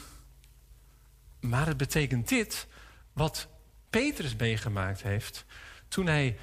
Maar 1.40 1.66
het 1.66 1.76
betekent 1.76 2.28
dit, 2.28 2.66
wat 3.12 3.48
Petrus 3.90 4.36
meegemaakt 4.36 5.02
heeft 5.02 5.44
toen 5.88 6.06
hij 6.06 6.38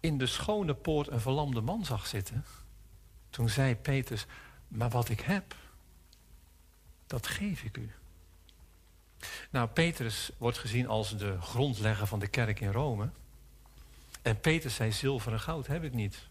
in 0.00 0.18
de 0.18 0.26
schone 0.26 0.74
poort 0.74 1.08
een 1.08 1.20
verlamde 1.20 1.60
man 1.60 1.84
zag 1.84 2.06
zitten. 2.06 2.44
Toen 3.30 3.48
zei 3.48 3.76
Petrus, 3.76 4.26
maar 4.68 4.90
wat 4.90 5.08
ik 5.08 5.20
heb, 5.20 5.54
dat 7.06 7.26
geef 7.26 7.62
ik 7.62 7.76
u. 7.76 7.90
Nou, 9.50 9.68
Petrus 9.68 10.30
wordt 10.38 10.58
gezien 10.58 10.88
als 10.88 11.16
de 11.16 11.40
grondlegger 11.40 12.06
van 12.06 12.18
de 12.18 12.28
kerk 12.28 12.60
in 12.60 12.70
Rome. 12.70 13.10
En 14.22 14.40
Petrus 14.40 14.74
zei, 14.74 14.92
zilver 14.92 15.32
en 15.32 15.40
goud 15.40 15.66
heb 15.66 15.84
ik 15.84 15.92
niet. 15.92 16.28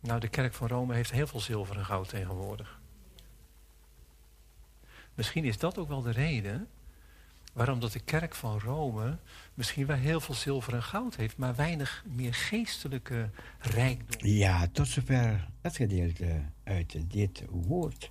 Nou, 0.00 0.20
de 0.20 0.28
kerk 0.28 0.54
van 0.54 0.68
Rome 0.68 0.94
heeft 0.94 1.10
heel 1.10 1.26
veel 1.26 1.40
zilver 1.40 1.76
en 1.76 1.84
goud 1.84 2.08
tegenwoordig. 2.08 2.80
Misschien 5.14 5.44
is 5.44 5.58
dat 5.58 5.78
ook 5.78 5.88
wel 5.88 6.02
de 6.02 6.10
reden 6.10 6.68
waarom 7.52 7.80
dat 7.80 7.92
de 7.92 8.00
kerk 8.00 8.34
van 8.34 8.60
Rome 8.60 9.18
misschien 9.54 9.86
wel 9.86 9.96
heel 9.96 10.20
veel 10.20 10.34
zilver 10.34 10.74
en 10.74 10.82
goud 10.82 11.16
heeft, 11.16 11.36
maar 11.36 11.54
weinig 11.54 12.04
meer 12.06 12.34
geestelijke 12.34 13.30
rijkdom. 13.58 14.28
Ja, 14.28 14.68
tot 14.72 14.88
zover 14.88 15.48
het 15.60 15.76
gedeelte 15.76 16.42
uit 16.64 16.96
dit 17.10 17.42
woord. 17.50 18.10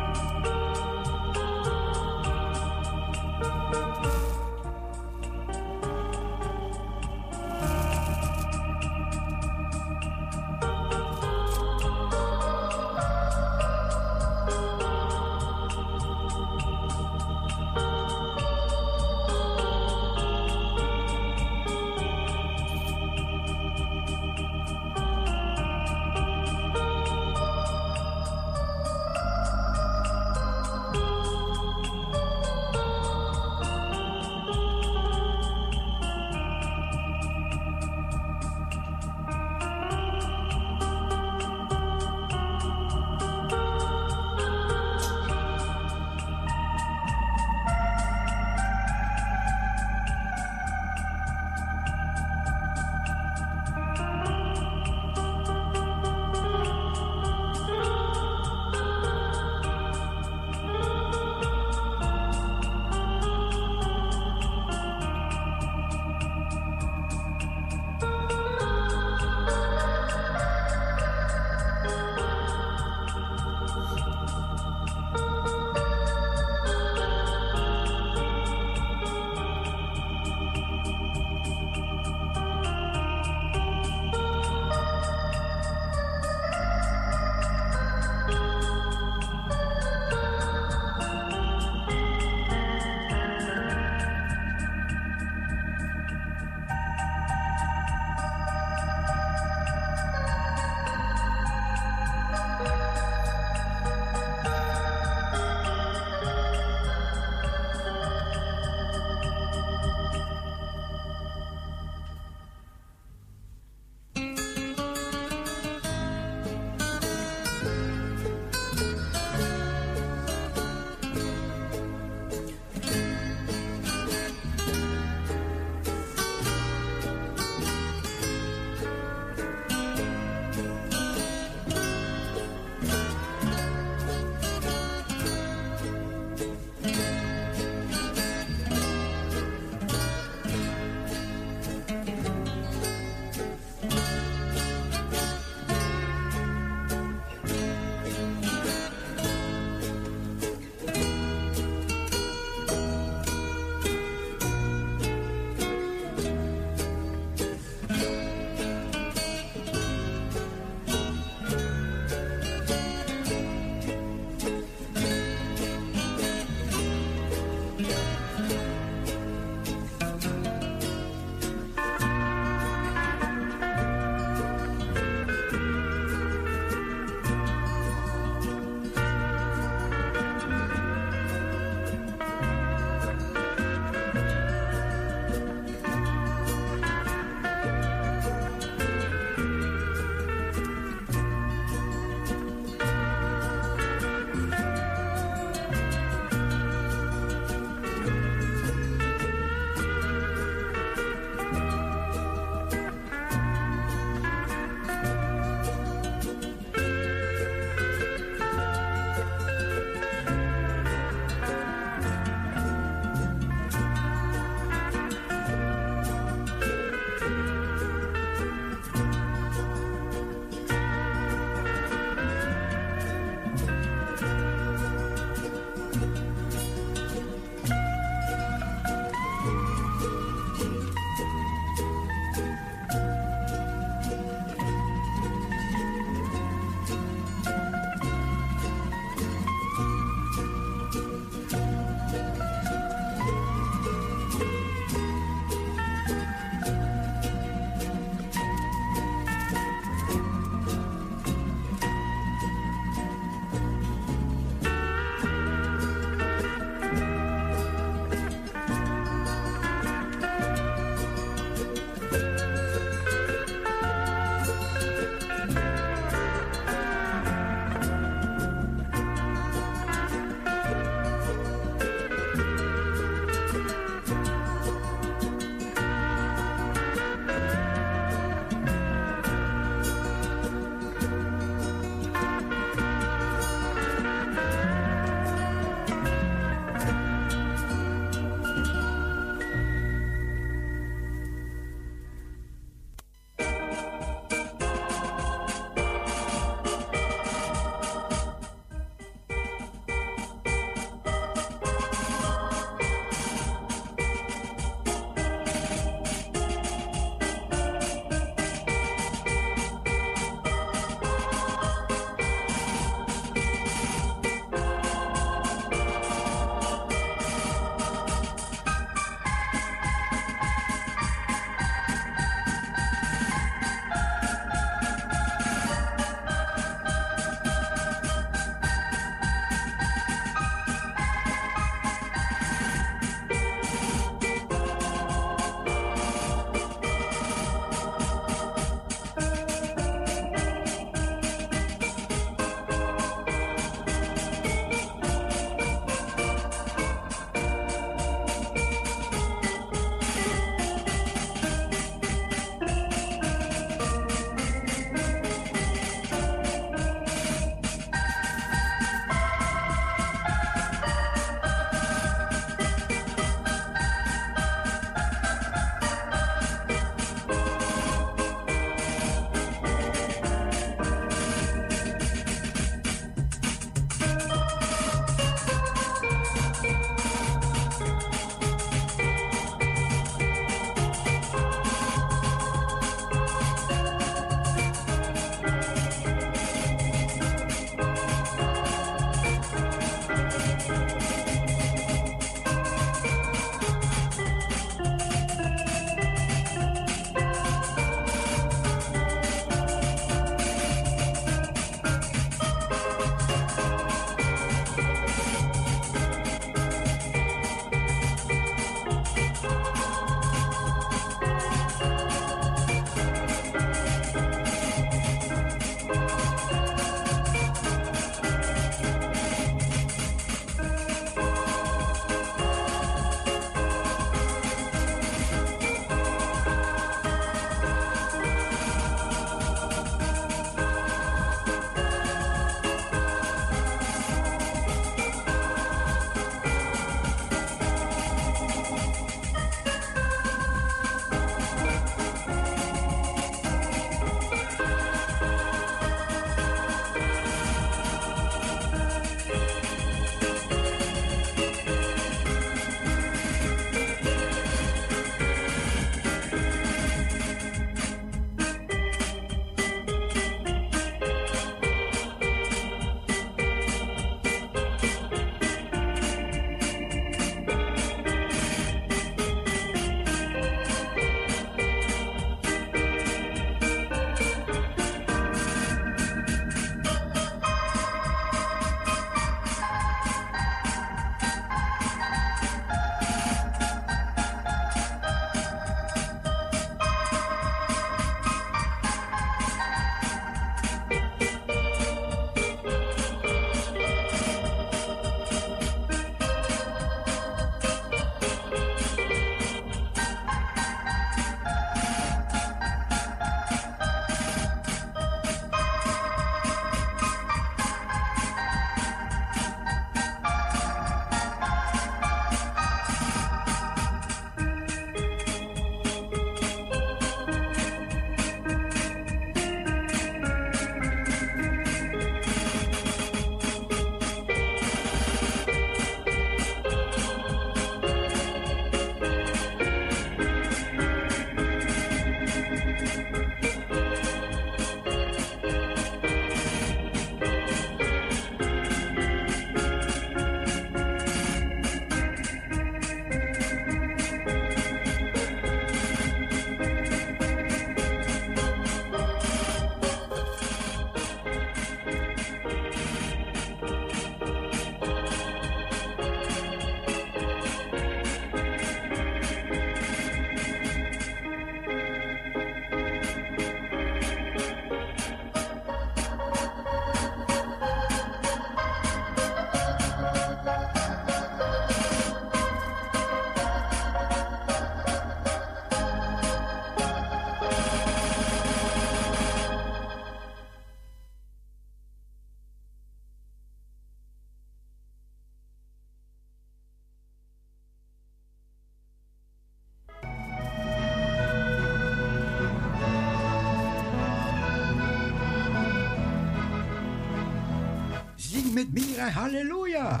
Zing 598.58 598.72
met 598.72 598.86
Mira, 598.86 599.10
halleluja. 599.10 600.00